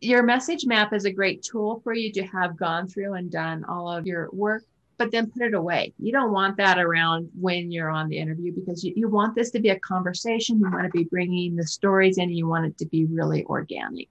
Your 0.00 0.22
message 0.22 0.66
map 0.66 0.92
is 0.92 1.04
a 1.04 1.12
great 1.12 1.42
tool 1.42 1.80
for 1.82 1.94
you 1.94 2.12
to 2.12 2.26
have 2.26 2.56
gone 2.56 2.88
through 2.88 3.14
and 3.14 3.30
done 3.30 3.64
all 3.64 3.90
of 3.90 4.06
your 4.06 4.28
work 4.32 4.64
but 4.98 5.10
then 5.10 5.30
put 5.30 5.42
it 5.42 5.54
away. 5.54 5.92
You 5.98 6.12
don't 6.12 6.32
want 6.32 6.56
that 6.58 6.78
around 6.78 7.28
when 7.38 7.72
you're 7.72 7.90
on 7.90 8.08
the 8.08 8.18
interview 8.18 8.52
because 8.52 8.84
you, 8.84 8.92
you 8.94 9.08
want 9.08 9.34
this 9.34 9.50
to 9.50 9.60
be 9.60 9.70
a 9.70 9.80
conversation. 9.80 10.60
You 10.60 10.70
want 10.70 10.84
to 10.84 10.90
be 10.90 11.04
bringing 11.04 11.56
the 11.56 11.66
stories 11.66 12.18
in, 12.18 12.30
you 12.30 12.46
want 12.46 12.66
it 12.66 12.78
to 12.78 12.86
be 12.86 13.06
really 13.06 13.44
organic. 13.44 14.08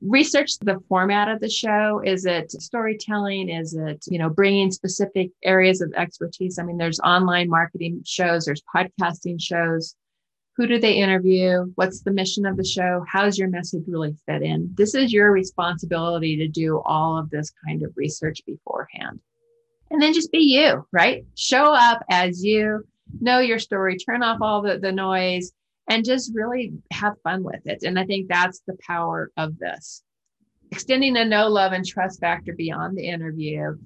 Research 0.00 0.58
the 0.58 0.80
format 0.88 1.28
of 1.28 1.40
the 1.40 1.48
show. 1.48 2.02
Is 2.04 2.26
it 2.26 2.50
storytelling? 2.50 3.48
Is 3.48 3.74
it, 3.74 4.04
you 4.06 4.18
know, 4.18 4.28
bringing 4.28 4.70
specific 4.70 5.30
areas 5.42 5.80
of 5.80 5.92
expertise? 5.94 6.58
I 6.58 6.64
mean, 6.64 6.76
there's 6.76 7.00
online 7.00 7.48
marketing 7.48 8.02
shows, 8.04 8.44
there's 8.44 8.62
podcasting 8.74 9.40
shows. 9.40 9.94
who 10.56 10.66
do 10.66 10.78
they 10.78 10.94
interview? 10.94 11.64
What's 11.74 12.02
the 12.02 12.12
mission 12.12 12.46
of 12.46 12.56
the 12.56 12.64
show? 12.64 13.04
How 13.08 13.24
does 13.24 13.38
your 13.38 13.48
message 13.48 13.84
really 13.88 14.14
fit 14.26 14.42
in? 14.42 14.70
This 14.74 14.94
is 14.94 15.12
your 15.12 15.32
responsibility 15.32 16.36
to 16.36 16.48
do 16.48 16.80
all 16.84 17.18
of 17.18 17.30
this 17.30 17.52
kind 17.66 17.82
of 17.82 17.92
research 17.96 18.40
beforehand. 18.46 19.20
And 19.94 20.02
then 20.02 20.12
just 20.12 20.32
be 20.32 20.40
you, 20.40 20.84
right? 20.90 21.24
Show 21.36 21.72
up 21.72 22.04
as 22.10 22.42
you, 22.44 22.84
know 23.20 23.38
your 23.38 23.60
story, 23.60 23.96
turn 23.96 24.24
off 24.24 24.38
all 24.40 24.60
the, 24.60 24.76
the 24.76 24.90
noise, 24.90 25.52
and 25.88 26.04
just 26.04 26.32
really 26.34 26.72
have 26.90 27.14
fun 27.22 27.44
with 27.44 27.64
it. 27.64 27.84
And 27.84 27.96
I 27.96 28.04
think 28.04 28.26
that's 28.26 28.60
the 28.66 28.76
power 28.84 29.30
of 29.36 29.56
this. 29.56 30.02
Extending 30.72 31.16
a 31.16 31.24
know 31.24 31.46
love 31.46 31.70
and 31.70 31.86
trust 31.86 32.18
factor 32.18 32.54
beyond 32.54 32.98
the 32.98 33.06
interview 33.06 33.76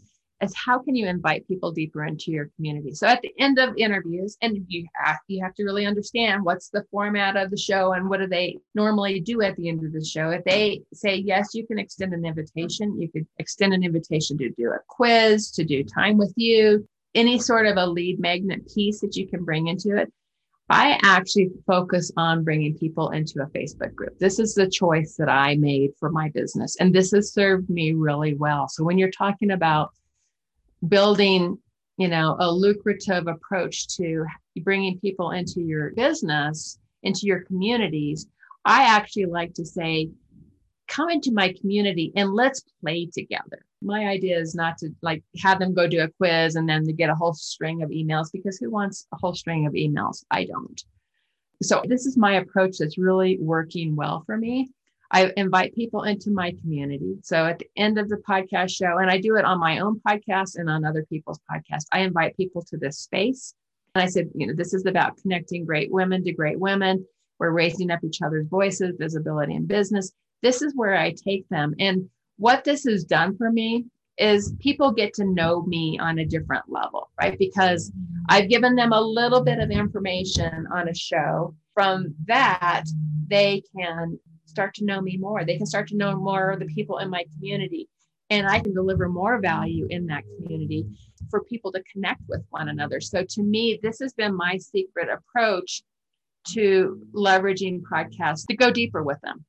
is 0.42 0.55
how 0.55 0.79
can 0.79 0.94
you 0.94 1.07
invite 1.07 1.46
people 1.48 1.72
deeper 1.72 2.05
into 2.05 2.31
your 2.31 2.51
community 2.57 2.94
so 2.94 3.07
at 3.07 3.20
the 3.22 3.33
end 3.38 3.59
of 3.59 3.77
interviews 3.77 4.37
and 4.42 4.64
you 4.68 4.87
have, 4.94 5.18
you 5.27 5.42
have 5.42 5.55
to 5.55 5.64
really 5.64 5.87
understand 5.87 6.44
what's 6.44 6.68
the 6.68 6.85
format 6.90 7.37
of 7.37 7.51
the 7.51 7.57
show 7.57 7.92
and 7.92 8.09
what 8.09 8.20
do 8.20 8.27
they 8.27 8.57
normally 8.74 9.20
do 9.20 9.42
at 9.42 9.57
the 9.57 9.68
end 9.68 9.85
of 9.85 9.92
the 9.92 10.05
show 10.05 10.31
if 10.31 10.44
they 10.44 10.81
say 10.92 11.14
yes 11.14 11.55
you 11.55 11.66
can 11.66 11.79
extend 11.79 12.12
an 12.12 12.24
invitation 12.24 13.01
you 13.01 13.09
could 13.09 13.27
extend 13.38 13.72
an 13.72 13.85
invitation 13.85 14.37
to 14.38 14.51
do 14.51 14.70
a 14.70 14.79
quiz 14.88 15.51
to 15.51 15.64
do 15.64 15.83
time 15.85 16.16
with 16.16 16.33
you 16.37 16.87
any 17.14 17.38
sort 17.38 17.66
of 17.66 17.77
a 17.77 17.87
lead 17.87 18.20
magnet 18.20 18.61
piece 18.72 19.01
that 19.01 19.16
you 19.16 19.27
can 19.27 19.44
bring 19.44 19.68
into 19.68 19.96
it 19.96 20.12
I 20.70 20.98
actually 21.03 21.51
focus 21.66 22.12
on 22.16 22.44
bringing 22.44 22.77
people 22.77 23.09
into 23.11 23.40
a 23.42 23.46
Facebook 23.46 23.94
group. 23.94 24.18
This 24.18 24.38
is 24.38 24.55
the 24.55 24.68
choice 24.68 25.16
that 25.16 25.31
I 25.31 25.57
made 25.57 25.92
for 25.98 26.11
my 26.11 26.29
business, 26.29 26.77
and 26.79 26.94
this 26.94 27.12
has 27.12 27.33
served 27.33 27.70
me 27.70 27.94
really 27.94 28.35
well. 28.35 28.68
So, 28.68 28.85
when 28.85 28.98
you're 28.98 29.11
talking 29.11 29.53
about 29.53 29.92
building 30.87 31.59
you 31.97 32.09
know 32.09 32.37
a 32.38 32.51
lucrative 32.51 33.27
approach 33.27 33.88
to 33.97 34.25
bringing 34.62 34.99
people 35.01 35.31
into 35.33 35.61
your 35.61 35.91
business 35.93 36.79
into 37.03 37.27
your 37.27 37.41
communities 37.41 38.27
i 38.64 38.85
actually 38.85 39.25
like 39.25 39.53
to 39.55 39.64
say 39.64 40.09
come 40.88 41.11
into 41.11 41.31
my 41.33 41.55
community 41.61 42.12
and 42.17 42.33
let's 42.33 42.64
play 42.81 43.09
together. 43.12 43.64
My 43.83 44.07
idea 44.07 44.38
is 44.38 44.55
not 44.55 44.79
to 44.79 44.91
like 45.03 45.23
have 45.41 45.61
them 45.61 45.75
go 45.75 45.87
do 45.87 46.01
a 46.01 46.09
quiz 46.09 46.57
and 46.57 46.69
then 46.69 46.85
to 46.87 46.93
get 46.93 47.11
a 47.11 47.14
whole 47.14 47.35
string 47.35 47.83
of 47.83 47.91
emails 47.91 48.33
because 48.33 48.59
who 48.59 48.71
wants 48.71 49.07
a 49.12 49.17
whole 49.17 49.35
string 49.35 49.67
of 49.67 49.75
emails? 49.75 50.25
I 50.31 50.47
don't. 50.47 50.83
So 51.62 51.83
this 51.87 52.07
is 52.07 52.17
my 52.17 52.37
approach 52.37 52.79
that's 52.79 52.99
really 52.99 53.38
working 53.41 53.95
well 53.95 54.25
for 54.27 54.37
me 54.37 54.71
I 55.11 55.33
invite 55.37 55.75
people 55.75 56.03
into 56.03 56.31
my 56.31 56.53
community. 56.61 57.16
So 57.23 57.47
at 57.47 57.59
the 57.59 57.68
end 57.77 57.99
of 57.99 58.09
the 58.09 58.23
podcast 58.29 58.71
show, 58.71 58.99
and 58.99 59.11
I 59.11 59.18
do 59.18 59.37
it 59.37 59.44
on 59.44 59.59
my 59.59 59.79
own 59.79 60.01
podcast 60.07 60.57
and 60.57 60.68
on 60.68 60.85
other 60.85 61.07
people's 61.09 61.40
podcasts, 61.51 61.87
I 61.92 62.01
invite 62.01 62.37
people 62.37 62.62
to 62.64 62.77
this 62.77 62.99
space. 62.99 63.55
And 63.94 64.03
I 64.03 64.07
said, 64.07 64.29
you 64.35 64.47
know, 64.47 64.55
this 64.55 64.75
is 64.75 64.85
about 64.85 65.16
connecting 65.16 65.64
great 65.64 65.90
women 65.90 66.23
to 66.25 66.33
great 66.33 66.61
women. 66.61 67.07
We're 67.38 67.51
raising 67.51 67.90
up 67.90 68.05
each 68.05 68.21
other's 68.21 68.47
voices, 68.49 68.97
visibility 68.99 69.55
in 69.55 69.66
business. 69.66 70.12
This 70.42 70.61
is 70.61 70.75
where 70.77 70.97
I 70.97 71.12
take 71.12 71.49
them. 71.49 71.75
And 71.79 72.11
what 72.37 72.64
this 72.64 72.85
has 72.85 73.05
done 73.05 73.37
for 73.37 73.51
me 73.51 73.87
is 74.18 74.55
people 74.59 74.92
get 74.92 75.14
to 75.14 75.25
know 75.25 75.62
me 75.62 75.99
on 75.99 76.18
a 76.18 76.27
different 76.27 76.64
level, 76.68 77.11
right? 77.21 77.38
Because 77.38 77.92
I've 78.29 78.49
given 78.49 78.75
them 78.75 78.92
a 78.92 79.01
little 79.01 79.42
bit 79.42 79.59
of 79.59 79.71
information 79.71 80.66
on 80.73 80.88
a 80.88 80.94
show. 80.94 81.55
From 81.75 82.14
that, 82.27 82.85
they 83.29 83.62
can 83.77 84.18
start 84.49 84.75
to 84.75 84.85
know 84.85 85.01
me 85.01 85.17
more. 85.17 85.45
They 85.45 85.57
can 85.57 85.67
start 85.67 85.89
to 85.89 85.97
know 85.97 86.17
more 86.17 86.51
of 86.51 86.61
the 86.61 86.67
people 86.67 86.99
in 86.99 87.11
my 87.11 87.25
community. 87.35 87.89
And 88.31 88.47
I 88.47 88.61
can 88.61 88.75
deliver 88.75 89.09
more 89.09 89.41
value 89.41 89.87
in 89.89 90.07
that 90.07 90.25
community 90.37 90.87
for 91.31 91.45
people 91.45 91.73
to 91.73 91.83
connect 91.93 92.23
with 92.29 92.43
one 92.51 92.69
another. 92.69 93.01
So 93.01 93.25
to 93.25 93.43
me, 93.43 93.79
this 93.83 93.99
has 94.01 94.13
been 94.13 94.35
my 94.35 94.59
secret 94.59 95.09
approach 95.09 95.83
to 96.49 97.01
leveraging 97.15 97.83
podcasts 97.83 98.47
to 98.47 98.57
go 98.57 98.71
deeper 98.71 99.03
with 99.03 99.21
them. 99.23 99.45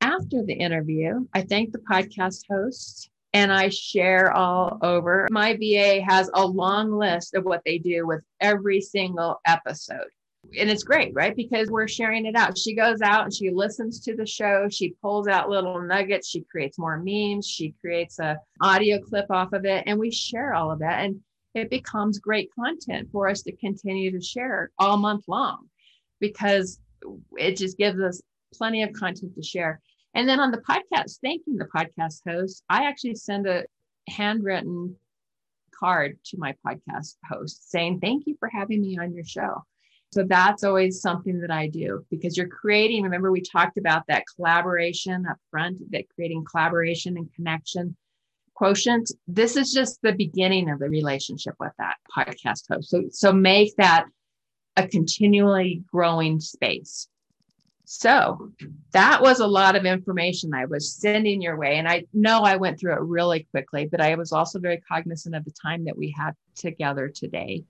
After 0.00 0.42
the 0.44 0.54
interview, 0.54 1.26
I 1.34 1.42
thank 1.42 1.72
the 1.72 1.78
podcast 1.78 2.44
hosts 2.48 3.10
and 3.32 3.52
I 3.52 3.68
share 3.68 4.32
all 4.32 4.78
over. 4.82 5.28
My 5.30 5.56
VA 5.56 6.00
has 6.02 6.30
a 6.34 6.46
long 6.46 6.92
list 6.92 7.34
of 7.34 7.44
what 7.44 7.62
they 7.64 7.78
do 7.78 8.06
with 8.06 8.22
every 8.40 8.80
single 8.80 9.40
episode 9.46 10.08
and 10.58 10.70
it's 10.70 10.82
great, 10.82 11.12
right? 11.14 11.34
Because 11.34 11.70
we're 11.70 11.88
sharing 11.88 12.26
it 12.26 12.36
out. 12.36 12.58
She 12.58 12.74
goes 12.74 13.00
out 13.02 13.24
and 13.24 13.34
she 13.34 13.50
listens 13.50 14.00
to 14.00 14.16
the 14.16 14.26
show. 14.26 14.68
She 14.68 14.94
pulls 15.02 15.28
out 15.28 15.48
little 15.48 15.80
nuggets. 15.80 16.28
She 16.28 16.42
creates 16.42 16.78
more 16.78 17.00
memes. 17.02 17.46
She 17.46 17.74
creates 17.80 18.18
a 18.18 18.38
audio 18.60 19.00
clip 19.00 19.26
off 19.30 19.52
of 19.52 19.64
it, 19.64 19.84
and 19.86 19.98
we 19.98 20.10
share 20.10 20.54
all 20.54 20.70
of 20.70 20.80
that. 20.80 21.04
And 21.04 21.20
it 21.54 21.70
becomes 21.70 22.18
great 22.18 22.50
content 22.54 23.08
for 23.12 23.28
us 23.28 23.42
to 23.42 23.56
continue 23.56 24.10
to 24.12 24.20
share 24.20 24.70
all 24.78 24.96
month 24.96 25.24
long, 25.28 25.68
because 26.20 26.80
it 27.38 27.56
just 27.56 27.78
gives 27.78 28.00
us 28.00 28.20
plenty 28.54 28.82
of 28.82 28.92
content 28.92 29.34
to 29.36 29.42
share. 29.42 29.80
And 30.14 30.28
then 30.28 30.40
on 30.40 30.50
the 30.50 30.58
podcast, 30.58 31.18
thanking 31.22 31.56
the 31.56 31.66
podcast 31.66 32.20
host, 32.28 32.64
I 32.68 32.84
actually 32.84 33.14
send 33.14 33.46
a 33.46 33.64
handwritten 34.08 34.96
card 35.72 36.18
to 36.26 36.38
my 36.38 36.54
podcast 36.66 37.16
host 37.28 37.70
saying, 37.70 38.00
Thank 38.00 38.26
you 38.26 38.36
for 38.38 38.48
having 38.48 38.80
me 38.80 38.98
on 38.98 39.14
your 39.14 39.24
show. 39.24 39.64
So 40.12 40.24
that's 40.24 40.64
always 40.64 41.00
something 41.00 41.40
that 41.40 41.52
I 41.52 41.68
do 41.68 42.04
because 42.10 42.36
you're 42.36 42.48
creating. 42.48 43.04
Remember, 43.04 43.30
we 43.30 43.42
talked 43.42 43.78
about 43.78 44.02
that 44.08 44.24
collaboration 44.34 45.24
up 45.30 45.36
front, 45.50 45.78
that 45.92 46.08
creating 46.14 46.44
collaboration 46.44 47.16
and 47.16 47.32
connection 47.34 47.96
quotient. 48.54 49.10
This 49.28 49.56
is 49.56 49.72
just 49.72 50.02
the 50.02 50.12
beginning 50.12 50.68
of 50.68 50.80
the 50.80 50.88
relationship 50.88 51.54
with 51.60 51.72
that 51.78 51.96
podcast 52.14 52.64
host. 52.68 52.90
So, 52.90 53.04
so 53.10 53.32
make 53.32 53.74
that 53.76 54.06
a 54.76 54.86
continually 54.86 55.82
growing 55.90 56.40
space. 56.40 57.08
So 57.84 58.52
that 58.92 59.20
was 59.22 59.40
a 59.40 59.46
lot 59.46 59.76
of 59.76 59.84
information 59.84 60.54
I 60.54 60.66
was 60.66 60.94
sending 60.94 61.40
your 61.42 61.56
way. 61.56 61.76
And 61.76 61.88
I 61.88 62.04
know 62.12 62.42
I 62.42 62.56
went 62.56 62.78
through 62.78 62.92
it 62.92 63.00
really 63.00 63.48
quickly, 63.50 63.88
but 63.90 64.00
I 64.00 64.14
was 64.14 64.30
also 64.30 64.60
very 64.60 64.80
cognizant 64.80 65.34
of 65.34 65.44
the 65.44 65.50
time 65.50 65.84
that 65.86 65.96
we 65.96 66.14
had 66.16 66.36
together 66.54 67.08
today. 67.08 67.64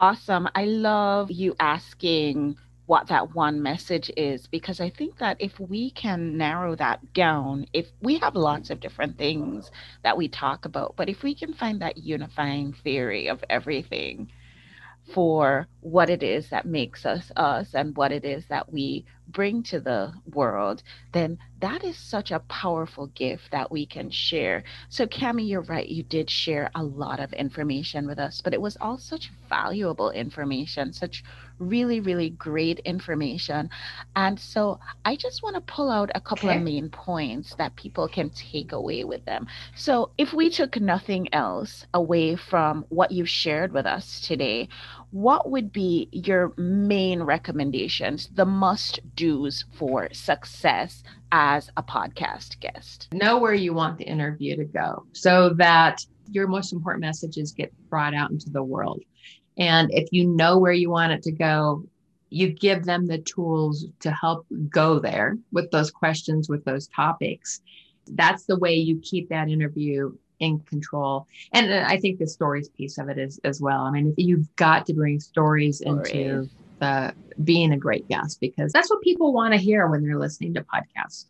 Awesome. 0.00 0.48
I 0.54 0.64
love 0.64 1.30
you 1.30 1.54
asking 1.60 2.56
what 2.86 3.08
that 3.08 3.34
one 3.34 3.62
message 3.62 4.10
is 4.16 4.46
because 4.46 4.80
I 4.80 4.90
think 4.90 5.18
that 5.18 5.36
if 5.40 5.58
we 5.60 5.90
can 5.90 6.36
narrow 6.36 6.74
that 6.76 7.12
down, 7.12 7.66
if 7.72 7.90
we 8.00 8.18
have 8.18 8.34
lots 8.34 8.70
of 8.70 8.80
different 8.80 9.18
things 9.18 9.70
that 10.02 10.16
we 10.16 10.28
talk 10.28 10.64
about, 10.64 10.94
but 10.96 11.08
if 11.08 11.22
we 11.22 11.34
can 11.34 11.52
find 11.52 11.80
that 11.82 11.98
unifying 11.98 12.72
theory 12.72 13.28
of 13.28 13.44
everything 13.50 14.30
for 15.14 15.68
what 15.80 16.10
it 16.10 16.22
is 16.22 16.50
that 16.50 16.66
makes 16.66 17.04
us 17.06 17.30
us 17.36 17.74
and 17.74 17.96
what 17.96 18.12
it 18.12 18.24
is 18.24 18.46
that 18.48 18.72
we 18.72 19.04
bring 19.28 19.62
to 19.64 19.80
the 19.80 20.12
world, 20.32 20.82
then 21.12 21.38
that 21.60 21.84
is 21.84 21.96
such 21.96 22.30
a 22.30 22.38
powerful 22.40 23.08
gift 23.08 23.50
that 23.50 23.70
we 23.70 23.84
can 23.84 24.10
share. 24.10 24.62
So, 24.88 25.06
Kami, 25.06 25.44
you're 25.44 25.62
right. 25.62 25.88
You 25.88 26.02
did 26.04 26.30
share 26.30 26.70
a 26.74 26.82
lot 26.82 27.18
of 27.18 27.32
information 27.32 28.06
with 28.06 28.18
us, 28.18 28.40
but 28.40 28.54
it 28.54 28.60
was 28.60 28.76
all 28.80 28.96
such 28.96 29.30
valuable 29.48 30.10
information, 30.10 30.92
such 30.92 31.24
really, 31.58 31.98
really 31.98 32.30
great 32.30 32.78
information. 32.80 33.70
And 34.14 34.38
so, 34.38 34.78
I 35.04 35.16
just 35.16 35.42
want 35.42 35.56
to 35.56 35.60
pull 35.62 35.90
out 35.90 36.10
a 36.14 36.20
couple 36.20 36.48
okay. 36.48 36.58
of 36.58 36.64
main 36.64 36.90
points 36.90 37.54
that 37.56 37.74
people 37.74 38.06
can 38.08 38.30
take 38.30 38.72
away 38.72 39.04
with 39.04 39.24
them. 39.24 39.46
So, 39.74 40.10
if 40.16 40.32
we 40.32 40.50
took 40.50 40.80
nothing 40.80 41.32
else 41.34 41.86
away 41.92 42.36
from 42.36 42.84
what 42.88 43.10
you 43.10 43.24
shared 43.24 43.72
with 43.72 43.86
us 43.86 44.20
today, 44.20 44.68
what 45.10 45.50
would 45.50 45.72
be 45.72 46.08
your 46.12 46.52
main 46.56 47.22
recommendations, 47.22 48.28
the 48.34 48.44
must 48.44 49.00
do's 49.14 49.64
for 49.72 50.08
success 50.12 51.02
as 51.32 51.70
a 51.76 51.82
podcast 51.82 52.60
guest? 52.60 53.08
Know 53.12 53.38
where 53.38 53.54
you 53.54 53.72
want 53.72 53.98
the 53.98 54.04
interview 54.04 54.56
to 54.56 54.64
go 54.64 55.06
so 55.12 55.50
that 55.54 56.04
your 56.30 56.46
most 56.46 56.72
important 56.72 57.00
messages 57.00 57.52
get 57.52 57.72
brought 57.88 58.14
out 58.14 58.30
into 58.30 58.50
the 58.50 58.62
world. 58.62 59.02
And 59.56 59.90
if 59.92 60.08
you 60.12 60.26
know 60.26 60.58
where 60.58 60.72
you 60.72 60.90
want 60.90 61.12
it 61.12 61.22
to 61.22 61.32
go, 61.32 61.84
you 62.30 62.52
give 62.52 62.84
them 62.84 63.06
the 63.06 63.18
tools 63.18 63.86
to 64.00 64.10
help 64.10 64.46
go 64.68 64.98
there 64.98 65.36
with 65.52 65.70
those 65.70 65.90
questions, 65.90 66.48
with 66.48 66.64
those 66.64 66.86
topics. 66.88 67.60
That's 68.06 68.44
the 68.44 68.58
way 68.58 68.74
you 68.74 69.00
keep 69.02 69.30
that 69.30 69.48
interview 69.48 70.12
in 70.40 70.60
control. 70.60 71.26
And 71.52 71.72
uh, 71.72 71.84
I 71.86 71.98
think 71.98 72.18
the 72.18 72.26
stories 72.26 72.68
piece 72.68 72.98
of 72.98 73.08
it 73.08 73.18
is 73.18 73.40
as 73.44 73.60
well. 73.60 73.82
I 73.82 73.90
mean, 73.90 74.14
you've 74.16 74.54
got 74.56 74.86
to 74.86 74.94
bring 74.94 75.20
stories, 75.20 75.78
stories. 75.78 76.10
into 76.10 76.48
the 76.80 77.14
being 77.42 77.72
a 77.72 77.76
great 77.76 78.08
guest 78.08 78.40
because 78.40 78.72
that's 78.72 78.90
what 78.90 79.00
people 79.02 79.32
want 79.32 79.52
to 79.54 79.58
hear 79.58 79.86
when 79.86 80.02
they're 80.02 80.18
listening 80.18 80.54
to 80.54 80.64
podcasts. 80.64 81.26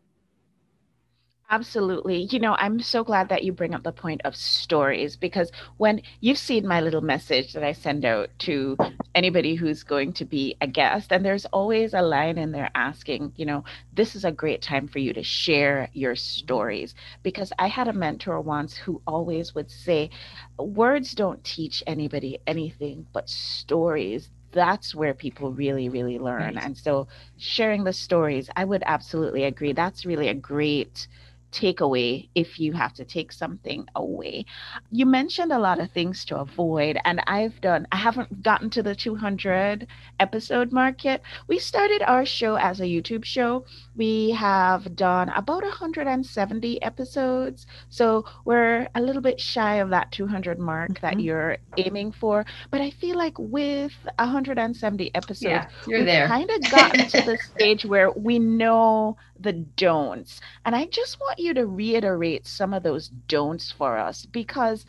Absolutely. 1.50 2.28
You 2.30 2.40
know, 2.40 2.56
I'm 2.58 2.78
so 2.80 3.02
glad 3.02 3.30
that 3.30 3.42
you 3.42 3.52
bring 3.52 3.74
up 3.74 3.82
the 3.82 3.90
point 3.92 4.20
of 4.22 4.36
stories 4.36 5.16
because 5.16 5.50
when 5.78 6.02
you've 6.20 6.36
seen 6.36 6.66
my 6.66 6.82
little 6.82 7.00
message 7.00 7.54
that 7.54 7.64
I 7.64 7.72
send 7.72 8.04
out 8.04 8.28
to 8.40 8.76
anybody 9.14 9.54
who's 9.54 9.82
going 9.82 10.12
to 10.14 10.26
be 10.26 10.56
a 10.60 10.66
guest, 10.66 11.10
and 11.10 11.24
there's 11.24 11.46
always 11.46 11.94
a 11.94 12.02
line 12.02 12.36
in 12.36 12.52
there 12.52 12.70
asking, 12.74 13.32
you 13.36 13.46
know, 13.46 13.64
this 13.94 14.14
is 14.14 14.26
a 14.26 14.30
great 14.32 14.60
time 14.60 14.88
for 14.88 14.98
you 14.98 15.14
to 15.14 15.22
share 15.22 15.88
your 15.94 16.16
stories. 16.16 16.94
Because 17.22 17.50
I 17.58 17.68
had 17.68 17.88
a 17.88 17.94
mentor 17.94 18.40
once 18.42 18.76
who 18.76 19.00
always 19.06 19.54
would 19.54 19.70
say, 19.70 20.10
words 20.58 21.14
don't 21.14 21.42
teach 21.44 21.82
anybody 21.86 22.38
anything, 22.46 23.06
but 23.12 23.28
stories 23.28 24.30
that's 24.50 24.94
where 24.94 25.12
people 25.12 25.52
really 25.52 25.90
really 25.90 26.18
learn 26.18 26.54
right. 26.54 26.64
and 26.64 26.74
so 26.78 27.06
sharing 27.36 27.84
the 27.84 27.92
stories 27.92 28.48
i 28.56 28.64
would 28.64 28.82
absolutely 28.86 29.44
agree 29.44 29.74
that's 29.74 30.06
really 30.06 30.28
a 30.28 30.34
great 30.34 31.06
takeaway 31.52 32.28
if 32.34 32.58
you 32.58 32.72
have 32.72 32.92
to 32.94 33.04
take 33.04 33.32
something 33.32 33.86
away. 33.94 34.44
You 34.90 35.06
mentioned 35.06 35.52
a 35.52 35.58
lot 35.58 35.80
of 35.80 35.90
things 35.90 36.24
to 36.26 36.36
avoid, 36.38 36.98
and 37.04 37.20
I've 37.26 37.60
done, 37.60 37.86
I 37.92 37.96
haven't 37.96 38.42
gotten 38.42 38.70
to 38.70 38.82
the 38.82 38.94
200 38.94 39.86
episode 40.20 40.72
mark 40.72 41.04
yet. 41.04 41.22
We 41.46 41.58
started 41.58 42.02
our 42.02 42.26
show 42.26 42.56
as 42.56 42.80
a 42.80 42.84
YouTube 42.84 43.24
show. 43.24 43.64
We 43.96 44.30
have 44.32 44.96
done 44.96 45.28
about 45.30 45.62
170 45.62 46.82
episodes. 46.82 47.66
So 47.88 48.24
we're 48.44 48.88
a 48.94 49.00
little 49.00 49.22
bit 49.22 49.40
shy 49.40 49.76
of 49.76 49.90
that 49.90 50.12
200 50.12 50.58
mark 50.58 50.90
mm-hmm. 50.90 51.06
that 51.06 51.20
you're 51.20 51.58
aiming 51.76 52.12
for. 52.12 52.44
But 52.70 52.80
I 52.80 52.90
feel 52.90 53.16
like 53.16 53.38
with 53.38 53.92
170 54.18 55.14
episodes, 55.14 55.42
yeah, 55.42 55.68
you're 55.86 56.04
there. 56.04 56.26
kind 56.26 56.50
of 56.50 56.60
gotten 56.70 57.06
to 57.08 57.22
the 57.22 57.38
stage 57.38 57.84
where 57.84 58.10
we 58.12 58.38
know 58.38 59.16
the 59.40 59.52
don'ts. 59.52 60.40
And 60.64 60.74
I 60.74 60.86
just 60.86 61.20
want 61.20 61.38
you 61.38 61.54
to 61.54 61.66
reiterate 61.66 62.46
some 62.46 62.74
of 62.74 62.82
those 62.82 63.08
don'ts 63.08 63.70
for 63.72 63.96
us 63.98 64.26
because 64.26 64.86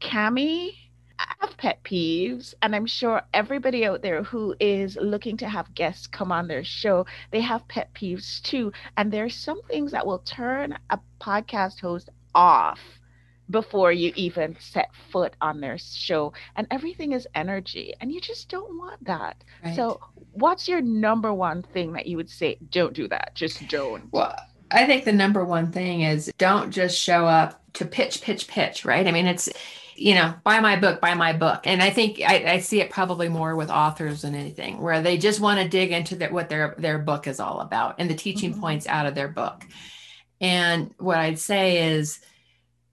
Kami, 0.00 0.76
I 1.18 1.34
have 1.40 1.56
pet 1.56 1.82
peeves, 1.82 2.54
and 2.62 2.76
I'm 2.76 2.86
sure 2.86 3.22
everybody 3.34 3.84
out 3.84 4.02
there 4.02 4.22
who 4.22 4.54
is 4.60 4.96
looking 5.00 5.36
to 5.38 5.48
have 5.48 5.74
guests 5.74 6.06
come 6.06 6.30
on 6.30 6.46
their 6.46 6.62
show, 6.64 7.06
they 7.32 7.40
have 7.40 7.66
pet 7.68 7.92
peeves 7.94 8.40
too. 8.42 8.72
And 8.96 9.12
there's 9.12 9.34
some 9.34 9.60
things 9.62 9.92
that 9.92 10.06
will 10.06 10.20
turn 10.20 10.78
a 10.90 11.00
podcast 11.20 11.80
host 11.80 12.10
off 12.34 12.97
before 13.50 13.92
you 13.92 14.12
even 14.16 14.56
set 14.60 14.90
foot 15.10 15.34
on 15.40 15.60
their 15.60 15.78
show. 15.78 16.32
And 16.56 16.66
everything 16.70 17.12
is 17.12 17.26
energy, 17.34 17.94
and 18.00 18.12
you 18.12 18.20
just 18.20 18.48
don't 18.48 18.76
want 18.78 19.04
that. 19.04 19.42
Right. 19.64 19.74
So, 19.74 20.00
what's 20.32 20.68
your 20.68 20.80
number 20.80 21.32
one 21.32 21.62
thing 21.62 21.92
that 21.94 22.06
you 22.06 22.16
would 22.16 22.30
say, 22.30 22.58
don't 22.70 22.94
do 22.94 23.08
that? 23.08 23.34
Just 23.34 23.66
don't. 23.68 24.04
Well, 24.12 24.36
I 24.70 24.86
think 24.86 25.04
the 25.04 25.12
number 25.12 25.44
one 25.44 25.72
thing 25.72 26.02
is 26.02 26.30
don't 26.38 26.70
just 26.70 26.98
show 26.98 27.26
up 27.26 27.60
to 27.74 27.86
pitch, 27.86 28.22
pitch, 28.22 28.48
pitch, 28.48 28.84
right? 28.84 29.06
I 29.06 29.12
mean, 29.12 29.26
it's, 29.26 29.48
you 29.96 30.14
know, 30.14 30.34
buy 30.44 30.60
my 30.60 30.76
book, 30.76 31.00
buy 31.00 31.14
my 31.14 31.32
book. 31.32 31.62
And 31.64 31.82
I 31.82 31.90
think 31.90 32.20
I, 32.24 32.52
I 32.52 32.58
see 32.58 32.80
it 32.80 32.90
probably 32.90 33.28
more 33.28 33.56
with 33.56 33.70
authors 33.70 34.22
than 34.22 34.34
anything, 34.34 34.80
where 34.80 35.02
they 35.02 35.16
just 35.16 35.40
want 35.40 35.60
to 35.60 35.68
dig 35.68 35.90
into 35.90 36.16
the, 36.16 36.28
what 36.28 36.48
their 36.48 36.74
their 36.78 36.98
book 36.98 37.26
is 37.26 37.40
all 37.40 37.60
about 37.60 37.96
and 37.98 38.10
the 38.10 38.14
teaching 38.14 38.52
mm-hmm. 38.52 38.60
points 38.60 38.86
out 38.86 39.06
of 39.06 39.14
their 39.14 39.28
book. 39.28 39.64
And 40.40 40.94
what 40.98 41.18
I'd 41.18 41.38
say 41.38 41.94
is 41.94 42.20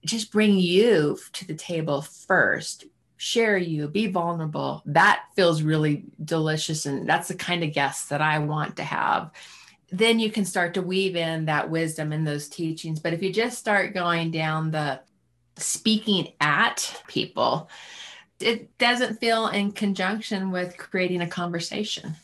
just 0.06 0.32
bring 0.32 0.58
you 0.58 1.18
to 1.32 1.46
the 1.46 1.54
table 1.54 2.02
first 2.02 2.86
share 3.18 3.56
you 3.56 3.88
be 3.88 4.06
vulnerable. 4.06 4.82
That 4.86 5.24
feels 5.34 5.62
really 5.62 6.04
delicious 6.24 6.86
and 6.86 7.08
that's 7.08 7.28
the 7.28 7.34
kind 7.34 7.64
of 7.64 7.72
guests 7.72 8.08
that 8.08 8.20
i 8.20 8.38
want 8.38 8.76
to 8.76 8.84
have. 8.84 9.30
Then 9.90 10.18
you 10.18 10.30
can 10.30 10.44
start 10.44 10.74
to 10.74 10.82
weave 10.82 11.16
in 11.16 11.46
that 11.46 11.70
wisdom 11.70 12.12
and 12.12 12.26
those 12.26 12.48
teachings. 12.48 13.00
But 13.00 13.12
if 13.14 13.22
you 13.22 13.32
just 13.32 13.58
start 13.58 13.94
going 13.94 14.32
down 14.32 14.70
the 14.70 15.00
speaking 15.56 16.32
at 16.40 17.02
people 17.08 17.70
it 18.40 18.76
doesn't 18.76 19.18
feel 19.18 19.48
in 19.48 19.72
conjunction 19.72 20.50
with 20.50 20.76
creating 20.76 21.22
a 21.22 21.26
conversation 21.26 22.14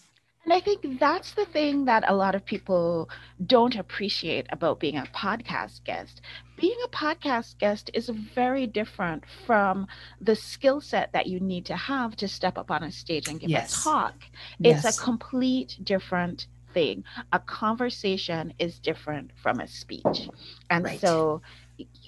and 0.44 0.52
I 0.52 0.60
think 0.60 0.98
that's 0.98 1.32
the 1.32 1.44
thing 1.44 1.84
that 1.84 2.04
a 2.06 2.14
lot 2.14 2.34
of 2.34 2.44
people 2.44 3.08
don't 3.46 3.76
appreciate 3.76 4.46
about 4.50 4.80
being 4.80 4.96
a 4.96 5.04
podcast 5.14 5.84
guest. 5.84 6.20
Being 6.56 6.76
a 6.84 6.88
podcast 6.88 7.58
guest 7.58 7.90
is 7.94 8.08
very 8.08 8.66
different 8.66 9.24
from 9.46 9.86
the 10.20 10.34
skill 10.34 10.80
set 10.80 11.12
that 11.12 11.26
you 11.26 11.38
need 11.38 11.66
to 11.66 11.76
have 11.76 12.16
to 12.16 12.28
step 12.28 12.58
up 12.58 12.70
on 12.70 12.82
a 12.82 12.90
stage 12.90 13.28
and 13.28 13.38
give 13.38 13.50
yes. 13.50 13.80
a 13.80 13.84
talk. 13.84 14.14
It's 14.62 14.84
yes. 14.84 14.98
a 14.98 15.00
complete 15.00 15.78
different 15.82 16.46
thing. 16.74 17.04
A 17.32 17.38
conversation 17.38 18.52
is 18.58 18.78
different 18.78 19.30
from 19.42 19.60
a 19.60 19.68
speech. 19.68 20.28
And 20.70 20.84
right. 20.84 21.00
so 21.00 21.42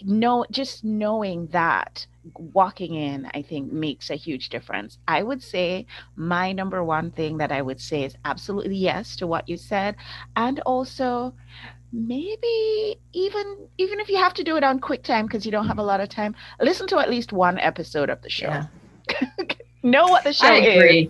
know 0.02 0.44
just 0.50 0.84
knowing 0.84 1.46
that 1.48 2.06
walking 2.34 2.94
in 2.94 3.30
i 3.34 3.42
think 3.42 3.72
makes 3.72 4.10
a 4.10 4.14
huge 4.14 4.48
difference. 4.48 4.98
I 5.06 5.22
would 5.22 5.42
say 5.42 5.86
my 6.16 6.52
number 6.52 6.82
one 6.82 7.10
thing 7.10 7.38
that 7.38 7.52
i 7.52 7.60
would 7.60 7.80
say 7.80 8.04
is 8.04 8.16
absolutely 8.24 8.76
yes 8.76 9.16
to 9.16 9.26
what 9.26 9.48
you 9.48 9.56
said. 9.56 9.96
And 10.36 10.60
also 10.60 11.34
maybe 11.92 12.96
even 13.12 13.56
even 13.78 14.00
if 14.00 14.08
you 14.08 14.16
have 14.16 14.34
to 14.34 14.42
do 14.42 14.56
it 14.56 14.64
on 14.64 14.80
quick 14.80 15.04
time 15.04 15.26
because 15.26 15.46
you 15.46 15.52
don't 15.52 15.68
have 15.68 15.78
a 15.78 15.82
lot 15.82 16.00
of 16.00 16.08
time 16.08 16.34
listen 16.60 16.88
to 16.88 16.98
at 16.98 17.08
least 17.08 17.32
one 17.32 17.58
episode 17.58 18.10
of 18.10 18.20
the 18.22 18.30
show. 18.30 18.48
Yeah. 18.48 18.66
know 19.82 20.08
what 20.08 20.24
the 20.24 20.32
show 20.32 20.54
is. 20.54 21.08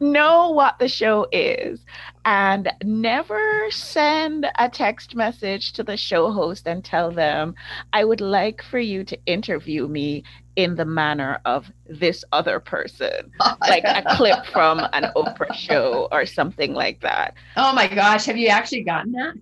know 0.00 0.50
what 0.50 0.78
the 0.78 0.88
show 0.88 1.26
is 1.30 1.84
and 2.28 2.70
never 2.84 3.70
send 3.70 4.46
a 4.58 4.68
text 4.68 5.16
message 5.16 5.72
to 5.72 5.82
the 5.82 5.96
show 5.96 6.30
host 6.30 6.66
and 6.66 6.84
tell 6.84 7.10
them, 7.10 7.54
I 7.94 8.04
would 8.04 8.20
like 8.20 8.62
for 8.62 8.78
you 8.78 9.02
to 9.04 9.18
interview 9.24 9.88
me 9.88 10.24
in 10.54 10.74
the 10.74 10.84
manner 10.84 11.40
of 11.46 11.72
this 11.88 12.24
other 12.30 12.60
person, 12.60 13.32
like 13.62 13.84
a 13.86 14.04
clip 14.14 14.44
from 14.52 14.80
an 14.92 15.10
Oprah 15.16 15.54
show 15.54 16.06
or 16.12 16.26
something 16.26 16.74
like 16.74 17.00
that. 17.00 17.32
Oh 17.56 17.72
my 17.72 17.88
gosh, 17.88 18.26
have 18.26 18.36
you 18.36 18.48
actually 18.48 18.82
gotten 18.82 19.12
that? 19.12 19.34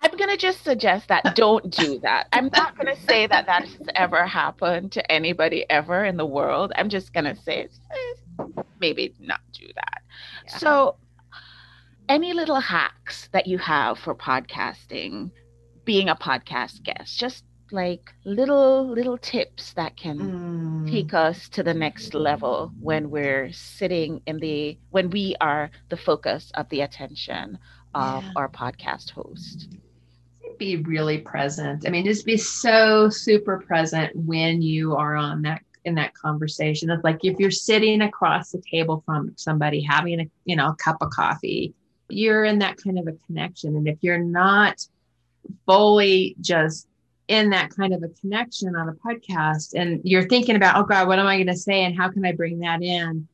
I'm 0.00 0.16
going 0.16 0.30
to 0.30 0.38
just 0.38 0.64
suggest 0.64 1.08
that 1.08 1.36
don't 1.36 1.70
do 1.70 1.98
that. 1.98 2.28
I'm 2.32 2.48
not 2.56 2.74
going 2.74 2.96
to 2.96 3.02
say 3.02 3.26
that 3.26 3.44
that 3.44 3.66
has 3.66 3.88
ever 3.94 4.26
happened 4.26 4.92
to 4.92 5.12
anybody 5.12 5.68
ever 5.68 6.06
in 6.06 6.16
the 6.16 6.24
world. 6.24 6.72
I'm 6.74 6.88
just 6.88 7.12
going 7.12 7.26
to 7.26 7.36
say 7.36 7.68
eh, 7.90 8.44
maybe 8.80 9.12
not 9.20 9.40
do 9.52 9.66
that. 9.74 10.00
Yeah. 10.46 10.56
So, 10.56 10.96
any 12.10 12.32
little 12.32 12.58
hacks 12.58 13.28
that 13.32 13.46
you 13.46 13.56
have 13.56 13.96
for 13.96 14.16
podcasting, 14.16 15.30
being 15.84 16.08
a 16.08 16.16
podcast 16.16 16.82
guest, 16.82 17.16
just 17.16 17.44
like 17.70 18.10
little 18.24 18.84
little 18.84 19.16
tips 19.16 19.72
that 19.74 19.96
can 19.96 20.18
mm. 20.18 20.90
take 20.90 21.14
us 21.14 21.48
to 21.48 21.62
the 21.62 21.72
next 21.72 22.14
level 22.14 22.72
when 22.80 23.10
we're 23.10 23.52
sitting 23.52 24.20
in 24.26 24.38
the 24.38 24.76
when 24.90 25.08
we 25.10 25.36
are 25.40 25.70
the 25.88 25.96
focus 25.96 26.50
of 26.54 26.68
the 26.70 26.80
attention 26.80 27.56
of 27.94 28.24
yeah. 28.24 28.32
our 28.34 28.48
podcast 28.48 29.10
host 29.10 29.68
be 30.58 30.78
really 30.78 31.18
present 31.18 31.86
i 31.86 31.90
mean 31.90 32.04
just 32.04 32.26
be 32.26 32.36
so 32.36 33.08
super 33.08 33.60
present 33.60 34.10
when 34.16 34.60
you 34.60 34.96
are 34.96 35.14
on 35.14 35.40
that 35.40 35.62
in 35.84 35.94
that 35.94 36.12
conversation 36.14 36.90
it's 36.90 37.04
like 37.04 37.20
if 37.22 37.38
you're 37.38 37.52
sitting 37.52 38.02
across 38.02 38.50
the 38.50 38.60
table 38.68 39.00
from 39.06 39.32
somebody 39.36 39.80
having 39.80 40.18
a 40.18 40.28
you 40.44 40.56
know 40.56 40.70
a 40.70 40.74
cup 40.74 40.96
of 41.00 41.08
coffee 41.10 41.72
you're 42.12 42.44
in 42.44 42.58
that 42.60 42.76
kind 42.76 42.98
of 42.98 43.06
a 43.06 43.12
connection. 43.26 43.76
And 43.76 43.88
if 43.88 43.98
you're 44.00 44.18
not 44.18 44.86
fully 45.66 46.36
just 46.40 46.86
in 47.28 47.50
that 47.50 47.70
kind 47.70 47.94
of 47.94 48.02
a 48.02 48.08
connection 48.20 48.74
on 48.74 48.88
a 48.88 48.92
podcast 48.92 49.74
and 49.74 50.00
you're 50.04 50.28
thinking 50.28 50.56
about, 50.56 50.76
oh 50.76 50.82
God, 50.82 51.06
what 51.06 51.18
am 51.18 51.26
I 51.26 51.36
going 51.36 51.46
to 51.46 51.56
say? 51.56 51.84
And 51.84 51.96
how 51.96 52.10
can 52.10 52.24
I 52.24 52.32
bring 52.32 52.58
that 52.60 52.82
in? 52.82 53.28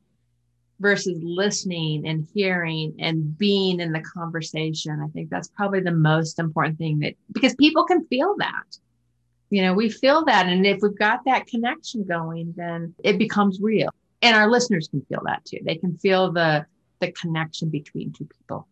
Versus 0.78 1.18
listening 1.22 2.06
and 2.06 2.28
hearing 2.34 2.94
and 2.98 3.36
being 3.38 3.80
in 3.80 3.92
the 3.92 4.00
conversation. 4.00 5.00
I 5.02 5.08
think 5.08 5.30
that's 5.30 5.48
probably 5.48 5.80
the 5.80 5.92
most 5.92 6.38
important 6.38 6.76
thing 6.76 6.98
that 6.98 7.14
because 7.32 7.54
people 7.54 7.84
can 7.84 8.04
feel 8.06 8.34
that. 8.38 8.76
You 9.48 9.62
know, 9.62 9.72
we 9.72 9.88
feel 9.88 10.24
that. 10.26 10.46
And 10.46 10.66
if 10.66 10.80
we've 10.82 10.98
got 10.98 11.24
that 11.24 11.46
connection 11.46 12.04
going, 12.04 12.52
then 12.56 12.94
it 13.02 13.16
becomes 13.16 13.60
real. 13.60 13.90
And 14.20 14.36
our 14.36 14.50
listeners 14.50 14.88
can 14.88 15.02
feel 15.08 15.22
that 15.24 15.44
too. 15.44 15.60
They 15.64 15.76
can 15.76 15.96
feel 15.96 16.32
the 16.32 16.66
the 17.00 17.12
connection 17.12 17.70
between 17.70 18.12
two 18.12 18.26
people. 18.26 18.68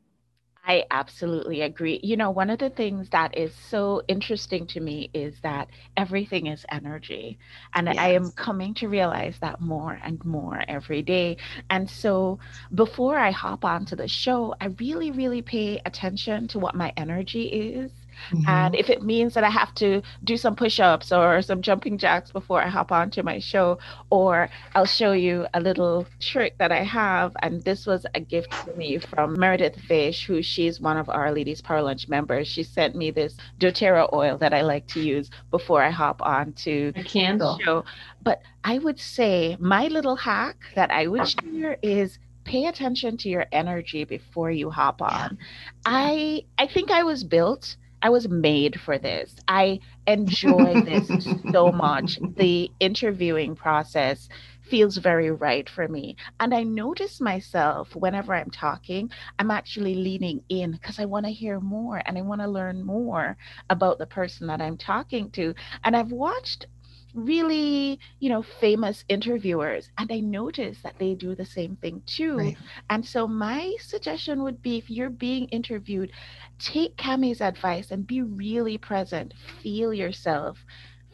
I 0.67 0.85
absolutely 0.91 1.61
agree. 1.61 2.01
You 2.03 2.17
know, 2.17 2.31
one 2.31 2.49
of 2.49 2.59
the 2.59 2.71
things 2.71 3.11
that 3.11 3.37
is 3.37 3.55
so 3.55 4.03
interesting 4.09 4.67
to 4.69 4.81
me 4.81 5.11
is 5.13 5.39
that 5.43 5.69
everything 5.97 6.47
is 6.47 6.65
energy. 6.71 7.39
And 7.75 7.87
yes. 7.89 7.99
I 7.99 8.09
am 8.13 8.31
coming 8.31 8.73
to 8.75 8.89
realize 8.89 9.37
that 9.41 9.61
more 9.61 10.01
and 10.03 10.25
more 10.25 10.63
every 10.67 11.03
day. 11.03 11.37
And 11.69 11.89
so 11.89 12.39
before 12.75 13.19
I 13.19 13.31
hop 13.31 13.65
onto 13.65 13.95
the 13.95 14.09
show, 14.09 14.55
I 14.59 14.67
really, 14.81 15.11
really 15.11 15.43
pay 15.43 15.83
attention 15.85 16.49
to 16.49 16.59
what 16.59 16.75
my 16.75 16.95
energy 16.97 17.45
is 17.45 17.91
Mm-hmm. 18.31 18.49
And 18.49 18.75
if 18.75 18.91
it 18.91 19.03
means 19.03 19.35
that 19.35 19.45
I 19.45 19.51
have 19.51 19.75
to 19.77 20.03
do 20.25 20.37
some 20.37 20.57
push 20.57 20.81
ups 20.81 21.13
or 21.13 21.43
some 21.43 21.63
jumping 21.63 21.99
jacks 21.99 22.33
before 22.33 22.63
I 22.63 22.69
hop 22.69 22.93
onto 22.93 23.23
my 23.23 23.39
show, 23.39 23.79
or 24.11 24.49
I'll 24.75 24.87
show 24.87 25.13
you 25.13 25.47
a 25.55 25.61
little 25.61 26.07
trick 26.21 26.59
that 26.59 26.73
I 26.73 26.83
have. 26.83 27.37
And 27.43 27.63
this 27.63 27.87
was 27.87 28.07
a 28.15 28.21
gift 28.21 28.53
to 28.65 28.75
me 28.75 28.99
from 28.99 29.39
Meredith 29.39 29.81
Fish, 29.81 30.27
who 30.27 30.43
she's 30.43 30.81
one 30.81 30.97
of 30.97 31.09
our 31.09 31.33
Ladies 31.33 31.61
Power 31.61 31.83
Lunch 31.83 32.09
members. 32.09 32.49
She 32.49 32.63
sent 32.63 32.95
me 32.95 33.11
this 33.11 33.37
doTERRA 33.61 34.13
oil 34.13 34.39
that 34.39 34.55
I 34.55 34.63
like 34.63 34.87
to 34.89 35.01
use 35.01 35.31
before 35.51 35.83
I 35.83 35.91
hop 35.91 36.23
on 36.23 36.53
to 36.65 36.93
a 36.97 37.05
candle. 37.05 37.59
show. 37.63 37.85
But 38.23 38.43
I 38.65 38.79
would 38.79 38.99
say 38.99 39.57
my 39.61 39.89
little 39.89 40.17
hack 40.17 40.57
that 40.75 40.91
I 40.91 41.07
would 41.07 41.29
share 41.29 41.77
is 41.83 42.19
pay 42.45 42.67
attention 42.67 43.17
to 43.19 43.29
your 43.29 43.47
energy 43.53 44.05
before 44.05 44.51
you 44.51 44.71
hop 44.71 45.03
on. 45.03 45.39
Yeah. 45.41 45.47
I 45.87 46.45
I 46.59 46.67
think 46.67 46.91
I 46.91 47.03
was 47.03 47.25
built 47.25 47.77
I 48.05 48.11
was 48.11 48.29
made 48.29 48.81
for 48.81 48.99
this. 48.99 49.35
I 49.49 49.81
enjoy 50.07 50.83
this 50.85 51.17
so 51.51 51.73
much. 51.73 52.21
The 52.37 52.71
interviewing 52.79 53.57
process 53.57 54.29
feels 54.61 54.99
very 54.99 55.31
right 55.31 55.69
for 55.69 55.89
me. 55.89 56.17
And 56.39 56.55
I 56.55 56.65
notice 56.65 57.21
myself 57.21 57.97
whenever 57.97 58.35
I'm 58.35 58.51
talking, 58.51 59.11
I'm 59.39 59.51
actually 59.51 59.95
leaning 59.95 60.45
in 60.51 60.73
because 60.73 61.01
I 61.01 61.07
want 61.07 61.27
to 61.27 61.33
hear 61.33 61.61
more 61.61 62.03
and 62.05 62.19
I 62.19 62.23
want 62.23 62.43
to 62.43 62.49
learn 62.49 62.85
more 62.85 63.39
about 63.71 63.99
the 63.99 64.07
person 64.07 64.49
that 64.49 64.61
I'm 64.61 64.77
talking 64.77 65.31
to. 65.33 65.55
And 65.83 65.97
I've 65.97 66.13
watched 66.13 66.67
really, 67.15 67.99
you 68.19 68.29
know, 68.29 68.43
famous 68.43 69.05
interviewers, 69.09 69.89
and 69.99 70.11
I 70.11 70.21
notice 70.21 70.79
that 70.83 70.99
they 70.99 71.15
do 71.15 71.35
the 71.35 71.47
same 71.47 71.77
thing 71.77 72.03
too. 72.07 72.37
Right. 72.39 72.57
And 72.91 73.05
so 73.05 73.27
my 73.27 73.75
suggestion 73.81 74.43
would 74.43 74.61
be 74.61 74.79
if 74.79 74.91
you're 74.91 75.11
being 75.11 75.47
interviewed, 75.49 76.13
take 76.59 76.97
Kami's 76.97 77.41
advice 77.41 77.91
and 77.91 78.07
be 78.07 78.23
really 78.23 78.79
present. 78.79 79.35
Feel 79.63 79.95
yourself 79.95 80.59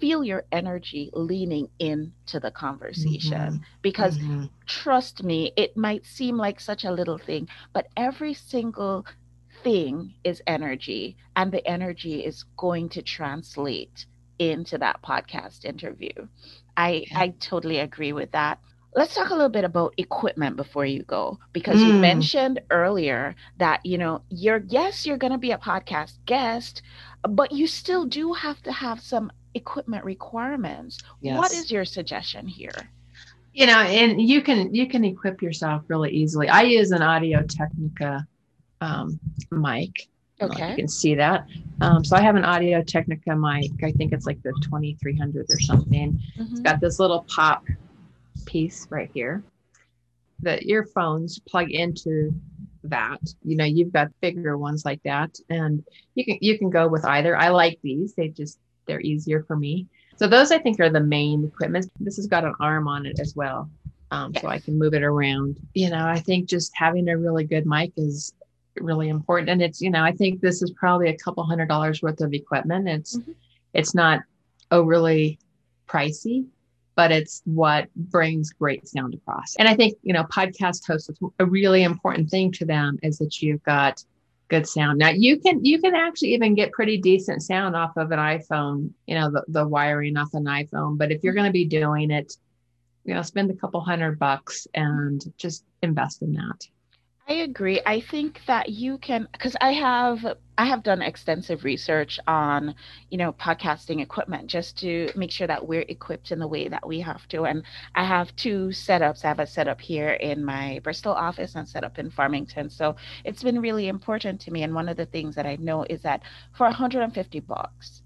feel 0.01 0.25
your 0.25 0.45
energy 0.51 1.11
leaning 1.13 1.69
into 1.79 2.41
the 2.41 2.51
conversation 2.51 3.39
mm-hmm. 3.39 3.65
because 3.83 4.17
mm-hmm. 4.19 4.47
trust 4.67 5.23
me 5.23 5.53
it 5.57 5.77
might 5.77 6.07
seem 6.07 6.39
like 6.39 6.59
such 6.59 6.85
a 6.85 6.91
little 6.91 7.19
thing 7.19 7.47
but 7.75 7.87
every 7.97 8.33
single 8.33 9.05
thing 9.63 10.15
is 10.25 10.43
energy 10.47 11.17
and 11.37 11.53
the 11.53 11.67
energy 11.67 12.25
is 12.25 12.45
going 12.57 12.89
to 12.89 13.03
translate 13.03 14.07
into 14.41 14.79
that 14.79 15.03
podcast 15.03 15.65
interview. 15.65 16.13
I 16.77 17.05
I 17.15 17.35
totally 17.41 17.79
agree 17.79 18.13
with 18.13 18.33
that. 18.33 18.59
Let's 18.97 19.15
talk 19.15 19.31
a 19.31 19.35
little 19.35 19.51
bit 19.51 19.63
about 19.63 19.95
equipment 19.99 20.57
before 20.57 20.85
you 20.85 21.05
go 21.05 21.39
because 21.53 21.79
mm. 21.79 21.87
you 21.87 21.93
mentioned 21.93 22.61
earlier 22.71 23.37
that 23.59 23.87
you 23.87 23.99
know 23.99 24.23
you're 24.31 24.65
yes 24.67 25.07
you're 25.07 25.17
going 25.17 25.33
to 25.33 25.39
be 25.39 25.53
a 25.53 25.59
podcast 25.59 26.15
guest 26.27 26.83
but 27.29 27.53
you 27.53 27.67
still 27.67 28.05
do 28.07 28.33
have 28.33 28.63
to 28.63 28.73
have 28.73 29.01
some 29.01 29.31
equipment 29.55 30.05
requirements. 30.05 30.99
Yes. 31.21 31.39
What 31.39 31.53
is 31.53 31.71
your 31.71 31.85
suggestion 31.85 32.47
here? 32.47 32.91
You 33.53 33.67
know, 33.67 33.81
and 33.81 34.21
you 34.21 34.43
can 34.43 34.75
you 34.75 34.89
can 34.89 35.05
equip 35.05 35.43
yourself 35.43 35.83
really 35.89 36.11
easily. 36.11 36.49
I 36.49 36.63
use 36.63 36.93
an 36.93 37.03
Audio 37.03 37.43
Technica 37.43 38.27
um, 38.81 39.19
mic 39.51 40.09
Okay. 40.41 40.71
You 40.71 40.77
can 40.77 40.89
see 40.89 41.15
that. 41.15 41.47
Um, 41.81 42.05
so 42.05 42.17
I 42.17 42.23
have 42.23 42.37
an 42.37 42.45
Audio 42.45 42.83
Technica 42.83 43.35
mic. 43.35 43.73
I 43.83 43.93
think 43.93 44.13
it's 44.13 44.27
like 44.27 44.43
the 44.43 44.53
2300 44.63 45.47
or 45.51 45.61
something. 45.61 46.21
Mm-hmm. 46.39 46.53
It's 46.53 46.61
got 46.61 46.81
this 46.81 46.99
little 46.99 47.25
pop 47.29 47.65
piece 48.45 48.87
right 48.91 49.11
here. 49.13 49.43
The 50.41 50.63
earphones 50.67 51.39
plug 51.41 51.71
into 51.71 52.35
that. 52.85 53.21
You 53.45 53.57
know, 53.57 53.65
you've 53.65 53.93
got 53.93 54.09
bigger 54.21 54.57
ones 54.57 54.85
like 54.85 55.03
that, 55.05 55.39
and 55.51 55.85
you 56.15 56.25
can 56.25 56.39
you 56.41 56.59
can 56.59 56.71
go 56.71 56.89
with 56.89 57.05
either. 57.05 57.37
I 57.37 57.49
like 57.49 57.79
these. 57.83 58.15
They 58.15 58.29
just 58.29 58.59
they're 58.87 59.01
easier 59.01 59.43
for 59.43 59.57
me. 59.57 59.87
So 60.17 60.27
those 60.27 60.51
I 60.51 60.59
think 60.59 60.81
are 60.81 60.91
the 60.91 61.01
main 61.01 61.45
equipment. 61.45 61.91
This 62.01 62.17
has 62.17 62.27
got 62.27 62.45
an 62.45 62.55
arm 62.61 62.89
on 62.89 63.07
it 63.07 63.21
as 63.21 63.35
well. 63.37 63.71
Um, 64.11 64.35
so 64.35 64.49
I 64.49 64.59
can 64.59 64.79
move 64.79 64.95
it 64.95 65.03
around. 65.03 65.61
You 65.75 65.91
know, 65.91 66.05
I 66.05 66.19
think 66.19 66.49
just 66.49 66.73
having 66.75 67.09
a 67.09 67.17
really 67.17 67.45
good 67.45 67.65
mic 67.65 67.93
is 67.97 68.35
really 68.81 69.09
important. 69.09 69.51
And 69.51 69.63
it's, 69.63 69.81
you 69.81 69.91
know, 69.91 70.03
I 70.03 70.13
think 70.13 70.41
this 70.41 70.63
is 70.63 70.71
probably 70.73 71.09
a 71.09 71.17
couple 71.17 71.43
hundred 71.45 71.69
dollars 71.69 72.03
worth 72.03 72.21
of 72.21 72.33
equipment. 72.33 72.89
It's 72.89 73.19
mm-hmm. 73.19 73.33
it's 73.75 73.95
not 73.95 74.21
overly 74.71 75.39
pricey, 75.89 76.47
but 76.95 77.11
it's 77.11 77.43
what 77.45 77.89
brings 77.95 78.51
great 78.51 78.87
sound 78.87 79.15
across. 79.15 79.57
And 79.57 79.69
I 79.69 79.75
think, 79.75 79.99
you 80.03 80.13
know, 80.13 80.25
podcast 80.25 80.87
hosts 80.87 81.11
a 81.39 81.47
really 81.47 81.83
important 81.83 82.31
thing 82.31 82.53
to 82.53 82.65
them 82.65 82.99
is 83.03 83.19
that 83.19 83.41
you've 83.43 83.63
got 83.63 84.05
good 84.49 84.67
sound. 84.67 84.99
Now 84.99 85.11
you 85.11 85.39
can 85.39 85.65
you 85.65 85.81
can 85.81 85.95
actually 85.95 86.35
even 86.35 86.55
get 86.55 86.73
pretty 86.73 86.99
decent 86.99 87.43
sound 87.43 87.77
off 87.77 87.97
of 87.97 88.11
an 88.11 88.19
iPhone, 88.19 88.91
you 89.07 89.15
know, 89.15 89.31
the, 89.31 89.45
the 89.49 89.67
wiring 89.67 90.17
off 90.17 90.35
an 90.35 90.45
iPhone. 90.45 90.99
But 90.99 91.13
if 91.13 91.23
you're 91.23 91.35
going 91.35 91.47
to 91.47 91.53
be 91.53 91.65
doing 91.65 92.11
it, 92.11 92.37
you 93.05 93.15
know, 93.15 93.23
spend 93.23 93.51
a 93.51 93.55
couple 93.55 93.81
hundred 93.81 94.19
bucks 94.19 94.67
and 94.75 95.33
just 95.39 95.65
invest 95.83 96.23
in 96.23 96.35
that. 96.35 96.67
I 97.31 97.35
agree. 97.35 97.81
I 97.87 98.01
think 98.01 98.45
that 98.47 98.71
you 98.71 98.99
can 98.99 99.29
because 99.33 99.55
I 99.61 99.71
have 99.75 100.37
I 100.59 100.65
have 100.65 100.83
done 100.83 101.01
extensive 101.01 101.63
research 101.63 102.19
on, 102.27 102.75
you 103.09 103.19
know, 103.19 103.33
podcasting 103.33 104.03
equipment 104.03 104.49
just 104.49 104.77
to 104.79 105.13
make 105.15 105.31
sure 105.31 105.47
that 105.47 105.65
we're 105.65 105.85
equipped 105.89 106.33
in 106.33 106.41
the 106.41 106.49
way 106.49 106.67
that 106.67 106.85
we 106.85 106.99
have 107.01 107.29
to. 107.29 107.45
And 107.45 107.63
I 107.95 108.05
have 108.05 108.35
two 108.35 108.71
setups. 108.71 109.25
I 109.25 109.29
have 109.29 109.39
a 109.39 109.47
setup 109.47 109.81
here 109.81 110.11
in 110.15 110.45
my 110.45 110.81
Bristol 110.83 111.13
office 111.13 111.55
and 111.55 111.69
set 111.69 111.85
up 111.85 112.01
in 112.01 112.11
Farmington. 112.11 112.69
So 112.69 112.97
it's 113.25 113.45
been 113.45 113.61
really 113.61 113.87
important 113.87 114.41
to 114.41 114.51
me. 114.51 114.65
And 114.65 114.75
one 114.75 114.89
of 114.89 114.97
the 114.97 115.07
things 115.07 115.37
that 115.37 115.47
I 115.47 115.55
know 115.55 115.85
is 115.89 116.03
that 116.03 116.23
for 116.53 116.65
150 116.65 117.39
bucks, 117.41 118.03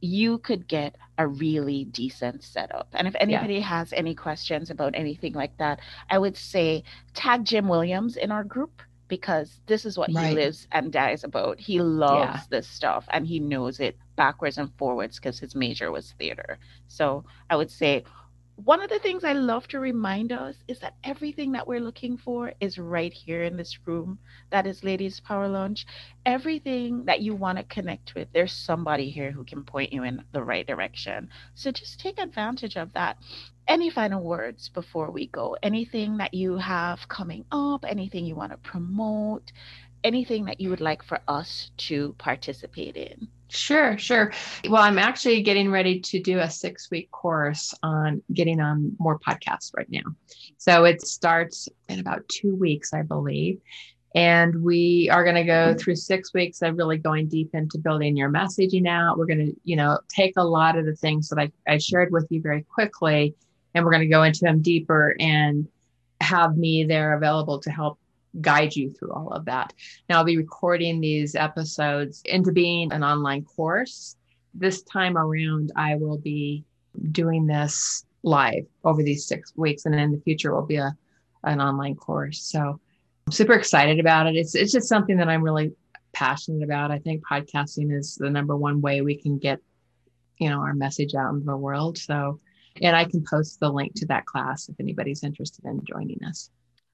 you 0.00 0.38
could 0.38 0.68
get 0.68 0.96
a 1.18 1.26
really 1.26 1.84
decent 1.84 2.42
setup. 2.44 2.88
And 2.92 3.08
if 3.08 3.16
anybody 3.18 3.54
yeah. 3.54 3.60
has 3.60 3.92
any 3.92 4.14
questions 4.14 4.70
about 4.70 4.94
anything 4.94 5.32
like 5.32 5.56
that, 5.58 5.80
I 6.08 6.18
would 6.18 6.36
say 6.36 6.84
tag 7.14 7.44
Jim 7.44 7.68
Williams 7.68 8.16
in 8.16 8.30
our 8.30 8.44
group 8.44 8.82
because 9.08 9.60
this 9.66 9.84
is 9.84 9.98
what 9.98 10.12
right. 10.12 10.28
he 10.28 10.34
lives 10.34 10.68
and 10.70 10.92
dies 10.92 11.24
about. 11.24 11.58
He 11.58 11.80
loves 11.80 12.40
yeah. 12.42 12.42
this 12.50 12.68
stuff 12.68 13.06
and 13.10 13.26
he 13.26 13.40
knows 13.40 13.80
it 13.80 13.96
backwards 14.16 14.58
and 14.58 14.70
forwards 14.76 15.16
because 15.18 15.38
his 15.38 15.54
major 15.54 15.90
was 15.90 16.12
theater. 16.18 16.58
So 16.86 17.24
I 17.50 17.56
would 17.56 17.70
say 17.70 18.04
one 18.64 18.82
of 18.82 18.90
the 18.90 18.98
things 18.98 19.22
I 19.22 19.34
love 19.34 19.68
to 19.68 19.78
remind 19.78 20.32
us 20.32 20.56
is 20.66 20.80
that 20.80 20.96
everything 21.04 21.52
that 21.52 21.68
we're 21.68 21.80
looking 21.80 22.16
for 22.16 22.52
is 22.58 22.76
right 22.76 23.12
here 23.12 23.44
in 23.44 23.56
this 23.56 23.86
room. 23.86 24.18
That 24.50 24.66
is 24.66 24.82
Ladies 24.82 25.20
Power 25.20 25.46
Lunch. 25.46 25.86
Everything 26.26 27.04
that 27.04 27.20
you 27.20 27.36
want 27.36 27.58
to 27.58 27.64
connect 27.64 28.16
with, 28.16 28.26
there's 28.32 28.52
somebody 28.52 29.10
here 29.10 29.30
who 29.30 29.44
can 29.44 29.62
point 29.62 29.92
you 29.92 30.02
in 30.02 30.24
the 30.32 30.42
right 30.42 30.66
direction. 30.66 31.28
So 31.54 31.70
just 31.70 32.00
take 32.00 32.18
advantage 32.18 32.76
of 32.76 32.92
that. 32.94 33.18
Any 33.68 33.90
final 33.90 34.24
words 34.24 34.68
before 34.68 35.12
we 35.12 35.28
go? 35.28 35.56
Anything 35.62 36.16
that 36.16 36.34
you 36.34 36.56
have 36.56 37.06
coming 37.06 37.44
up? 37.52 37.84
Anything 37.86 38.24
you 38.26 38.34
want 38.34 38.50
to 38.50 38.58
promote? 38.58 39.52
Anything 40.02 40.46
that 40.46 40.60
you 40.60 40.70
would 40.70 40.80
like 40.80 41.04
for 41.04 41.20
us 41.28 41.70
to 41.76 42.16
participate 42.18 42.96
in? 42.96 43.28
Sure, 43.50 43.96
sure. 43.96 44.32
Well, 44.68 44.82
I'm 44.82 44.98
actually 44.98 45.42
getting 45.42 45.70
ready 45.70 46.00
to 46.00 46.20
do 46.20 46.38
a 46.38 46.50
six 46.50 46.90
week 46.90 47.10
course 47.10 47.74
on 47.82 48.22
getting 48.32 48.60
on 48.60 48.94
more 48.98 49.18
podcasts 49.18 49.70
right 49.76 49.88
now. 49.90 50.02
So 50.58 50.84
it 50.84 51.00
starts 51.00 51.68
in 51.88 51.98
about 51.98 52.28
two 52.28 52.54
weeks, 52.54 52.92
I 52.92 53.02
believe. 53.02 53.60
And 54.14 54.62
we 54.62 55.08
are 55.10 55.22
going 55.22 55.36
to 55.36 55.44
go 55.44 55.74
through 55.74 55.96
six 55.96 56.32
weeks 56.32 56.62
of 56.62 56.76
really 56.76 56.98
going 56.98 57.28
deep 57.28 57.54
into 57.54 57.78
building 57.78 58.16
your 58.16 58.30
messaging 58.30 58.88
out. 58.88 59.18
We're 59.18 59.26
going 59.26 59.46
to, 59.46 59.56
you 59.64 59.76
know, 59.76 59.98
take 60.08 60.34
a 60.36 60.44
lot 60.44 60.78
of 60.78 60.86
the 60.86 60.96
things 60.96 61.28
that 61.28 61.38
I, 61.38 61.52
I 61.66 61.78
shared 61.78 62.10
with 62.10 62.26
you 62.30 62.40
very 62.40 62.62
quickly, 62.62 63.34
and 63.74 63.84
we're 63.84 63.92
going 63.92 64.02
to 64.02 64.08
go 64.08 64.22
into 64.22 64.40
them 64.40 64.62
deeper 64.62 65.14
and 65.20 65.68
have 66.20 66.56
me 66.56 66.84
there 66.84 67.14
available 67.14 67.60
to 67.60 67.70
help 67.70 67.98
guide 68.40 68.74
you 68.74 68.90
through 68.92 69.12
all 69.12 69.28
of 69.28 69.44
that. 69.46 69.72
Now, 70.08 70.18
I'll 70.18 70.24
be 70.24 70.36
recording 70.36 71.00
these 71.00 71.34
episodes 71.34 72.22
into 72.24 72.52
being 72.52 72.92
an 72.92 73.02
online 73.02 73.44
course. 73.44 74.16
This 74.54 74.82
time 74.82 75.16
around, 75.16 75.72
I 75.76 75.96
will 75.96 76.18
be 76.18 76.64
doing 77.12 77.46
this 77.46 78.04
live 78.22 78.66
over 78.84 79.02
these 79.02 79.26
six 79.26 79.52
weeks, 79.56 79.86
and 79.86 79.94
in 79.94 80.12
the 80.12 80.20
future, 80.20 80.54
will 80.54 80.66
be 80.66 80.76
a 80.76 80.96
an 81.44 81.60
online 81.60 81.94
course. 81.94 82.42
So, 82.42 82.80
I'm 83.26 83.32
super 83.32 83.54
excited 83.54 84.00
about 84.00 84.26
it. 84.26 84.36
It's 84.36 84.54
it's 84.54 84.72
just 84.72 84.88
something 84.88 85.16
that 85.18 85.28
I'm 85.28 85.42
really 85.42 85.72
passionate 86.12 86.64
about. 86.64 86.90
I 86.90 86.98
think 86.98 87.22
podcasting 87.26 87.96
is 87.96 88.16
the 88.16 88.30
number 88.30 88.56
one 88.56 88.80
way 88.80 89.02
we 89.02 89.16
can 89.16 89.38
get, 89.38 89.60
you 90.38 90.48
know, 90.48 90.60
our 90.60 90.74
message 90.74 91.14
out 91.14 91.32
into 91.32 91.44
the 91.44 91.56
world. 91.56 91.98
So, 91.98 92.40
and 92.82 92.96
I 92.96 93.04
can 93.04 93.24
post 93.28 93.60
the 93.60 93.70
link 93.70 93.94
to 93.96 94.06
that 94.06 94.26
class 94.26 94.68
if 94.68 94.76
anybody's 94.80 95.22
interested 95.22 95.64
in 95.64 95.84
joining 95.84 96.22
us. 96.24 96.50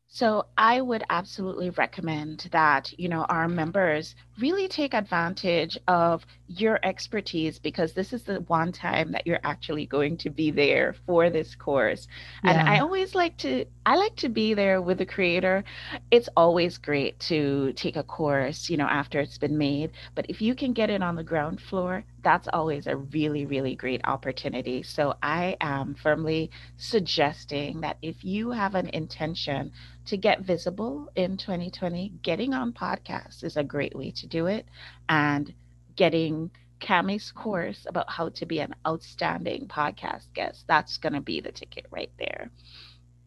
So 0.09 0.47
I 0.57 0.81
would 0.81 1.03
absolutely 1.11 1.71
recommend 1.71 2.49
that, 2.53 2.97
you 2.99 3.09
know, 3.09 3.25
our 3.25 3.49
members 3.49 4.15
really 4.39 4.69
take 4.69 4.95
advantage 4.95 5.77
of 5.89 6.25
your 6.47 6.79
expertise 6.85 7.59
because 7.59 7.95
this 7.95 8.13
is 8.13 8.23
the 8.23 8.41
one 8.43 8.71
time 8.71 9.11
that 9.11 9.27
you're 9.27 9.41
actually 9.43 9.87
going 9.87 10.17
to 10.19 10.31
be 10.31 10.53
there 10.53 10.95
for 11.05 11.31
this 11.31 11.57
course. 11.57 12.07
Yeah. 12.45 12.51
And 12.53 12.69
I 12.69 12.79
always 12.79 13.15
like 13.17 13.37
to 13.39 13.65
I 13.87 13.97
like 13.97 14.17
to 14.17 14.31
be 14.31 14.55
there 14.55 14.81
with 14.81 14.97
the 14.97 15.05
creator. 15.05 15.63
It's 16.11 16.31
always 16.37 16.79
great 16.79 17.19
to 17.21 17.73
take 17.75 17.97
a 17.97 18.03
course, 18.03 18.71
you 18.71 18.79
know, 18.79 18.87
after 18.87 19.21
it's 19.21 19.37
been 19.37 19.59
made, 19.59 19.93
but 20.15 20.25
if 20.31 20.41
you 20.41 20.55
can 20.55 20.73
get 20.73 20.89
it 20.89 21.03
on 21.03 21.17
the 21.17 21.23
ground 21.23 21.61
floor, 21.61 22.05
that's 22.23 22.49
always 22.53 22.87
a 22.87 22.97
really 22.97 23.45
really 23.45 23.75
great 23.75 24.01
opportunity. 24.05 24.83
So 24.83 25.17
I 25.23 25.57
am 25.61 25.95
firmly 25.95 26.51
suggesting 26.79 27.83
that 27.83 27.99
if 28.01 28.25
you 28.25 28.51
have 28.53 28.75
an 28.75 28.89
intention 28.89 29.71
to 30.07 30.17
get 30.17 30.41
visible 30.41 31.11
in 31.15 31.37
2020, 31.37 32.15
getting 32.23 32.55
on 32.55 32.73
podcasts 32.73 33.45
is 33.45 33.59
a 33.59 33.65
great 33.65 33.95
way 33.95 34.11
to 34.13 34.27
do 34.27 34.47
it 34.47 34.67
and 35.11 35.53
getting 35.97 36.51
Kami's 36.81 37.33
course 37.33 37.87
about 37.87 38.11
how 38.11 38.31
to 38.31 38.47
be 38.47 38.61
an 38.61 38.75
outstanding 38.87 39.69
podcast 39.69 40.33
guest. 40.35 40.65
That's 40.67 40.97
going 40.97 41.15
to 41.15 41.21
be 41.21 41.41
the 41.41 41.53
ticket 41.53 41.87
right 41.91 42.13
there. 42.19 42.51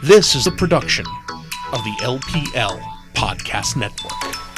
This 0.01 0.33
is 0.33 0.47
a 0.47 0.51
production 0.51 1.05
of 1.73 1.83
the 1.83 1.93
LPL 1.99 2.79
Podcast 3.13 3.75
Network. 3.75 4.48